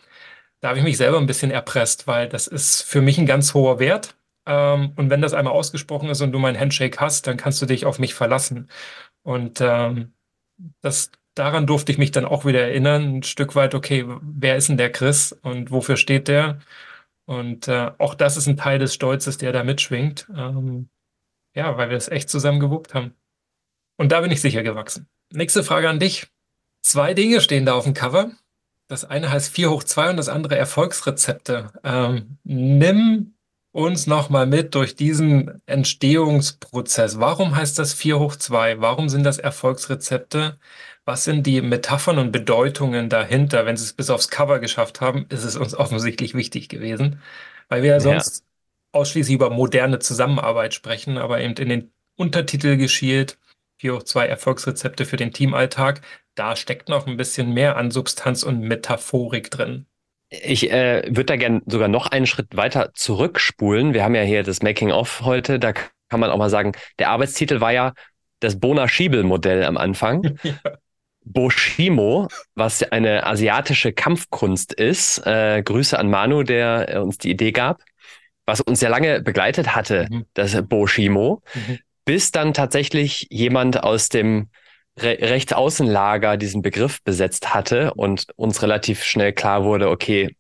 da 0.65 0.71
habe 0.71 0.79
ich 0.79 0.85
mich 0.85 0.97
selber 0.97 1.19
ein 1.19 1.27
bisschen 1.27 1.51
erpresst, 1.51 2.07
weil 2.07 2.27
das 2.27 2.47
ist 2.47 2.81
für 2.81 3.03
mich 3.03 3.19
ein 3.19 3.27
ganz 3.27 3.53
hoher 3.53 3.79
Wert. 3.81 4.17
Ähm, 4.47 4.95
und 4.97 5.11
wenn 5.11 5.21
das 5.21 5.35
einmal 5.35 5.53
ausgesprochen 5.53 6.09
ist 6.09 6.23
und 6.23 6.33
du 6.33 6.39
mein 6.39 6.59
Handshake 6.59 7.01
hast, 7.01 7.27
dann 7.27 7.37
kannst 7.37 7.61
du 7.61 7.67
dich 7.67 7.85
auf 7.85 7.99
mich 7.99 8.15
verlassen. 8.15 8.71
Und 9.23 9.61
ähm, 9.61 10.15
das 10.81 11.11
daran 11.35 11.67
durfte 11.67 11.93
ich 11.93 11.99
mich 11.99 12.13
dann 12.13 12.25
auch 12.25 12.47
wieder 12.47 12.63
erinnern, 12.63 13.17
ein 13.17 13.23
Stück 13.25 13.55
weit, 13.57 13.75
okay, 13.75 14.07
wer 14.23 14.57
ist 14.57 14.71
denn 14.71 14.79
der 14.79 14.91
Chris 14.91 15.33
und 15.33 15.71
wofür 15.71 15.99
steht 15.99 16.29
der? 16.29 16.61
Und 17.27 17.69
äh, 17.69 17.91
auch 17.99 18.15
das 18.15 18.39
ist 18.39 18.47
ein 18.47 18.57
Teil 18.57 18.79
des 18.79 18.95
Stolzes, 18.95 19.37
der 19.37 19.53
da 19.53 19.65
mitschwingt. 19.65 20.29
Ähm, 20.35 20.89
ja, 21.55 21.77
weil 21.77 21.91
wir 21.91 21.99
es 21.99 22.09
echt 22.09 22.31
zusammen 22.31 22.61
gewuppt 22.61 22.95
haben. 22.95 23.13
Und 23.99 24.13
da 24.13 24.23
bin 24.23 24.31
ich 24.31 24.41
sicher 24.41 24.63
gewachsen. 24.63 25.09
Nächste 25.31 25.63
Frage 25.63 25.91
an 25.91 26.01
dich. 26.01 26.27
Zwei 26.81 27.13
Dinge 27.13 27.43
stehen 27.43 27.67
da 27.67 27.75
auf 27.75 27.85
dem 27.85 27.93
Cover. 27.93 28.31
Das 28.87 29.05
eine 29.05 29.31
heißt 29.31 29.53
4 29.55 29.71
hoch 29.71 29.85
2 29.85 30.11
und 30.11 30.17
das 30.17 30.29
andere 30.29 30.57
Erfolgsrezepte. 30.57 31.73
Ähm, 31.83 32.39
nimm 32.45 33.35
uns 33.73 34.07
nochmal 34.07 34.47
mit 34.47 34.75
durch 34.75 34.95
diesen 34.95 35.61
Entstehungsprozess. 35.67 37.19
Warum 37.19 37.57
heißt 37.57 37.79
das 37.79 37.95
4 37.95 38.19
hoch 38.21 38.37
2? 38.37 38.81
Warum 38.81 39.09
sind 39.09 39.25
das 39.25 39.39
Erfolgsrezepte? 39.39 40.59
Was 41.05 41.25
sind 41.25 41.47
die 41.47 41.61
Metaphern 41.61 42.19
und 42.19 42.31
Bedeutungen 42.31 43.09
dahinter? 43.09 43.67
Wenn 43.67 43.77
sie 43.77 43.85
es 43.85 43.93
bis 43.93 44.11
aufs 44.11 44.29
Cover 44.29 44.61
geschafft 44.61 45.01
haben, 45.01 45.27
ist 45.29 45.45
es 45.45 45.57
uns 45.57 45.75
offensichtlich 45.79 46.35
wichtig 46.35 46.69
gewesen, 46.69 47.21
weil 47.69 47.83
wir 47.83 47.91
ja 47.91 48.01
sonst 48.01 48.45
ausschließlich 48.93 49.35
über 49.35 49.51
moderne 49.51 49.99
Zusammenarbeit 49.99 50.73
sprechen, 50.75 51.19
aber 51.19 51.41
eben 51.41 51.55
in 51.55 51.69
den 51.69 51.93
Untertitel 52.17 52.77
geschielt, 52.77 53.39
4 53.79 53.95
hoch 53.97 54.03
2 54.05 54.27
Erfolgsrezepte 54.27 55.05
für 55.05 55.17
den 55.17 55.33
Teamalltag, 55.33 56.01
da 56.35 56.57
steckt 56.57 56.89
noch 56.89 57.07
ein 57.07 57.17
bisschen 57.17 57.53
mehr 57.53 57.77
an 57.77 57.91
Substanz 57.91 58.43
und 58.43 58.61
Metaphorik 58.61 59.51
drin. 59.51 59.87
Ich 60.31 60.71
äh, 60.71 61.03
würde 61.07 61.25
da 61.25 61.37
gerne 61.37 61.63
sogar 61.67 61.89
noch 61.89 62.09
einen 62.09 62.27
Schritt 62.27 62.57
weiter 62.57 62.91
zurückspulen. 62.95 63.95
Wir 63.95 64.03
haben 64.03 64.15
ja 64.15 64.23
hier 64.23 64.43
das 64.43 64.63
Making-of 64.63 65.23
heute, 65.23 65.59
da 65.59 65.73
kann 65.73 66.21
man 66.21 66.31
auch 66.31 66.39
mal 66.39 66.51
sagen, 66.51 66.73
der 66.99 67.11
Arbeitstitel 67.11 67.61
war 67.61 67.73
ja 67.73 67.93
das 68.41 68.59
Bona-Schiebel-Modell 68.59 69.65
am 69.65 69.77
Anfang. 69.77 70.39
ja. 70.43 70.55
Boshimo, 71.25 72.29
was 72.55 72.83
eine 72.83 73.27
asiatische 73.27 73.93
Kampfkunst 73.93 74.75
ist. 74.75 75.27
Äh, 75.27 75.63
Grüße 75.63 75.99
an 75.99 76.11
Manu, 76.11 76.43
der 76.43 76.95
äh, 76.95 76.99
uns 76.99 77.17
die 77.19 77.31
Idee 77.31 77.53
gab, 77.53 77.83
was 78.45 78.61
uns 78.61 78.81
sehr 78.81 78.91
lange 78.91 79.23
begleitet 79.23 79.75
hatte, 79.75 80.07
mhm. 80.11 80.27
das 80.35 80.61
Boshimo, 80.67 81.43
mhm. 81.55 81.79
bis 82.05 82.31
dann 82.31 82.53
tatsächlich 82.53 83.27
jemand 83.31 83.83
aus 83.83 84.11
dem 84.11 84.51
Re 84.97 85.19
Rechtsaußenlager 85.21 86.37
diesen 86.37 86.63
Begriff 86.63 87.03
besetzt 87.03 87.53
hatte 87.55 87.95
und 87.95 88.27
uns 88.37 88.63
relativ 88.63 89.03
schnell 89.03 89.33
klar 89.33 89.65
wurde, 89.65 89.91
okay, 89.91 90.37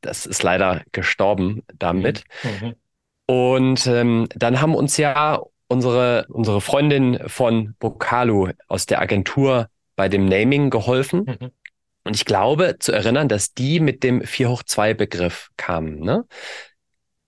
das 0.00 0.26
ist 0.26 0.42
leider 0.42 0.82
gestorben 0.92 1.62
damit. 1.76 2.24
Mhm. 2.42 2.74
Und 3.26 3.86
ähm, 3.86 4.28
dann 4.34 4.60
haben 4.60 4.74
uns 4.74 4.96
ja 4.96 5.42
unsere, 5.66 6.26
unsere 6.30 6.60
Freundin 6.60 7.18
von 7.26 7.74
Bokalu 7.78 8.52
aus 8.68 8.86
der 8.86 9.00
Agentur 9.00 9.68
bei 9.96 10.08
dem 10.08 10.26
Naming 10.26 10.70
geholfen. 10.70 11.24
Mhm. 11.26 11.50
Und 12.04 12.16
ich 12.16 12.24
glaube 12.24 12.76
zu 12.78 12.92
erinnern, 12.92 13.28
dass 13.28 13.52
die 13.52 13.80
mit 13.80 14.02
dem 14.02 14.22
4 14.22 14.48
hoch 14.48 14.62
2 14.62 14.94
Begriff 14.94 15.50
kamen. 15.58 16.00
Ne? 16.00 16.24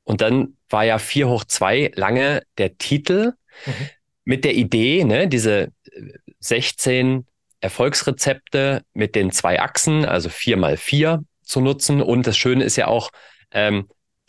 Und 0.04 0.22
dann 0.22 0.56
war 0.70 0.84
ja 0.84 0.98
4 0.98 1.28
hoch 1.28 1.44
2 1.44 1.92
lange 1.94 2.42
der 2.56 2.78
Titel 2.78 3.34
mhm. 3.66 3.72
mit 4.24 4.44
der 4.44 4.54
Idee, 4.54 5.04
ne, 5.04 5.28
diese 5.28 5.72
16 6.40 7.26
Erfolgsrezepte 7.60 8.82
mit 8.94 9.14
den 9.14 9.30
zwei 9.30 9.60
Achsen, 9.60 10.04
also 10.04 10.28
4 10.28 10.56
mal 10.56 10.76
4 10.76 11.22
zu 11.42 11.60
nutzen. 11.60 12.00
Und 12.00 12.26
das 12.26 12.36
Schöne 12.36 12.64
ist 12.64 12.76
ja 12.76 12.86
auch, 12.86 13.10
ähm, 13.52 13.88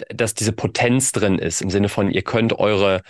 dass 0.09 0.33
diese 0.33 0.51
Potenz 0.51 1.11
drin 1.11 1.39
ist, 1.39 1.61
im 1.61 1.69
Sinne 1.69 1.89
von, 1.89 2.11
ihr 2.11 2.23
könnt 2.23 2.57
eure, 2.57 3.01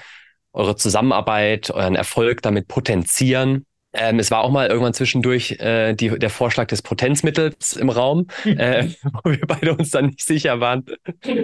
eure 0.54 0.76
Zusammenarbeit, 0.76 1.72
euren 1.72 1.96
Erfolg 1.96 2.42
damit 2.42 2.68
potenzieren. 2.68 3.66
Ähm, 3.94 4.20
es 4.20 4.32
war 4.32 4.42
auch 4.42 4.52
mal 4.52 4.68
irgendwann 4.68 4.94
zwischendurch 4.94 5.52
äh, 5.60 5.94
die, 5.94 6.18
der 6.18 6.30
Vorschlag 6.30 6.68
des 6.68 6.82
Potenzmittels 6.82 7.74
im 7.74 7.90
Raum, 7.90 8.28
äh, 8.46 8.88
wo 9.24 9.32
wir 9.32 9.46
beide 9.46 9.74
uns 9.74 9.92
dann 9.92 10.08
nicht 10.08 10.24
sicher 10.24 10.60
waren, 10.60 10.86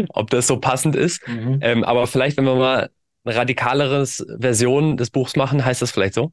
ob 0.09 0.29
das 0.29 0.47
so 0.47 0.59
passend 0.59 0.95
ist. 0.95 1.27
Mhm. 1.27 1.59
Ähm, 1.61 1.83
aber 1.83 2.07
vielleicht, 2.07 2.37
wenn 2.37 2.45
wir 2.45 2.55
mal 2.55 2.89
eine 3.25 3.35
radikaleres 3.35 4.25
Version 4.39 4.95
des 4.95 5.09
Buchs 5.09 5.35
machen, 5.35 5.65
heißt 5.65 5.81
das 5.81 5.91
vielleicht 5.91 6.13
so. 6.13 6.31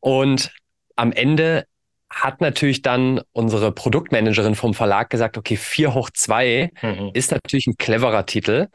Und 0.00 0.52
am 0.96 1.12
Ende 1.12 1.64
hat 2.10 2.40
natürlich 2.40 2.82
dann 2.82 3.20
unsere 3.32 3.72
Produktmanagerin 3.72 4.54
vom 4.54 4.74
Verlag 4.74 5.10
gesagt, 5.10 5.36
okay, 5.36 5.56
4 5.56 5.94
hoch 5.94 6.10
2 6.12 6.70
mhm. 6.80 7.10
ist 7.12 7.30
natürlich 7.30 7.66
ein 7.66 7.76
cleverer 7.76 8.24
Titel, 8.26 8.68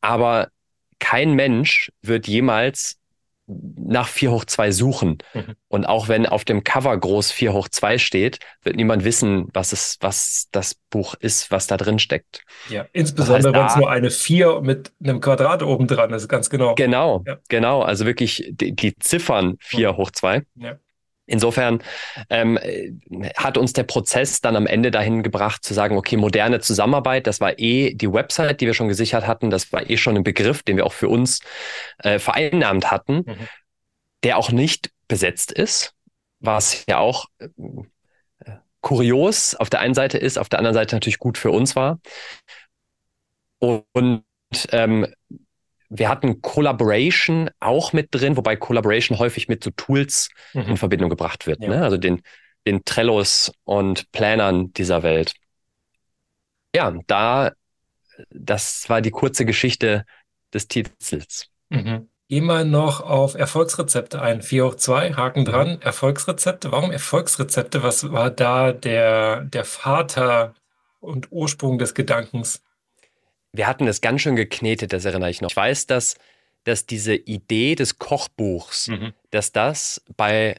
aber 0.00 0.48
kein 0.98 1.32
Mensch 1.32 1.90
wird 2.02 2.28
jemals 2.28 2.97
nach 3.48 4.08
4 4.08 4.30
hoch 4.30 4.44
2 4.44 4.70
suchen. 4.72 5.18
Mhm. 5.32 5.54
Und 5.68 5.86
auch 5.86 6.08
wenn 6.08 6.26
auf 6.26 6.44
dem 6.44 6.64
Cover 6.64 6.96
groß 6.96 7.32
4 7.32 7.52
hoch 7.52 7.68
2 7.68 7.98
steht, 7.98 8.38
wird 8.62 8.76
niemand 8.76 9.04
wissen, 9.04 9.48
was 9.54 9.72
es, 9.72 9.96
was 10.00 10.48
das 10.52 10.74
Buch 10.90 11.14
ist, 11.14 11.50
was 11.50 11.66
da 11.66 11.76
drin 11.76 11.98
steckt. 11.98 12.42
Ja, 12.68 12.86
insbesondere 12.92 13.52
das 13.52 13.62
heißt, 13.62 13.64
wenn 13.64 13.66
es 13.66 13.76
nur 13.76 13.90
eine 13.90 14.10
4 14.10 14.60
mit 14.60 14.92
einem 15.02 15.20
Quadrat 15.20 15.62
oben 15.62 15.86
dran 15.86 16.12
ist, 16.12 16.28
ganz 16.28 16.50
genau. 16.50 16.74
Genau, 16.74 17.24
ja. 17.26 17.38
genau. 17.48 17.82
Also 17.82 18.04
wirklich 18.04 18.50
die, 18.50 18.74
die 18.74 18.94
Ziffern 18.98 19.56
4 19.60 19.92
mhm. 19.92 19.96
hoch 19.96 20.10
2. 20.10 20.42
Ja. 20.56 20.78
Insofern 21.28 21.82
ähm, 22.30 22.58
hat 23.36 23.58
uns 23.58 23.74
der 23.74 23.82
Prozess 23.82 24.40
dann 24.40 24.56
am 24.56 24.66
Ende 24.66 24.90
dahin 24.90 25.22
gebracht 25.22 25.62
zu 25.62 25.74
sagen, 25.74 25.96
okay, 25.96 26.16
moderne 26.16 26.60
Zusammenarbeit, 26.60 27.26
das 27.26 27.40
war 27.40 27.58
eh 27.58 27.92
die 27.92 28.10
Website, 28.10 28.62
die 28.62 28.66
wir 28.66 28.72
schon 28.72 28.88
gesichert 28.88 29.26
hatten, 29.26 29.50
das 29.50 29.70
war 29.70 29.88
eh 29.88 29.98
schon 29.98 30.16
ein 30.16 30.24
Begriff, 30.24 30.62
den 30.62 30.78
wir 30.78 30.86
auch 30.86 30.94
für 30.94 31.10
uns 31.10 31.40
äh, 31.98 32.18
vereinnahmt 32.18 32.90
hatten, 32.90 33.24
mhm. 33.26 33.48
der 34.24 34.38
auch 34.38 34.50
nicht 34.50 34.90
besetzt 35.06 35.52
ist, 35.52 35.92
was 36.40 36.84
ja 36.88 36.96
auch 36.96 37.26
äh, 37.38 37.48
kurios 38.80 39.54
auf 39.54 39.68
der 39.68 39.80
einen 39.80 39.94
Seite 39.94 40.16
ist, 40.16 40.38
auf 40.38 40.48
der 40.48 40.60
anderen 40.60 40.74
Seite 40.74 40.96
natürlich 40.96 41.18
gut 41.18 41.36
für 41.36 41.50
uns 41.50 41.76
war. 41.76 42.00
Und 43.58 44.24
ähm, 44.70 45.06
wir 45.88 46.08
hatten 46.08 46.42
Collaboration 46.42 47.50
auch 47.60 47.92
mit 47.92 48.08
drin, 48.10 48.36
wobei 48.36 48.56
Collaboration 48.56 49.18
häufig 49.18 49.48
mit 49.48 49.64
so 49.64 49.70
Tools 49.70 50.28
mhm. 50.52 50.62
in 50.62 50.76
Verbindung 50.76 51.08
gebracht 51.10 51.46
wird. 51.46 51.62
Ja. 51.62 51.68
Ne? 51.68 51.82
Also 51.82 51.96
den, 51.96 52.22
den 52.66 52.84
Trellos 52.84 53.52
und 53.64 54.10
Planern 54.12 54.72
dieser 54.72 55.02
Welt. 55.02 55.34
Ja, 56.74 56.94
da, 57.06 57.52
das 58.30 58.88
war 58.88 59.00
die 59.00 59.10
kurze 59.10 59.44
Geschichte 59.44 60.04
des 60.52 60.68
Titels. 60.68 61.46
Mhm. 61.70 62.08
Geh 62.28 62.42
mal 62.42 62.66
noch 62.66 63.00
auf 63.00 63.34
Erfolgsrezepte 63.34 64.20
ein. 64.20 64.42
4 64.42 64.66
hoch 64.66 64.74
2, 64.74 65.14
Haken 65.14 65.46
dran. 65.46 65.80
Erfolgsrezepte. 65.80 66.70
Warum 66.72 66.90
Erfolgsrezepte? 66.90 67.82
Was 67.82 68.12
war 68.12 68.30
da 68.30 68.72
der, 68.72 69.44
der 69.44 69.64
Vater 69.64 70.52
und 71.00 71.32
Ursprung 71.32 71.78
des 71.78 71.94
Gedankens? 71.94 72.62
Wir 73.52 73.66
hatten 73.66 73.86
es 73.86 74.00
ganz 74.00 74.20
schön 74.20 74.36
geknetet, 74.36 74.92
das 74.92 75.04
erinnere 75.04 75.30
ich 75.30 75.40
noch. 75.40 75.50
Ich 75.50 75.56
weiß, 75.56 75.86
dass, 75.86 76.16
dass 76.64 76.86
diese 76.86 77.14
Idee 77.14 77.74
des 77.74 77.98
Kochbuchs, 77.98 78.88
mhm. 78.88 79.12
dass 79.30 79.52
das 79.52 80.02
bei 80.16 80.56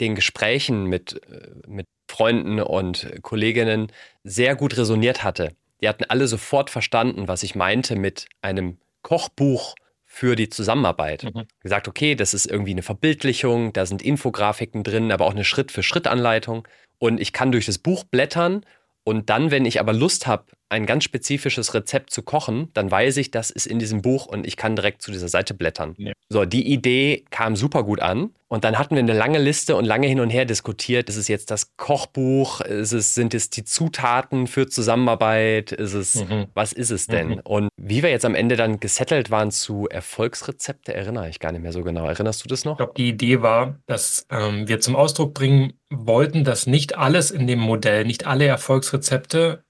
den 0.00 0.14
Gesprächen 0.14 0.84
mit, 0.86 1.20
äh, 1.28 1.50
mit 1.66 1.86
Freunden 2.10 2.60
und 2.60 3.10
Kolleginnen 3.22 3.92
sehr 4.24 4.56
gut 4.56 4.76
resoniert 4.76 5.22
hatte. 5.22 5.52
Die 5.80 5.88
hatten 5.88 6.04
alle 6.04 6.26
sofort 6.26 6.70
verstanden, 6.70 7.28
was 7.28 7.42
ich 7.42 7.54
meinte 7.54 7.96
mit 7.96 8.26
einem 8.42 8.78
Kochbuch 9.02 9.74
für 10.04 10.34
die 10.34 10.48
Zusammenarbeit. 10.48 11.22
Mhm. 11.22 11.44
Gesagt, 11.60 11.88
okay, 11.88 12.14
das 12.16 12.34
ist 12.34 12.46
irgendwie 12.46 12.72
eine 12.72 12.82
Verbildlichung, 12.82 13.72
da 13.72 13.86
sind 13.86 14.02
Infografiken 14.02 14.82
drin, 14.82 15.12
aber 15.12 15.24
auch 15.26 15.32
eine 15.32 15.44
Schritt-für-Schritt-Anleitung. 15.44 16.66
Und 16.98 17.20
ich 17.20 17.32
kann 17.32 17.52
durch 17.52 17.66
das 17.66 17.78
Buch 17.78 18.04
blättern 18.04 18.66
und 19.04 19.30
dann, 19.30 19.50
wenn 19.50 19.64
ich 19.64 19.80
aber 19.80 19.92
Lust 19.92 20.26
habe, 20.26 20.44
ein 20.70 20.86
ganz 20.86 21.04
spezifisches 21.04 21.74
Rezept 21.74 22.10
zu 22.10 22.22
kochen, 22.22 22.70
dann 22.74 22.90
weiß 22.90 23.16
ich, 23.18 23.30
das 23.30 23.50
ist 23.50 23.66
in 23.66 23.78
diesem 23.78 24.02
Buch 24.02 24.26
und 24.26 24.46
ich 24.46 24.56
kann 24.56 24.76
direkt 24.76 25.02
zu 25.02 25.10
dieser 25.10 25.28
Seite 25.28 25.52
blättern. 25.52 25.94
Ja. 25.98 26.12
So, 26.28 26.44
die 26.44 26.72
Idee 26.72 27.24
kam 27.30 27.56
super 27.56 27.82
gut 27.82 28.00
an. 28.00 28.30
Und 28.52 28.64
dann 28.64 28.78
hatten 28.78 28.96
wir 28.96 29.02
eine 29.02 29.12
lange 29.12 29.38
Liste 29.38 29.76
und 29.76 29.84
lange 29.84 30.08
hin 30.08 30.18
und 30.18 30.28
her 30.28 30.44
diskutiert. 30.44 31.08
Ist 31.08 31.16
es 31.16 31.28
jetzt 31.28 31.52
das 31.52 31.76
Kochbuch? 31.76 32.60
Ist 32.62 32.90
es, 32.92 33.14
sind 33.14 33.32
es 33.32 33.48
die 33.50 33.62
Zutaten 33.62 34.48
für 34.48 34.66
Zusammenarbeit? 34.66 35.70
Ist 35.70 35.94
es, 35.94 36.16
mhm. 36.16 36.46
was 36.54 36.72
ist 36.72 36.90
es 36.90 37.06
denn? 37.06 37.28
Mhm. 37.28 37.40
Und 37.44 37.68
wie 37.76 38.02
wir 38.02 38.10
jetzt 38.10 38.24
am 38.24 38.34
Ende 38.34 38.56
dann 38.56 38.80
gesettelt 38.80 39.30
waren 39.30 39.52
zu 39.52 39.86
Erfolgsrezepte, 39.88 40.92
erinnere 40.92 41.28
ich 41.28 41.38
gar 41.38 41.52
nicht 41.52 41.62
mehr 41.62 41.72
so 41.72 41.84
genau. 41.84 42.06
Erinnerst 42.06 42.44
du 42.44 42.48
das 42.48 42.64
noch? 42.64 42.72
Ich 42.72 42.78
glaube, 42.78 42.94
die 42.96 43.08
Idee 43.10 43.40
war, 43.40 43.78
dass 43.86 44.26
ähm, 44.30 44.66
wir 44.66 44.80
zum 44.80 44.96
Ausdruck 44.96 45.32
bringen 45.32 45.74
wollten, 45.88 46.42
dass 46.42 46.66
nicht 46.66 46.98
alles 46.98 47.30
in 47.30 47.46
dem 47.46 47.60
Modell, 47.60 48.04
nicht 48.04 48.26
alle 48.26 48.46
Erfolgsrezepte 48.46 49.62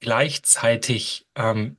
gleichzeitig 0.00 1.26
ähm, 1.34 1.76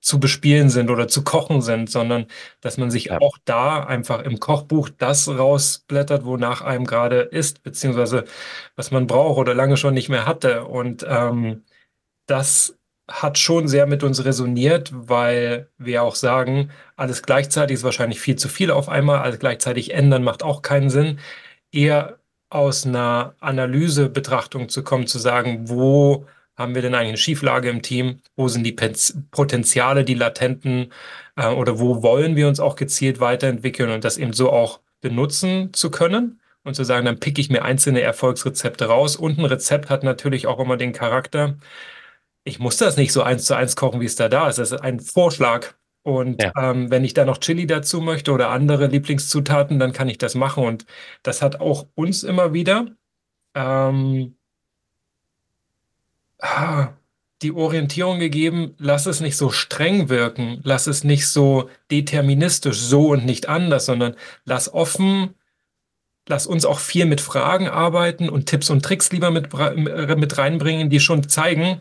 zu 0.00 0.18
bespielen 0.18 0.70
sind 0.70 0.90
oder 0.90 1.08
zu 1.08 1.22
kochen 1.24 1.60
sind, 1.60 1.90
sondern 1.90 2.26
dass 2.60 2.78
man 2.78 2.90
sich 2.90 3.06
ja. 3.06 3.20
auch 3.20 3.36
da 3.44 3.84
einfach 3.84 4.22
im 4.22 4.40
Kochbuch 4.40 4.88
das 4.88 5.28
rausblättert, 5.28 6.24
wonach 6.24 6.62
einem 6.62 6.86
gerade 6.86 7.20
ist, 7.20 7.62
beziehungsweise 7.62 8.24
was 8.76 8.90
man 8.90 9.06
braucht 9.06 9.38
oder 9.38 9.54
lange 9.54 9.76
schon 9.76 9.94
nicht 9.94 10.08
mehr 10.08 10.26
hatte. 10.26 10.64
Und 10.64 11.04
ähm, 11.08 11.64
das 12.26 12.78
hat 13.10 13.38
schon 13.38 13.68
sehr 13.68 13.86
mit 13.86 14.02
uns 14.02 14.24
resoniert, 14.24 14.90
weil 14.94 15.68
wir 15.78 16.02
auch 16.02 16.14
sagen, 16.14 16.70
alles 16.96 17.22
gleichzeitig 17.22 17.74
ist 17.74 17.84
wahrscheinlich 17.84 18.20
viel 18.20 18.36
zu 18.36 18.48
viel 18.48 18.70
auf 18.70 18.88
einmal, 18.88 19.18
alles 19.18 19.38
gleichzeitig 19.38 19.92
ändern 19.94 20.22
macht 20.22 20.42
auch 20.42 20.62
keinen 20.62 20.90
Sinn. 20.90 21.18
Eher 21.72 22.20
aus 22.50 22.86
einer 22.86 23.34
Analysebetrachtung 23.40 24.68
zu 24.68 24.82
kommen, 24.82 25.06
zu 25.06 25.18
sagen, 25.18 25.68
wo 25.68 26.26
haben 26.60 26.74
wir 26.74 26.82
denn 26.82 26.94
eigentlich 26.94 27.08
eine 27.08 27.16
Schieflage 27.16 27.70
im 27.70 27.82
Team? 27.82 28.20
Wo 28.36 28.48
sind 28.48 28.64
die 28.64 28.76
Potenziale, 29.30 30.04
die 30.04 30.14
latenten 30.14 30.92
äh, 31.36 31.48
oder 31.48 31.80
wo 31.80 32.02
wollen 32.02 32.36
wir 32.36 32.48
uns 32.48 32.60
auch 32.60 32.76
gezielt 32.76 33.18
weiterentwickeln 33.18 33.90
und 33.90 34.04
das 34.04 34.18
eben 34.18 34.34
so 34.34 34.52
auch 34.52 34.80
benutzen 35.00 35.72
zu 35.72 35.90
können 35.90 36.40
und 36.62 36.74
zu 36.74 36.84
sagen, 36.84 37.06
dann 37.06 37.18
picke 37.18 37.40
ich 37.40 37.48
mir 37.50 37.62
einzelne 37.62 38.02
Erfolgsrezepte 38.02 38.84
raus. 38.86 39.16
Und 39.16 39.38
ein 39.38 39.46
Rezept 39.46 39.88
hat 39.88 40.04
natürlich 40.04 40.46
auch 40.46 40.60
immer 40.60 40.76
den 40.76 40.92
Charakter, 40.92 41.56
ich 42.44 42.58
muss 42.58 42.76
das 42.76 42.96
nicht 42.96 43.12
so 43.12 43.22
eins 43.22 43.44
zu 43.46 43.54
eins 43.54 43.76
kochen, 43.76 44.00
wie 44.00 44.06
es 44.06 44.16
da 44.16 44.28
da 44.28 44.48
ist. 44.48 44.58
Das 44.58 44.72
ist 44.72 44.80
ein 44.80 45.00
Vorschlag. 45.00 45.74
Und 46.02 46.42
ja. 46.42 46.52
ähm, 46.58 46.90
wenn 46.90 47.04
ich 47.04 47.14
da 47.14 47.24
noch 47.24 47.38
Chili 47.38 47.66
dazu 47.66 48.00
möchte 48.00 48.32
oder 48.32 48.50
andere 48.50 48.86
Lieblingszutaten, 48.86 49.78
dann 49.78 49.92
kann 49.92 50.08
ich 50.08 50.18
das 50.18 50.34
machen. 50.34 50.64
Und 50.64 50.86
das 51.22 51.42
hat 51.42 51.60
auch 51.60 51.88
uns 51.94 52.22
immer 52.22 52.52
wieder 52.52 52.86
ähm, 53.54 54.36
ah, 56.40 56.92
die 57.42 57.52
Orientierung 57.52 58.18
gegeben, 58.18 58.74
lass 58.78 59.06
es 59.06 59.20
nicht 59.20 59.36
so 59.36 59.50
streng 59.50 60.08
wirken, 60.08 60.60
lass 60.62 60.86
es 60.86 61.04
nicht 61.04 61.26
so 61.26 61.70
deterministisch, 61.90 62.78
so 62.78 63.08
und 63.08 63.24
nicht 63.24 63.48
anders, 63.48 63.86
sondern 63.86 64.14
lass 64.44 64.72
offen, 64.72 65.34
lass 66.28 66.46
uns 66.46 66.66
auch 66.66 66.78
viel 66.78 67.06
mit 67.06 67.20
Fragen 67.20 67.68
arbeiten 67.68 68.28
und 68.28 68.46
Tipps 68.46 68.68
und 68.68 68.84
Tricks 68.84 69.10
lieber 69.10 69.30
mit, 69.30 69.52
mit 69.54 70.38
reinbringen, 70.38 70.90
die 70.90 71.00
schon 71.00 71.28
zeigen, 71.28 71.80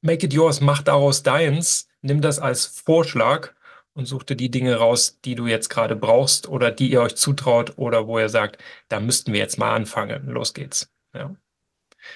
make 0.00 0.26
it 0.26 0.32
yours, 0.32 0.60
mach 0.60 0.82
daraus 0.82 1.22
deins, 1.22 1.88
nimm 2.00 2.20
das 2.20 2.40
als 2.40 2.66
Vorschlag 2.66 3.52
und 3.94 4.06
such 4.06 4.24
dir 4.24 4.36
die 4.36 4.50
Dinge 4.50 4.76
raus, 4.76 5.20
die 5.24 5.34
du 5.34 5.46
jetzt 5.46 5.68
gerade 5.68 5.94
brauchst 5.94 6.48
oder 6.48 6.70
die 6.70 6.90
ihr 6.90 7.00
euch 7.00 7.14
zutraut 7.14 7.74
oder 7.76 8.06
wo 8.06 8.18
ihr 8.18 8.28
sagt, 8.28 8.58
da 8.88 9.00
müssten 9.00 9.32
wir 9.32 9.40
jetzt 9.40 9.58
mal 9.58 9.74
anfangen. 9.74 10.26
Los 10.28 10.54
geht's. 10.54 10.90
Ja. 11.14 11.34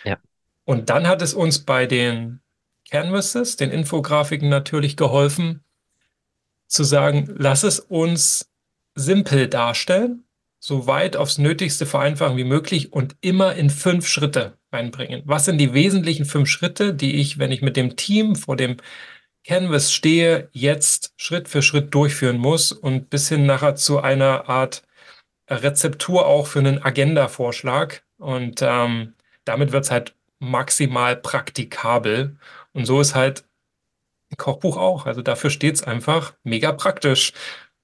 ja. 0.05 0.19
Und 0.67 0.91
dann 0.91 1.07
hat 1.07 1.23
es 1.23 1.33
uns 1.33 1.61
bei 1.61 1.87
den 1.87 2.41
Canvases, 2.91 3.57
den 3.57 3.71
Infografiken 3.71 4.49
natürlich 4.49 4.97
geholfen, 4.97 5.63
zu 6.67 6.83
sagen, 6.83 7.33
lass 7.39 7.63
es 7.63 7.79
uns 7.79 8.51
simpel 8.97 9.47
darstellen, 9.47 10.25
so 10.59 10.89
weit 10.89 11.17
aufs 11.17 11.39
Nötigste 11.39 11.87
vereinfachen 11.87 12.37
wie 12.37 12.45
möglich 12.45 12.93
und 12.93 13.15
immer 13.21 13.55
in 13.55 13.71
fünf 13.71 14.09
Schritte 14.09 14.59
reinbringen. 14.73 15.23
Was 15.25 15.45
sind 15.45 15.59
die 15.59 15.73
wesentlichen 15.73 16.25
fünf 16.25 16.49
Schritte, 16.49 16.93
die 16.93 17.15
ich, 17.15 17.39
wenn 17.39 17.53
ich 17.53 17.63
mit 17.63 17.77
dem 17.77 17.95
Team 17.95 18.35
vor 18.35 18.57
dem 18.57 18.79
Canvas 19.45 19.93
stehe, 19.93 20.49
jetzt 20.51 21.13
Schritt 21.17 21.49
für 21.49 21.63
Schritt 21.63 21.95
durchführen 21.95 22.39
muss 22.39 22.73
und 22.73 23.09
bis 23.09 23.29
hin 23.29 23.47
nachher 23.47 23.77
zu 23.77 24.01
einer 24.01 24.49
Art 24.49 24.83
Rezeptur 25.49 26.27
auch 26.27 26.49
für 26.49 26.59
einen 26.59 26.83
Agenda-Vorschlag. 26.83 28.01
Und 28.19 28.63
ähm, 28.63 29.15
damit 29.45 29.71
wird 29.71 29.85
es 29.85 29.93
halt 29.93 30.17
maximal 30.39 31.17
praktikabel. 31.17 32.37
Und 32.73 32.87
so 32.87 33.01
ist 33.01 33.15
halt 33.15 33.45
ein 34.31 34.37
Kochbuch 34.37 34.77
auch. 34.77 35.07
Also 35.07 35.23
dafür 35.23 35.51
steht 35.51 35.77
es 35.77 35.83
einfach 35.83 36.35
mega 36.43 36.73
praktisch 36.73 37.33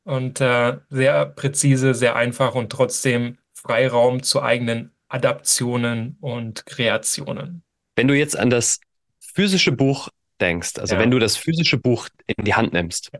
und 0.04 0.40
äh, 0.40 0.78
sehr 0.90 1.26
präzise, 1.26 1.94
sehr 1.94 2.16
einfach 2.16 2.54
und 2.54 2.70
trotzdem 2.70 3.38
Freiraum 3.52 4.22
zu 4.22 4.42
eigenen 4.42 4.92
Adaptionen 5.08 6.16
und 6.20 6.66
Kreationen. 6.66 7.62
Wenn 7.96 8.08
du 8.08 8.16
jetzt 8.16 8.36
an 8.36 8.50
das 8.50 8.80
physische 9.20 9.72
Buch 9.72 10.08
denkst, 10.40 10.78
also 10.78 10.94
ja. 10.94 11.00
wenn 11.00 11.10
du 11.10 11.18
das 11.18 11.36
physische 11.36 11.76
Buch 11.76 12.08
in 12.26 12.44
die 12.44 12.54
Hand 12.54 12.72
nimmst, 12.72 13.10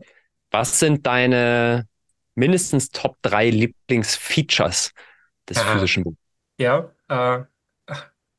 was 0.51 0.79
sind 0.79 1.05
deine 1.05 1.87
mindestens 2.35 2.89
Top 2.89 3.17
3 3.21 3.49
Lieblingsfeatures 3.49 4.91
des 5.47 5.57
Aha. 5.57 5.73
physischen 5.73 6.03
Buchs? 6.03 6.17
Ja, 6.57 6.91
äh, 7.09 7.43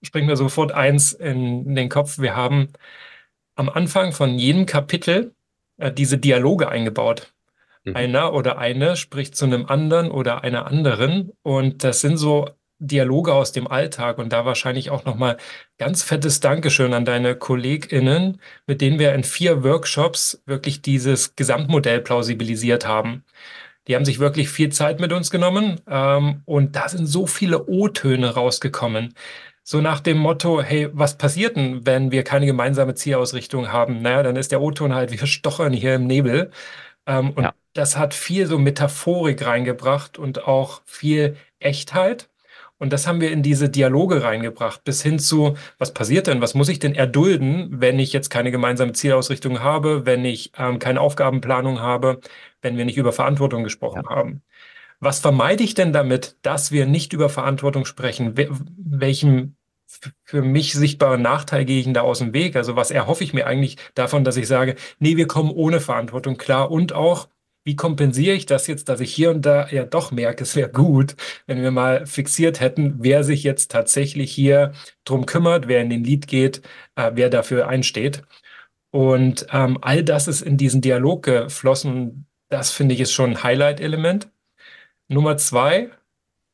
springt 0.04 0.26
mir 0.26 0.36
sofort 0.36 0.72
eins 0.72 1.12
in 1.12 1.74
den 1.74 1.88
Kopf. 1.88 2.18
Wir 2.18 2.36
haben 2.36 2.68
am 3.54 3.68
Anfang 3.68 4.12
von 4.12 4.38
jedem 4.38 4.66
Kapitel 4.66 5.34
äh, 5.78 5.92
diese 5.92 6.18
Dialoge 6.18 6.68
eingebaut. 6.68 7.32
Mhm. 7.84 7.96
Einer 7.96 8.32
oder 8.32 8.58
eine 8.58 8.96
spricht 8.96 9.36
zu 9.36 9.44
einem 9.44 9.66
anderen 9.66 10.10
oder 10.10 10.42
einer 10.44 10.66
anderen 10.66 11.32
und 11.42 11.84
das 11.84 12.00
sind 12.00 12.16
so 12.16 12.48
Dialoge 12.78 13.32
aus 13.32 13.52
dem 13.52 13.66
Alltag 13.66 14.18
und 14.18 14.32
da 14.32 14.44
wahrscheinlich 14.44 14.90
auch 14.90 15.04
nochmal 15.04 15.36
ganz 15.78 16.02
fettes 16.02 16.40
Dankeschön 16.40 16.92
an 16.92 17.04
deine 17.04 17.36
KollegInnen, 17.36 18.40
mit 18.66 18.80
denen 18.80 18.98
wir 18.98 19.14
in 19.14 19.24
vier 19.24 19.62
Workshops 19.62 20.42
wirklich 20.44 20.82
dieses 20.82 21.36
Gesamtmodell 21.36 22.00
plausibilisiert 22.00 22.86
haben. 22.86 23.24
Die 23.86 23.94
haben 23.94 24.04
sich 24.04 24.18
wirklich 24.18 24.48
viel 24.48 24.70
Zeit 24.70 24.98
mit 24.98 25.12
uns 25.12 25.30
genommen 25.30 25.80
ähm, 25.86 26.42
und 26.46 26.74
da 26.74 26.88
sind 26.88 27.06
so 27.06 27.26
viele 27.26 27.66
O-Töne 27.66 28.34
rausgekommen. 28.34 29.14
So 29.66 29.80
nach 29.80 30.00
dem 30.00 30.18
Motto, 30.18 30.60
hey, 30.60 30.90
was 30.92 31.16
passiert 31.16 31.56
denn, 31.56 31.86
wenn 31.86 32.10
wir 32.10 32.22
keine 32.22 32.44
gemeinsame 32.44 32.94
Zielausrichtung 32.94 33.72
haben? 33.72 34.02
Naja, 34.02 34.22
dann 34.22 34.36
ist 34.36 34.52
der 34.52 34.60
O-Ton 34.60 34.94
halt, 34.94 35.10
wir 35.10 35.26
stochern 35.26 35.72
hier 35.72 35.94
im 35.94 36.06
Nebel. 36.06 36.50
Ähm, 37.06 37.30
und 37.30 37.44
ja. 37.44 37.54
das 37.72 37.96
hat 37.96 38.12
viel 38.12 38.46
so 38.46 38.58
Metaphorik 38.58 39.46
reingebracht 39.46 40.18
und 40.18 40.46
auch 40.46 40.82
viel 40.84 41.38
Echtheit. 41.60 42.28
Und 42.76 42.92
das 42.92 43.06
haben 43.06 43.22
wir 43.22 43.30
in 43.30 43.42
diese 43.42 43.70
Dialoge 43.70 44.22
reingebracht, 44.22 44.84
bis 44.84 45.02
hin 45.02 45.18
zu, 45.18 45.56
was 45.78 45.94
passiert 45.94 46.26
denn? 46.26 46.42
Was 46.42 46.54
muss 46.54 46.68
ich 46.68 46.78
denn 46.78 46.94
erdulden, 46.94 47.68
wenn 47.80 47.98
ich 47.98 48.12
jetzt 48.12 48.28
keine 48.28 48.50
gemeinsame 48.50 48.92
Zielausrichtung 48.92 49.60
habe, 49.60 50.04
wenn 50.04 50.26
ich 50.26 50.52
ähm, 50.58 50.78
keine 50.78 51.00
Aufgabenplanung 51.00 51.80
habe, 51.80 52.20
wenn 52.60 52.76
wir 52.76 52.84
nicht 52.84 52.98
über 52.98 53.12
Verantwortung 53.12 53.64
gesprochen 53.64 54.02
ja. 54.04 54.14
haben? 54.14 54.42
Was 55.04 55.20
vermeide 55.20 55.62
ich 55.62 55.74
denn 55.74 55.92
damit, 55.92 56.38
dass 56.40 56.72
wir 56.72 56.86
nicht 56.86 57.12
über 57.12 57.28
Verantwortung 57.28 57.84
sprechen? 57.84 58.34
Welchem 58.38 59.56
für 60.24 60.40
mich 60.40 60.72
sichtbaren 60.72 61.20
Nachteil 61.20 61.66
gehe 61.66 61.78
ich 61.78 61.84
denn 61.84 61.92
da 61.92 62.00
aus 62.00 62.20
dem 62.20 62.32
Weg? 62.32 62.56
Also 62.56 62.74
was 62.74 62.90
erhoffe 62.90 63.22
ich 63.22 63.34
mir 63.34 63.46
eigentlich 63.46 63.76
davon, 63.94 64.24
dass 64.24 64.38
ich 64.38 64.48
sage, 64.48 64.76
nee, 65.00 65.18
wir 65.18 65.26
kommen 65.26 65.50
ohne 65.50 65.80
Verantwortung 65.80 66.38
klar 66.38 66.70
und 66.70 66.94
auch, 66.94 67.28
wie 67.64 67.76
kompensiere 67.76 68.34
ich 68.34 68.46
das 68.46 68.66
jetzt, 68.66 68.88
dass 68.88 69.00
ich 69.00 69.14
hier 69.14 69.30
und 69.30 69.44
da 69.44 69.68
ja 69.68 69.84
doch 69.84 70.10
merke, 70.10 70.42
es 70.42 70.56
wäre 70.56 70.70
gut, 70.70 71.16
wenn 71.46 71.60
wir 71.60 71.70
mal 71.70 72.06
fixiert 72.06 72.60
hätten, 72.60 72.96
wer 73.00 73.24
sich 73.24 73.42
jetzt 73.42 73.70
tatsächlich 73.70 74.32
hier 74.32 74.72
drum 75.04 75.26
kümmert, 75.26 75.68
wer 75.68 75.82
in 75.82 75.90
den 75.90 76.04
Lied 76.04 76.28
geht, 76.28 76.62
äh, 76.96 77.10
wer 77.14 77.28
dafür 77.28 77.68
einsteht. 77.68 78.22
Und 78.90 79.46
ähm, 79.52 79.78
all 79.82 80.02
das 80.02 80.28
ist 80.28 80.40
in 80.40 80.56
diesen 80.56 80.80
Dialog 80.80 81.24
geflossen. 81.24 82.26
Das 82.48 82.70
finde 82.70 82.94
ich 82.94 83.00
ist 83.02 83.12
schon 83.12 83.32
ein 83.32 83.42
Highlight-Element. 83.42 84.28
Nummer 85.08 85.36
zwei, 85.36 85.90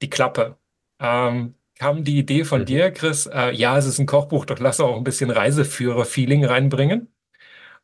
die 0.02 0.10
Klappe. 0.10 0.56
Ähm, 0.98 1.54
kam 1.78 2.04
die 2.04 2.18
Idee 2.18 2.44
von 2.44 2.60
mhm. 2.60 2.66
dir, 2.66 2.90
Chris, 2.90 3.26
äh, 3.26 3.52
ja, 3.52 3.76
es 3.78 3.86
ist 3.86 3.98
ein 3.98 4.06
Kochbuch, 4.06 4.44
doch 4.44 4.58
lass 4.58 4.80
auch 4.80 4.96
ein 4.96 5.04
bisschen 5.04 5.30
Reiseführer-Feeling 5.30 6.44
reinbringen 6.44 7.08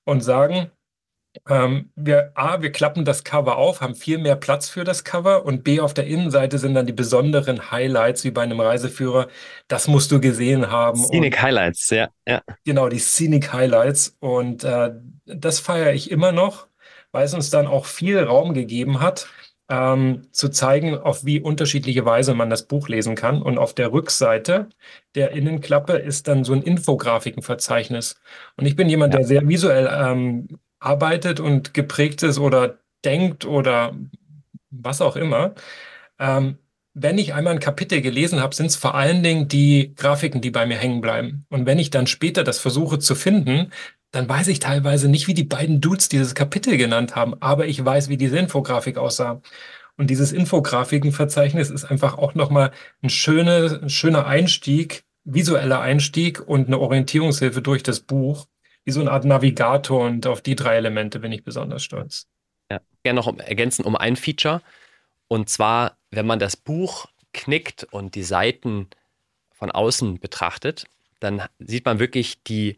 und 0.04 0.20
sagen, 0.22 0.70
ähm, 1.48 1.90
wir, 1.96 2.32
A, 2.34 2.62
wir 2.62 2.72
klappen 2.72 3.04
das 3.04 3.24
Cover 3.24 3.56
auf, 3.56 3.80
haben 3.80 3.94
viel 3.94 4.18
mehr 4.18 4.36
Platz 4.36 4.68
für 4.68 4.84
das 4.84 5.04
Cover 5.04 5.44
und 5.44 5.64
B, 5.64 5.80
auf 5.80 5.94
der 5.94 6.06
Innenseite 6.06 6.58
sind 6.58 6.74
dann 6.74 6.86
die 6.86 6.92
besonderen 6.92 7.70
Highlights 7.70 8.24
wie 8.24 8.30
bei 8.30 8.42
einem 8.42 8.60
Reiseführer. 8.60 9.28
Das 9.68 9.88
musst 9.88 10.12
du 10.12 10.20
gesehen 10.20 10.70
haben. 10.70 10.98
Scenic 10.98 11.34
und, 11.34 11.42
Highlights, 11.42 11.90
ja, 11.90 12.08
ja. 12.26 12.42
Genau, 12.64 12.88
die 12.88 12.98
Scenic 12.98 13.52
Highlights 13.52 14.16
und 14.20 14.64
äh, 14.64 14.92
das 15.24 15.60
feiere 15.60 15.92
ich 15.92 16.10
immer 16.10 16.32
noch, 16.32 16.68
weil 17.12 17.24
es 17.24 17.34
uns 17.34 17.50
dann 17.50 17.66
auch 17.66 17.86
viel 17.86 18.22
Raum 18.22 18.54
gegeben 18.54 19.00
hat, 19.00 19.28
ähm, 19.68 20.28
zu 20.32 20.48
zeigen, 20.48 20.96
auf 20.96 21.24
wie 21.24 21.40
unterschiedliche 21.40 22.04
Weise 22.04 22.34
man 22.34 22.50
das 22.50 22.66
Buch 22.66 22.88
lesen 22.88 23.14
kann. 23.14 23.42
Und 23.42 23.58
auf 23.58 23.74
der 23.74 23.92
Rückseite 23.92 24.68
der 25.14 25.32
Innenklappe 25.32 25.94
ist 25.94 26.28
dann 26.28 26.44
so 26.44 26.52
ein 26.52 26.62
Infografikenverzeichnis. 26.62 28.20
Und 28.56 28.66
ich 28.66 28.76
bin 28.76 28.88
jemand, 28.88 29.14
ja. 29.14 29.20
der 29.20 29.26
sehr 29.26 29.48
visuell 29.48 29.88
ähm, 29.92 30.48
arbeitet 30.78 31.40
und 31.40 31.74
geprägt 31.74 32.22
ist 32.22 32.38
oder 32.38 32.78
denkt 33.04 33.44
oder 33.44 33.94
was 34.70 35.00
auch 35.00 35.16
immer. 35.16 35.54
Ähm, 36.18 36.58
wenn 36.98 37.18
ich 37.18 37.34
einmal 37.34 37.52
ein 37.52 37.60
Kapitel 37.60 38.00
gelesen 38.00 38.40
habe, 38.40 38.54
sind 38.54 38.66
es 38.66 38.76
vor 38.76 38.94
allen 38.94 39.22
Dingen 39.22 39.48
die 39.48 39.92
Grafiken, 39.96 40.40
die 40.40 40.50
bei 40.50 40.64
mir 40.64 40.78
hängen 40.78 41.02
bleiben. 41.02 41.44
Und 41.50 41.66
wenn 41.66 41.78
ich 41.78 41.90
dann 41.90 42.06
später 42.06 42.42
das 42.42 42.58
versuche 42.58 42.98
zu 42.98 43.14
finden, 43.14 43.70
dann 44.12 44.28
weiß 44.28 44.48
ich 44.48 44.60
teilweise 44.60 45.08
nicht, 45.08 45.26
wie 45.26 45.34
die 45.34 45.44
beiden 45.44 45.80
Dudes 45.80 46.08
dieses 46.08 46.34
Kapitel 46.34 46.76
genannt 46.76 47.16
haben, 47.16 47.34
aber 47.40 47.66
ich 47.66 47.84
weiß, 47.84 48.08
wie 48.08 48.16
diese 48.16 48.38
Infografik 48.38 48.98
aussah. 48.98 49.40
Und 49.96 50.08
dieses 50.08 50.32
Infografikenverzeichnis 50.32 51.70
ist 51.70 51.84
einfach 51.84 52.18
auch 52.18 52.34
nochmal 52.34 52.72
ein, 53.02 53.10
schöne, 53.10 53.80
ein 53.82 53.90
schöner 53.90 54.26
Einstieg, 54.26 55.04
visueller 55.24 55.80
Einstieg 55.80 56.46
und 56.46 56.66
eine 56.66 56.78
Orientierungshilfe 56.78 57.62
durch 57.62 57.82
das 57.82 58.00
Buch, 58.00 58.46
wie 58.84 58.90
so 58.90 59.00
eine 59.00 59.10
Art 59.10 59.24
Navigator. 59.24 60.04
Und 60.04 60.26
auf 60.26 60.42
die 60.42 60.54
drei 60.54 60.76
Elemente 60.76 61.18
bin 61.18 61.32
ich 61.32 61.44
besonders 61.44 61.82
stolz. 61.82 62.26
Ja, 62.70 62.80
gerne 63.02 63.20
noch 63.20 63.38
ergänzen 63.38 63.84
um 63.84 63.96
ein 63.96 64.16
Feature. 64.16 64.60
Und 65.28 65.48
zwar, 65.48 65.96
wenn 66.10 66.26
man 66.26 66.38
das 66.38 66.56
Buch 66.56 67.06
knickt 67.32 67.84
und 67.84 68.14
die 68.14 68.22
Seiten 68.22 68.88
von 69.52 69.70
außen 69.70 70.20
betrachtet, 70.20 70.84
dann 71.20 71.42
sieht 71.58 71.86
man 71.86 71.98
wirklich 71.98 72.42
die 72.44 72.76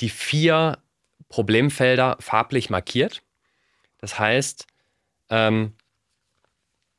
die 0.00 0.10
vier 0.10 0.78
Problemfelder 1.28 2.16
farblich 2.20 2.70
markiert. 2.70 3.22
Das 3.98 4.18
heißt, 4.18 4.66
ähm, 5.30 5.74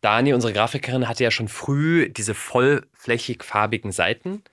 Dani, 0.02 0.34
unsere 0.34 0.54
Grafikerin, 0.54 1.08
hatte 1.08 1.24
ja 1.24 1.32
schon 1.32 1.48
früh 1.48 2.10
diese 2.10 2.34
vollflächig 2.34 3.44
farbigen 3.44 3.92
Seiten. 3.92 4.44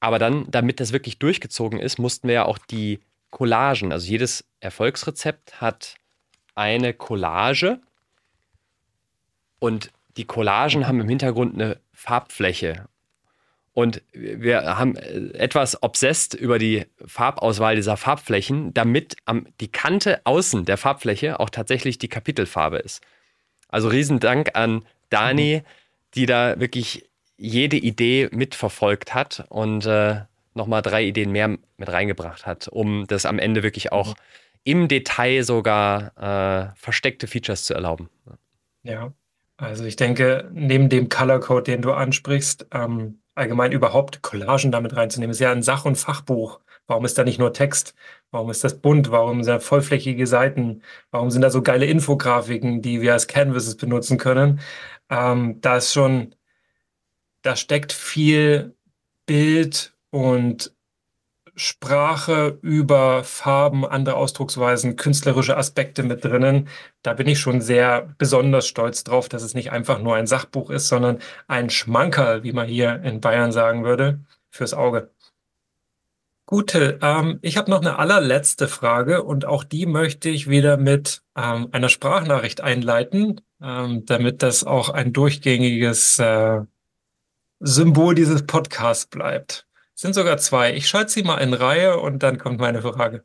Aber 0.00 0.18
dann, 0.18 0.50
damit 0.50 0.80
das 0.80 0.92
wirklich 0.92 1.18
durchgezogen 1.18 1.78
ist, 1.78 1.98
mussten 1.98 2.28
wir 2.28 2.34
ja 2.34 2.44
auch 2.44 2.58
die 2.58 3.00
Collagen, 3.30 3.92
also 3.92 4.06
jedes 4.06 4.44
Erfolgsrezept 4.60 5.60
hat 5.60 5.94
eine 6.54 6.92
Collage 6.92 7.80
und 9.60 9.92
die 10.16 10.24
Collagen 10.24 10.88
haben 10.88 11.00
im 11.00 11.08
Hintergrund 11.08 11.54
eine 11.54 11.78
Farbfläche. 11.92 12.88
Und 13.80 14.02
wir 14.12 14.78
haben 14.78 14.96
äh, 14.96 15.32
etwas 15.38 15.82
obsessed 15.82 16.34
über 16.34 16.58
die 16.58 16.84
Farbauswahl 17.06 17.76
dieser 17.76 17.96
Farbflächen, 17.96 18.74
damit 18.74 19.16
am, 19.24 19.46
die 19.60 19.68
Kante 19.68 20.20
außen 20.24 20.66
der 20.66 20.76
Farbfläche 20.76 21.40
auch 21.40 21.48
tatsächlich 21.48 21.96
die 21.96 22.08
Kapitelfarbe 22.08 22.76
ist. 22.76 23.02
Also 23.68 23.88
Riesendank 23.88 24.50
an 24.54 24.84
Dani, 25.08 25.62
die 26.14 26.26
da 26.26 26.60
wirklich 26.60 27.08
jede 27.38 27.76
Idee 27.76 28.28
mitverfolgt 28.32 29.14
hat 29.14 29.46
und 29.48 29.86
äh, 29.86 30.20
nochmal 30.52 30.82
drei 30.82 31.04
Ideen 31.04 31.32
mehr 31.32 31.48
mit 31.48 31.88
reingebracht 31.88 32.44
hat, 32.44 32.68
um 32.68 33.06
das 33.06 33.24
am 33.24 33.38
Ende 33.38 33.62
wirklich 33.62 33.92
auch 33.92 34.14
im 34.62 34.88
Detail 34.88 35.42
sogar 35.42 36.12
äh, 36.18 36.74
versteckte 36.76 37.26
Features 37.26 37.64
zu 37.64 37.72
erlauben. 37.72 38.10
Ja, 38.82 39.14
also 39.56 39.84
ich 39.84 39.96
denke, 39.96 40.50
neben 40.52 40.90
dem 40.90 41.08
Color 41.08 41.40
Code, 41.40 41.62
den 41.62 41.80
du 41.80 41.92
ansprichst, 41.92 42.66
ähm, 42.72 43.20
allgemein 43.40 43.72
überhaupt 43.72 44.22
Collagen 44.22 44.70
damit 44.70 44.94
reinzunehmen. 44.96 45.32
Ist 45.32 45.40
ja 45.40 45.50
ein 45.50 45.62
Sach- 45.62 45.84
und 45.86 45.96
Fachbuch. 45.96 46.60
Warum 46.86 47.04
ist 47.04 47.18
da 47.18 47.24
nicht 47.24 47.38
nur 47.38 47.52
Text? 47.52 47.94
Warum 48.30 48.50
ist 48.50 48.62
das 48.64 48.80
bunt? 48.80 49.10
Warum 49.10 49.42
sind 49.42 49.54
da 49.54 49.60
vollflächige 49.60 50.26
Seiten? 50.26 50.82
Warum 51.10 51.30
sind 51.30 51.42
da 51.42 51.50
so 51.50 51.62
geile 51.62 51.86
Infografiken, 51.86 52.82
die 52.82 53.00
wir 53.00 53.14
als 53.14 53.26
Canvases 53.28 53.76
benutzen 53.76 54.18
können? 54.18 54.60
Ähm, 55.08 55.60
da 55.60 55.78
ist 55.78 55.92
schon, 55.92 56.34
da 57.42 57.56
steckt 57.56 57.92
viel 57.92 58.76
Bild 59.26 59.94
und 60.10 60.74
Sprache 61.60 62.58
über 62.62 63.22
Farben, 63.22 63.84
andere 63.84 64.16
Ausdrucksweisen, 64.16 64.96
künstlerische 64.96 65.58
Aspekte 65.58 66.02
mit 66.02 66.24
drinnen. 66.24 66.68
Da 67.02 67.12
bin 67.12 67.28
ich 67.28 67.38
schon 67.38 67.60
sehr 67.60 68.14
besonders 68.16 68.66
stolz 68.66 69.04
drauf, 69.04 69.28
dass 69.28 69.42
es 69.42 69.52
nicht 69.52 69.70
einfach 69.70 70.00
nur 70.00 70.16
ein 70.16 70.26
Sachbuch 70.26 70.70
ist, 70.70 70.88
sondern 70.88 71.18
ein 71.48 71.68
Schmankerl, 71.68 72.44
wie 72.44 72.52
man 72.52 72.66
hier 72.66 73.02
in 73.02 73.20
Bayern 73.20 73.52
sagen 73.52 73.84
würde, 73.84 74.20
fürs 74.48 74.72
Auge. 74.72 75.10
Gute, 76.46 76.98
ähm, 77.02 77.38
ich 77.42 77.58
habe 77.58 77.70
noch 77.70 77.82
eine 77.82 77.98
allerletzte 77.98 78.66
Frage 78.66 79.22
und 79.22 79.44
auch 79.44 79.62
die 79.62 79.84
möchte 79.84 80.30
ich 80.30 80.48
wieder 80.48 80.78
mit 80.78 81.22
ähm, 81.36 81.68
einer 81.72 81.90
Sprachnachricht 81.90 82.62
einleiten, 82.62 83.42
ähm, 83.62 84.06
damit 84.06 84.42
das 84.42 84.64
auch 84.64 84.88
ein 84.88 85.12
durchgängiges 85.12 86.18
äh, 86.18 86.62
Symbol 87.60 88.14
dieses 88.14 88.46
Podcasts 88.46 89.06
bleibt. 89.06 89.68
Sind 90.00 90.14
sogar 90.14 90.38
zwei. 90.38 90.72
Ich 90.72 90.88
schalte 90.88 91.12
sie 91.12 91.22
mal 91.22 91.36
in 91.42 91.52
Reihe 91.52 92.00
und 92.00 92.22
dann 92.22 92.38
kommt 92.38 92.58
meine 92.58 92.80
Frage. 92.80 93.22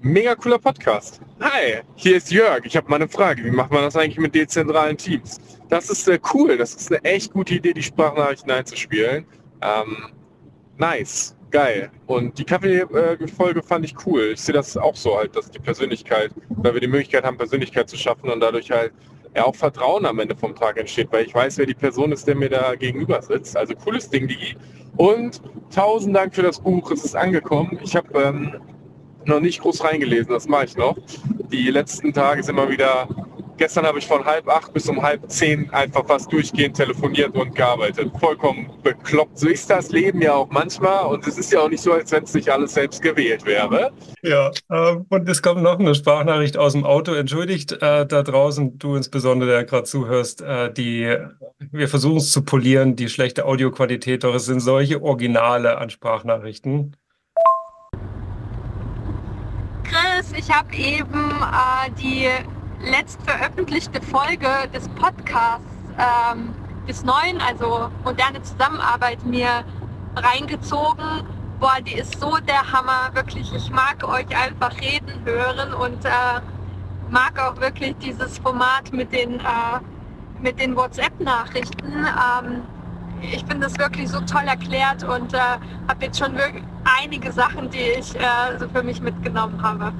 Mega 0.00 0.34
cooler 0.34 0.58
Podcast. 0.58 1.20
Hi, 1.40 1.82
hier 1.94 2.16
ist 2.16 2.30
Jörg. 2.30 2.64
Ich 2.64 2.74
habe 2.74 2.88
mal 2.88 2.96
eine 2.96 3.06
Frage. 3.06 3.44
Wie 3.44 3.50
macht 3.50 3.70
man 3.70 3.82
das 3.82 3.94
eigentlich 3.94 4.16
mit 4.16 4.34
dezentralen 4.34 4.96
Teams? 4.96 5.36
Das 5.68 5.90
ist 5.90 6.08
äh, 6.08 6.18
cool. 6.32 6.56
Das 6.56 6.74
ist 6.74 6.90
eine 6.90 7.04
echt 7.04 7.34
gute 7.34 7.56
Idee, 7.56 7.74
die 7.74 7.82
Sprachnachrichten 7.82 8.50
einzuspielen. 8.50 9.26
Ähm, 9.60 10.06
nice, 10.78 11.36
geil. 11.50 11.90
Und 12.06 12.38
die 12.38 12.44
Kaffee-Folge 12.44 13.62
fand 13.62 13.84
ich 13.84 13.94
cool. 14.06 14.30
Ich 14.32 14.40
sehe 14.40 14.54
das 14.54 14.74
auch 14.78 14.96
so 14.96 15.18
halt, 15.18 15.36
dass 15.36 15.50
die 15.50 15.58
Persönlichkeit, 15.58 16.30
weil 16.48 16.72
wir 16.72 16.80
die 16.80 16.88
Möglichkeit 16.88 17.24
haben, 17.24 17.36
Persönlichkeit 17.36 17.90
zu 17.90 17.98
schaffen 17.98 18.30
und 18.30 18.40
dadurch 18.40 18.70
halt 18.70 18.94
ja 19.38 19.44
auch 19.44 19.54
Vertrauen 19.54 20.04
am 20.06 20.18
Ende 20.18 20.36
vom 20.36 20.54
Tag 20.54 20.76
entsteht, 20.76 21.08
weil 21.10 21.24
ich 21.24 21.34
weiß, 21.34 21.58
wer 21.58 21.66
die 21.66 21.74
Person 21.74 22.12
ist, 22.12 22.26
der 22.26 22.34
mir 22.34 22.48
da 22.48 22.74
gegenüber 22.74 23.22
sitzt. 23.22 23.56
Also 23.56 23.74
cooles 23.74 24.10
Ding, 24.10 24.28
die. 24.28 24.56
Und 24.96 25.40
tausend 25.74 26.14
Dank 26.14 26.34
für 26.34 26.42
das 26.42 26.60
Buch, 26.60 26.90
es 26.90 27.04
ist 27.04 27.16
angekommen. 27.16 27.78
Ich 27.82 27.94
habe 27.94 28.08
ähm, 28.20 28.54
noch 29.24 29.40
nicht 29.40 29.60
groß 29.60 29.84
reingelesen, 29.84 30.32
das 30.32 30.48
mache 30.48 30.64
ich 30.64 30.76
noch. 30.76 30.96
Die 31.52 31.70
letzten 31.70 32.12
Tage 32.12 32.42
sind 32.42 32.56
immer 32.56 32.68
wieder 32.68 33.08
Gestern 33.58 33.86
habe 33.86 33.98
ich 33.98 34.06
von 34.06 34.24
halb 34.24 34.48
acht 34.48 34.72
bis 34.72 34.88
um 34.88 35.02
halb 35.02 35.28
zehn 35.28 35.68
einfach 35.70 36.06
fast 36.06 36.32
durchgehend 36.32 36.76
telefoniert 36.76 37.34
und 37.34 37.56
gearbeitet. 37.56 38.12
Vollkommen 38.20 38.70
bekloppt. 38.84 39.36
So 39.36 39.48
ist 39.48 39.68
das 39.68 39.90
Leben 39.90 40.22
ja 40.22 40.34
auch 40.34 40.48
manchmal. 40.50 41.06
Und 41.06 41.26
es 41.26 41.36
ist 41.38 41.52
ja 41.52 41.62
auch 41.62 41.68
nicht 41.68 41.82
so, 41.82 41.92
als 41.92 42.12
wenn 42.12 42.22
es 42.22 42.34
nicht 42.34 42.48
alles 42.50 42.74
selbst 42.74 43.02
gewählt 43.02 43.44
wäre. 43.44 43.90
Ja, 44.22 44.52
äh, 44.70 44.96
und 45.08 45.28
es 45.28 45.42
kommt 45.42 45.62
noch 45.62 45.80
eine 45.80 45.96
Sprachnachricht 45.96 46.56
aus 46.56 46.74
dem 46.74 46.84
Auto. 46.84 47.12
Entschuldigt 47.14 47.72
äh, 47.72 48.06
da 48.06 48.22
draußen, 48.22 48.78
du 48.78 48.94
insbesondere, 48.94 49.50
der 49.50 49.64
gerade 49.64 49.84
zuhörst, 49.84 50.40
äh, 50.40 50.72
die, 50.72 51.16
wir 51.58 51.88
versuchen 51.88 52.18
es 52.18 52.30
zu 52.30 52.44
polieren, 52.44 52.94
die 52.94 53.08
schlechte 53.08 53.44
Audioqualität, 53.44 54.22
doch 54.22 54.36
es 54.36 54.44
sind 54.44 54.60
solche 54.60 55.02
Originale 55.02 55.78
an 55.78 55.90
Sprachnachrichten. 55.90 56.96
Chris, 59.82 60.32
ich 60.36 60.54
habe 60.54 60.72
eben 60.76 61.30
äh, 61.42 61.90
die 62.00 62.28
letzt 62.82 63.20
veröffentlichte 63.22 64.00
Folge 64.02 64.48
des 64.72 64.88
Podcasts 64.90 65.64
ähm, 65.98 66.54
des 66.86 67.04
Neuen, 67.04 67.40
also 67.40 67.90
moderne 68.04 68.42
Zusammenarbeit, 68.42 69.24
mir 69.24 69.64
reingezogen. 70.16 71.24
Boah, 71.60 71.78
die 71.84 71.94
ist 71.94 72.18
so 72.20 72.38
der 72.38 72.72
Hammer, 72.72 73.10
wirklich. 73.14 73.52
Ich 73.52 73.70
mag 73.70 74.02
euch 74.04 74.28
einfach 74.36 74.72
reden 74.80 75.24
hören 75.24 75.74
und 75.74 76.04
äh, 76.04 76.40
mag 77.10 77.38
auch 77.38 77.60
wirklich 77.60 77.96
dieses 77.98 78.38
Format 78.38 78.92
mit 78.92 79.12
den, 79.12 79.40
äh, 79.40 79.80
mit 80.40 80.60
den 80.60 80.76
WhatsApp-Nachrichten. 80.76 81.92
Ähm, 81.92 82.62
ich 83.20 83.44
finde 83.44 83.66
das 83.66 83.76
wirklich 83.78 84.08
so 84.08 84.20
toll 84.20 84.44
erklärt 84.46 85.02
und 85.02 85.34
äh, 85.34 85.38
habe 85.88 86.04
jetzt 86.04 86.18
schon 86.18 86.36
wirklich 86.36 86.62
einige 87.02 87.32
Sachen, 87.32 87.68
die 87.70 87.98
ich 87.98 88.14
äh, 88.14 88.58
so 88.58 88.68
für 88.68 88.82
mich 88.82 89.00
mitgenommen 89.00 89.60
habe. 89.60 89.92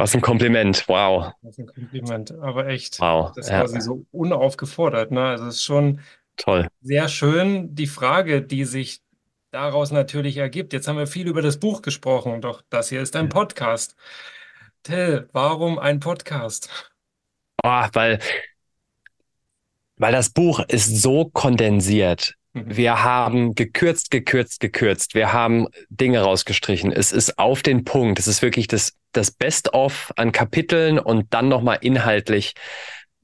Was 0.00 0.14
ein 0.14 0.22
Kompliment, 0.22 0.88
wow. 0.88 1.34
Was 1.42 1.58
ein 1.58 1.66
Kompliment, 1.66 2.32
aber 2.32 2.68
echt. 2.68 2.98
Wow. 3.00 3.32
Das 3.36 3.50
war 3.50 3.70
ja. 3.70 3.80
so 3.82 4.06
unaufgefordert. 4.12 5.10
Ne? 5.10 5.22
Also 5.22 5.44
es 5.44 5.56
ist 5.56 5.64
schon 5.64 6.00
toll. 6.38 6.68
Sehr 6.80 7.06
schön. 7.08 7.74
Die 7.74 7.86
Frage, 7.86 8.40
die 8.40 8.64
sich 8.64 9.02
daraus 9.50 9.90
natürlich 9.90 10.38
ergibt. 10.38 10.72
Jetzt 10.72 10.88
haben 10.88 10.96
wir 10.96 11.06
viel 11.06 11.28
über 11.28 11.42
das 11.42 11.60
Buch 11.60 11.82
gesprochen, 11.82 12.40
doch 12.40 12.62
das 12.70 12.88
hier 12.88 13.02
ist 13.02 13.14
ein 13.14 13.28
Podcast. 13.28 13.94
Till, 14.84 15.28
warum 15.34 15.78
ein 15.78 16.00
Podcast? 16.00 16.70
Oh, 17.62 17.84
weil, 17.92 18.20
weil 19.96 20.12
das 20.12 20.30
Buch 20.30 20.60
ist 20.66 21.02
so 21.02 21.26
kondensiert. 21.26 22.36
Mhm. 22.54 22.74
Wir 22.74 23.04
haben 23.04 23.54
gekürzt, 23.54 24.10
gekürzt, 24.10 24.60
gekürzt. 24.60 25.14
Wir 25.14 25.34
haben 25.34 25.66
Dinge 25.90 26.20
rausgestrichen. 26.20 26.90
Es 26.90 27.12
ist 27.12 27.38
auf 27.38 27.62
den 27.62 27.84
Punkt. 27.84 28.18
Es 28.18 28.26
ist 28.26 28.40
wirklich 28.40 28.66
das, 28.66 28.94
das 29.12 29.30
Best-of 29.30 30.12
an 30.16 30.32
Kapiteln 30.32 30.98
und 30.98 31.32
dann 31.34 31.48
nochmal 31.48 31.78
inhaltlich 31.80 32.54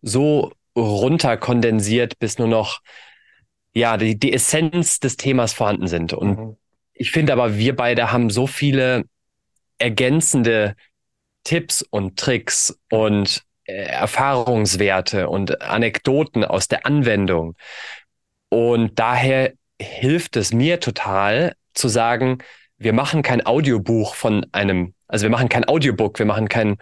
so 0.02 0.52
runterkondensiert, 0.76 2.18
bis 2.18 2.38
nur 2.38 2.48
noch 2.48 2.80
ja, 3.72 3.96
die, 3.96 4.18
die 4.18 4.32
Essenz 4.32 5.00
des 5.00 5.16
Themas 5.16 5.52
vorhanden 5.52 5.86
sind. 5.86 6.12
Und 6.12 6.38
mhm. 6.38 6.56
ich 6.94 7.10
finde 7.10 7.32
aber, 7.32 7.56
wir 7.56 7.76
beide 7.76 8.10
haben 8.10 8.30
so 8.30 8.46
viele 8.46 9.04
ergänzende 9.78 10.74
Tipps 11.44 11.82
und 11.82 12.18
Tricks 12.18 12.78
und 12.90 13.44
äh, 13.64 13.84
Erfahrungswerte 13.84 15.28
und 15.28 15.60
Anekdoten 15.60 16.44
aus 16.44 16.68
der 16.68 16.86
Anwendung. 16.86 17.54
Und 18.48 18.98
daher 18.98 19.52
hilft 19.80 20.36
es 20.36 20.52
mir 20.52 20.80
total 20.80 21.54
zu 21.74 21.88
sagen, 21.88 22.38
wir 22.78 22.92
machen 22.92 23.22
kein 23.22 23.44
Audiobuch 23.44 24.14
von 24.14 24.46
einem, 24.52 24.94
also 25.08 25.24
wir 25.24 25.30
machen 25.30 25.48
kein 25.48 25.68
Audiobook, 25.68 26.18
wir 26.18 26.26
machen 26.26 26.48
kein 26.48 26.76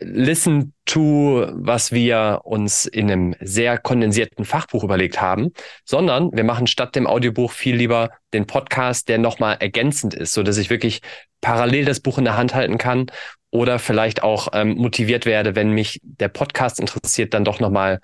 Listen 0.00 0.74
to, 0.84 1.46
was 1.54 1.90
wir 1.90 2.42
uns 2.44 2.86
in 2.86 3.10
einem 3.10 3.34
sehr 3.40 3.78
kondensierten 3.78 4.44
Fachbuch 4.44 4.84
überlegt 4.84 5.20
haben, 5.20 5.50
sondern 5.84 6.30
wir 6.32 6.44
machen 6.44 6.68
statt 6.68 6.94
dem 6.94 7.08
Audiobuch 7.08 7.50
viel 7.50 7.74
lieber 7.74 8.10
den 8.32 8.46
Podcast, 8.46 9.08
der 9.08 9.18
nochmal 9.18 9.56
ergänzend 9.58 10.14
ist, 10.14 10.34
so 10.34 10.44
dass 10.44 10.56
ich 10.56 10.70
wirklich 10.70 11.00
parallel 11.40 11.84
das 11.84 11.98
Buch 11.98 12.18
in 12.18 12.24
der 12.24 12.36
Hand 12.36 12.54
halten 12.54 12.78
kann 12.78 13.06
oder 13.50 13.80
vielleicht 13.80 14.22
auch 14.22 14.48
ähm, 14.52 14.76
motiviert 14.76 15.26
werde, 15.26 15.56
wenn 15.56 15.70
mich 15.72 15.98
der 16.02 16.28
Podcast 16.28 16.78
interessiert, 16.78 17.34
dann 17.34 17.44
doch 17.44 17.58
nochmal 17.58 17.98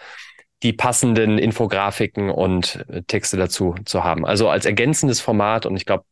die 0.64 0.72
passenden 0.72 1.38
Infografiken 1.38 2.28
und 2.30 2.84
äh, 2.88 3.02
Texte 3.02 3.36
dazu 3.36 3.76
zu 3.84 4.02
haben. 4.02 4.26
Also 4.26 4.48
als 4.48 4.66
ergänzendes 4.66 5.20
Format 5.20 5.64
und 5.64 5.76
ich 5.76 5.86
glaube, 5.86 6.04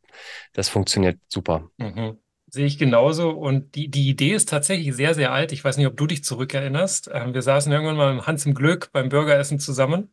das 0.53 0.69
funktioniert 0.69 1.19
super. 1.27 1.71
Mhm. 1.79 2.19
Sehe 2.55 2.67
ich 2.67 2.79
genauso. 2.79 3.31
Und 3.31 3.75
die, 3.77 3.89
die 3.89 4.09
Idee 4.11 4.35
ist 4.35 4.51
tatsächlich 4.51 4.95
sehr, 4.95 5.15
sehr 5.15 5.33
alt. 5.33 5.53
Ich 5.53 5.65
weiß 5.65 5.79
nicht, 5.79 5.87
ob 5.87 5.97
du 5.97 6.07
dich 6.07 6.23
zurückerinnerst. 6.23 7.11
Ähm, 7.13 7.33
wir 7.33 7.41
saßen 7.41 7.73
irgendwann 7.73 7.97
mal 7.97 8.13
im 8.13 8.27
Hans 8.27 8.45
im 8.45 8.53
Glück 8.53 8.91
beim 8.93 9.09
Bürgeressen 9.09 9.59
zusammen. 9.59 10.13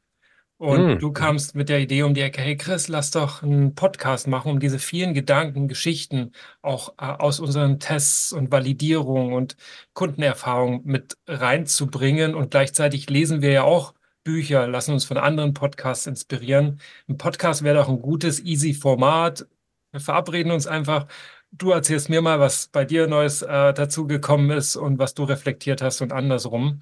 Und 0.57 0.97
mm. 0.97 0.99
du 0.99 1.11
kamst 1.13 1.55
mit 1.55 1.69
der 1.69 1.79
Idee 1.79 2.03
um 2.03 2.13
die 2.13 2.21
Ecke, 2.21 2.41
hey 2.41 2.57
Chris, 2.57 2.87
lass 2.89 3.11
doch 3.11 3.43
einen 3.43 3.75
Podcast 3.75 4.27
machen, 4.27 4.51
um 4.51 4.59
diese 4.59 4.79
vielen 4.79 5.13
Gedanken, 5.13 5.67
Geschichten 5.67 6.33
auch 6.61 6.93
äh, 6.97 7.05
aus 7.05 7.39
unseren 7.41 7.79
Tests 7.79 8.31
und 8.33 8.51
Validierungen 8.51 9.33
und 9.33 9.57
Kundenerfahrungen 9.93 10.81
mit 10.85 11.17
reinzubringen. 11.27 12.35
Und 12.35 12.51
gleichzeitig 12.51 13.09
lesen 13.09 13.41
wir 13.41 13.51
ja 13.51 13.63
auch 13.63 13.93
Bücher, 14.23 14.67
lassen 14.67 14.93
uns 14.93 15.05
von 15.05 15.17
anderen 15.17 15.53
Podcasts 15.53 16.07
inspirieren. 16.07 16.79
Ein 17.09 17.17
Podcast 17.17 17.63
wäre 17.63 17.75
doch 17.77 17.89
ein 17.89 18.01
gutes, 18.01 18.39
easy 18.41 18.73
Format. 18.73 19.47
Wir 19.91 19.99
verabreden 20.01 20.51
uns 20.51 20.67
einfach 20.67 21.07
du 21.51 21.71
erzählst 21.71 22.09
mir 22.09 22.21
mal, 22.21 22.39
was 22.39 22.67
bei 22.67 22.85
dir 22.85 23.07
Neues 23.07 23.41
äh, 23.41 23.73
dazugekommen 23.73 24.51
ist 24.51 24.75
und 24.75 24.99
was 24.99 25.13
du 25.13 25.23
reflektiert 25.23 25.81
hast 25.81 26.01
und 26.01 26.13
andersrum. 26.13 26.81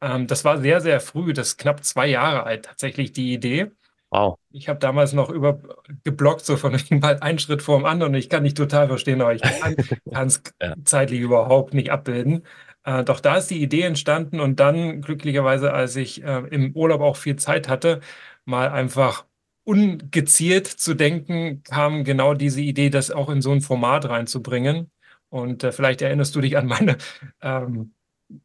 Ähm, 0.00 0.26
das 0.26 0.44
war 0.44 0.58
sehr, 0.58 0.80
sehr 0.80 1.00
früh, 1.00 1.32
das 1.32 1.48
ist 1.48 1.58
knapp 1.58 1.84
zwei 1.84 2.06
Jahre 2.06 2.44
alt, 2.44 2.64
tatsächlich 2.66 3.12
die 3.12 3.32
Idee. 3.32 3.70
Wow. 4.10 4.38
Ich 4.50 4.68
habe 4.68 4.78
damals 4.78 5.12
noch 5.12 5.30
über 5.30 5.60
geblockt, 6.04 6.44
so 6.44 6.56
von 6.56 6.72
mal 6.90 7.18
einen 7.20 7.38
Schritt 7.38 7.62
vor 7.62 7.78
dem 7.78 7.86
anderen. 7.86 8.14
Ich 8.14 8.28
kann 8.28 8.42
nicht 8.42 8.56
total 8.56 8.88
verstehen, 8.88 9.20
aber 9.20 9.34
ich 9.34 9.42
kann 9.42 9.74
es 10.26 10.42
ja. 10.60 10.74
zeitlich 10.84 11.20
überhaupt 11.20 11.74
nicht 11.74 11.90
abbilden. 11.90 12.46
Äh, 12.84 13.04
doch 13.04 13.20
da 13.20 13.36
ist 13.36 13.50
die 13.50 13.62
Idee 13.62 13.82
entstanden 13.82 14.40
und 14.40 14.60
dann 14.60 15.02
glücklicherweise, 15.02 15.72
als 15.72 15.96
ich 15.96 16.22
äh, 16.22 16.38
im 16.50 16.74
Urlaub 16.74 17.00
auch 17.00 17.16
viel 17.16 17.36
Zeit 17.36 17.68
hatte, 17.68 18.00
mal 18.44 18.70
einfach 18.70 19.24
ungezielt 19.66 20.68
zu 20.68 20.94
denken, 20.94 21.62
kam 21.64 22.04
genau 22.04 22.34
diese 22.34 22.60
Idee, 22.60 22.88
das 22.88 23.10
auch 23.10 23.28
in 23.28 23.42
so 23.42 23.50
ein 23.50 23.60
Format 23.60 24.08
reinzubringen. 24.08 24.90
Und 25.28 25.64
äh, 25.64 25.72
vielleicht 25.72 26.02
erinnerst 26.02 26.36
du 26.36 26.40
dich 26.40 26.56
an 26.56 26.66
meine 26.66 26.96
ähm, 27.42 27.92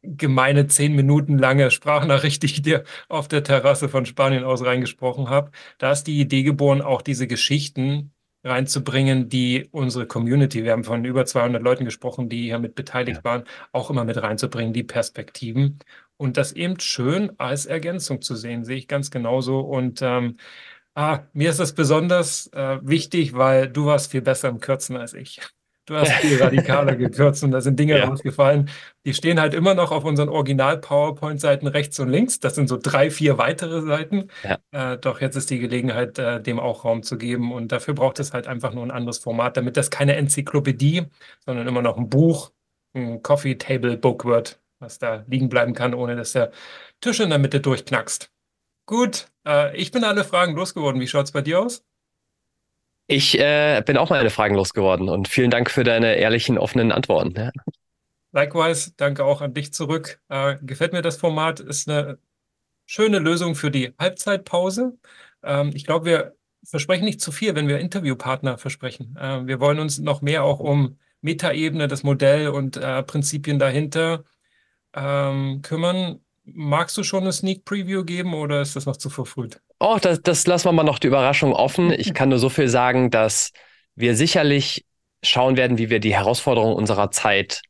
gemeine 0.02 0.66
zehn 0.66 0.94
Minuten 0.94 1.38
lange 1.38 1.70
Sprachnachricht, 1.70 2.42
die 2.42 2.46
ich 2.46 2.62
dir 2.62 2.84
auf 3.08 3.28
der 3.28 3.44
Terrasse 3.44 3.88
von 3.88 4.04
Spanien 4.04 4.44
aus 4.44 4.64
reingesprochen 4.64 5.30
habe. 5.30 5.52
Da 5.78 5.92
ist 5.92 6.04
die 6.04 6.20
Idee 6.20 6.42
geboren, 6.42 6.82
auch 6.82 7.02
diese 7.02 7.28
Geschichten 7.28 8.12
reinzubringen, 8.44 9.28
die 9.28 9.68
unsere 9.70 10.06
Community, 10.06 10.64
wir 10.64 10.72
haben 10.72 10.82
von 10.82 11.04
über 11.04 11.24
200 11.24 11.62
Leuten 11.62 11.84
gesprochen, 11.84 12.28
die 12.28 12.42
hier 12.44 12.58
mit 12.58 12.74
beteiligt 12.74 13.18
ja. 13.18 13.24
waren, 13.24 13.44
auch 13.70 13.90
immer 13.90 14.04
mit 14.04 14.20
reinzubringen, 14.20 14.72
die 14.72 14.82
Perspektiven. 14.82 15.78
Und 16.16 16.36
das 16.36 16.52
eben 16.52 16.78
schön 16.80 17.32
als 17.38 17.66
Ergänzung 17.66 18.22
zu 18.22 18.34
sehen, 18.34 18.64
sehe 18.64 18.76
ich 18.76 18.88
ganz 18.88 19.10
genauso. 19.10 19.60
Und 19.60 20.02
ähm, 20.02 20.36
Ah, 20.94 21.20
mir 21.32 21.50
ist 21.50 21.58
das 21.58 21.74
besonders 21.74 22.48
äh, 22.52 22.78
wichtig, 22.82 23.34
weil 23.34 23.68
du 23.68 23.86
warst 23.86 24.10
viel 24.10 24.22
besser 24.22 24.48
im 24.48 24.60
Kürzen 24.60 24.96
als 24.96 25.14
ich. 25.14 25.40
Du 25.86 25.96
hast 25.96 26.12
viel 26.12 26.36
radikaler 26.42 26.94
gekürzt 26.94 27.42
und 27.42 27.50
da 27.50 27.60
sind 27.60 27.78
Dinge 27.78 27.98
ja. 27.98 28.04
rausgefallen. 28.04 28.70
Die 29.04 29.14
stehen 29.14 29.40
halt 29.40 29.52
immer 29.52 29.74
noch 29.74 29.90
auf 29.90 30.04
unseren 30.04 30.28
Original-PowerPoint-Seiten 30.28 31.66
rechts 31.66 31.98
und 31.98 32.08
links. 32.08 32.38
Das 32.38 32.54
sind 32.54 32.68
so 32.68 32.78
drei, 32.80 33.10
vier 33.10 33.38
weitere 33.38 33.82
Seiten. 33.82 34.28
Ja. 34.44 34.92
Äh, 34.92 34.98
doch 34.98 35.20
jetzt 35.20 35.34
ist 35.34 35.50
die 35.50 35.58
Gelegenheit, 35.58 36.18
äh, 36.18 36.40
dem 36.40 36.60
auch 36.60 36.84
Raum 36.84 37.02
zu 37.02 37.18
geben. 37.18 37.52
Und 37.52 37.72
dafür 37.72 37.94
braucht 37.94 38.20
es 38.20 38.32
halt 38.32 38.46
einfach 38.46 38.72
nur 38.74 38.84
ein 38.84 38.92
anderes 38.92 39.18
Format, 39.18 39.56
damit 39.56 39.76
das 39.76 39.90
keine 39.90 40.14
Enzyklopädie, 40.16 41.06
sondern 41.44 41.66
immer 41.66 41.82
noch 41.82 41.96
ein 41.96 42.08
Buch, 42.08 42.52
ein 42.94 43.22
Coffee 43.22 43.56
Table 43.56 43.96
Book 43.96 44.24
wird, 44.24 44.60
was 44.78 44.98
da 44.98 45.24
liegen 45.26 45.48
bleiben 45.48 45.74
kann, 45.74 45.94
ohne 45.94 46.14
dass 46.14 46.32
der 46.32 46.52
Tisch 47.00 47.18
in 47.18 47.30
der 47.30 47.38
Mitte 47.38 47.60
durchknackst. 47.60 48.30
Gut, 48.86 49.31
äh, 49.46 49.76
ich 49.76 49.90
bin 49.90 50.04
alle 50.04 50.24
Fragen 50.24 50.54
losgeworden. 50.54 51.00
Wie 51.00 51.08
schaut 51.08 51.26
es 51.26 51.32
bei 51.32 51.42
dir 51.42 51.60
aus? 51.60 51.84
Ich 53.06 53.38
äh, 53.38 53.82
bin 53.84 53.96
auch 53.96 54.10
meine 54.10 54.30
Fragen 54.30 54.54
losgeworden 54.54 55.08
und 55.08 55.28
vielen 55.28 55.50
Dank 55.50 55.70
für 55.70 55.84
deine 55.84 56.14
ehrlichen, 56.14 56.56
offenen 56.56 56.92
Antworten. 56.92 57.34
Ja. 57.36 57.50
Likewise, 58.32 58.92
danke 58.96 59.24
auch 59.24 59.42
an 59.42 59.54
dich 59.54 59.72
zurück. 59.72 60.20
Äh, 60.28 60.56
gefällt 60.62 60.92
mir 60.92 61.02
das 61.02 61.18
Format, 61.18 61.60
ist 61.60 61.88
eine 61.88 62.18
schöne 62.86 63.18
Lösung 63.18 63.54
für 63.54 63.70
die 63.70 63.94
Halbzeitpause. 63.98 64.96
Ähm, 65.42 65.72
ich 65.74 65.84
glaube, 65.84 66.06
wir 66.06 66.36
versprechen 66.64 67.04
nicht 67.04 67.20
zu 67.20 67.32
viel, 67.32 67.54
wenn 67.54 67.68
wir 67.68 67.78
Interviewpartner 67.78 68.58
versprechen. 68.58 69.16
Äh, 69.16 69.46
wir 69.46 69.60
wollen 69.60 69.78
uns 69.78 69.98
noch 69.98 70.22
mehr 70.22 70.44
auch 70.44 70.60
um 70.60 70.98
Metaebene, 71.20 71.88
das 71.88 72.02
Modell 72.02 72.48
und 72.48 72.76
äh, 72.76 73.02
Prinzipien 73.02 73.58
dahinter 73.58 74.24
ähm, 74.94 75.62
kümmern. 75.62 76.20
Magst 76.44 76.96
du 76.96 77.02
schon 77.02 77.22
eine 77.22 77.32
Sneak 77.32 77.64
Preview 77.64 78.04
geben 78.04 78.34
oder 78.34 78.60
ist 78.60 78.74
das 78.74 78.86
noch 78.86 78.96
zu 78.96 79.10
verfrüht? 79.10 79.60
Oh, 79.78 79.98
das, 80.00 80.22
das 80.22 80.46
lassen 80.46 80.66
wir 80.66 80.72
mal 80.72 80.82
noch 80.82 80.98
die 80.98 81.06
Überraschung 81.06 81.52
offen. 81.52 81.92
Ich 81.92 82.14
kann 82.14 82.28
nur 82.28 82.38
so 82.38 82.48
viel 82.48 82.68
sagen, 82.68 83.10
dass 83.10 83.52
wir 83.94 84.16
sicherlich 84.16 84.84
schauen 85.22 85.56
werden, 85.56 85.78
wie 85.78 85.90
wir 85.90 86.00
die 86.00 86.14
Herausforderungen 86.14 86.74
unserer 86.74 87.10
Zeit, 87.10 87.62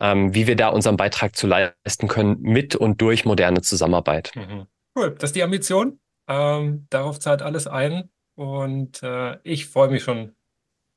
ähm, 0.00 0.34
wie 0.34 0.46
wir 0.46 0.56
da 0.56 0.68
unseren 0.68 0.96
Beitrag 0.96 1.36
zu 1.36 1.46
leisten 1.46 2.08
können 2.08 2.40
mit 2.40 2.74
und 2.74 3.00
durch 3.00 3.24
moderne 3.24 3.60
Zusammenarbeit. 3.60 4.32
Mhm. 4.34 4.66
Cool, 4.96 5.14
das 5.18 5.30
ist 5.30 5.36
die 5.36 5.42
Ambition. 5.42 6.00
Ähm, 6.28 6.86
darauf 6.88 7.18
zahlt 7.18 7.42
alles 7.42 7.66
ein 7.66 8.10
und 8.34 9.02
äh, 9.02 9.38
ich 9.42 9.66
freue 9.66 9.88
mich 9.88 10.02
schon 10.02 10.34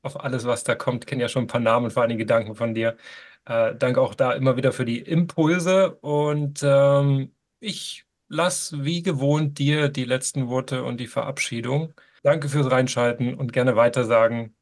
auf 0.02 0.20
alles, 0.20 0.46
was 0.46 0.64
da 0.64 0.74
kommt. 0.74 1.04
Ich 1.04 1.08
kenne 1.08 1.22
ja 1.22 1.28
schon 1.28 1.44
ein 1.44 1.48
paar 1.48 1.60
Namen, 1.60 1.90
vor 1.90 2.02
allem 2.02 2.16
Gedanken 2.16 2.54
von 2.54 2.74
dir. 2.74 2.96
Äh, 3.48 3.74
danke 3.76 4.00
auch 4.02 4.14
da 4.14 4.32
immer 4.32 4.56
wieder 4.56 4.72
für 4.72 4.84
die 4.84 4.98
Impulse 4.98 5.94
und 5.96 6.60
ähm, 6.62 7.32
ich 7.60 8.04
lasse 8.28 8.84
wie 8.84 9.02
gewohnt 9.02 9.58
dir 9.58 9.88
die 9.88 10.04
letzten 10.04 10.48
Worte 10.48 10.84
und 10.84 10.98
die 11.00 11.06
Verabschiedung. 11.06 11.94
Danke 12.22 12.50
fürs 12.50 12.70
Reinschalten 12.70 13.34
und 13.34 13.54
gerne 13.54 13.74
weitersagen. 13.74 14.54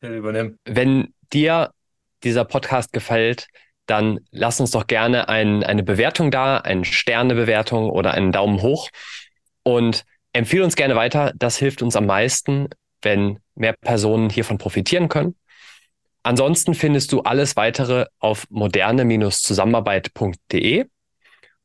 Übernimm. 0.00 0.58
Wenn 0.64 1.14
dir 1.32 1.70
dieser 2.24 2.44
Podcast 2.44 2.92
gefällt, 2.92 3.46
dann 3.86 4.20
lass 4.32 4.60
uns 4.60 4.72
doch 4.72 4.86
gerne 4.88 5.28
ein, 5.28 5.62
eine 5.62 5.84
Bewertung 5.84 6.30
da, 6.32 6.58
eine 6.58 6.84
Sternebewertung 6.84 7.90
oder 7.90 8.12
einen 8.12 8.32
Daumen 8.32 8.60
hoch 8.60 8.90
und 9.62 10.04
empfehle 10.32 10.64
uns 10.64 10.74
gerne 10.74 10.96
weiter. 10.96 11.32
Das 11.36 11.56
hilft 11.56 11.82
uns 11.82 11.94
am 11.94 12.06
meisten, 12.06 12.68
wenn 13.02 13.38
mehr 13.54 13.74
Personen 13.80 14.30
hiervon 14.30 14.58
profitieren 14.58 15.08
können. 15.08 15.36
Ansonsten 16.28 16.74
findest 16.74 17.12
du 17.12 17.22
alles 17.22 17.56
weitere 17.56 18.04
auf 18.18 18.46
moderne-zusammenarbeit.de 18.50 20.84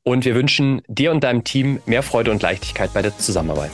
und 0.03 0.23
wir 0.23 0.35
wünschen 0.35 0.81
dir 0.87 1.11
und 1.11 1.25
deinem 1.25 1.43
Team 1.43 1.81
mehr 1.85 2.01
Freude 2.01 2.31
und 2.31 2.41
Leichtigkeit 2.41 2.93
bei 2.93 3.01
der 3.01 3.17
Zusammenarbeit. 3.17 3.71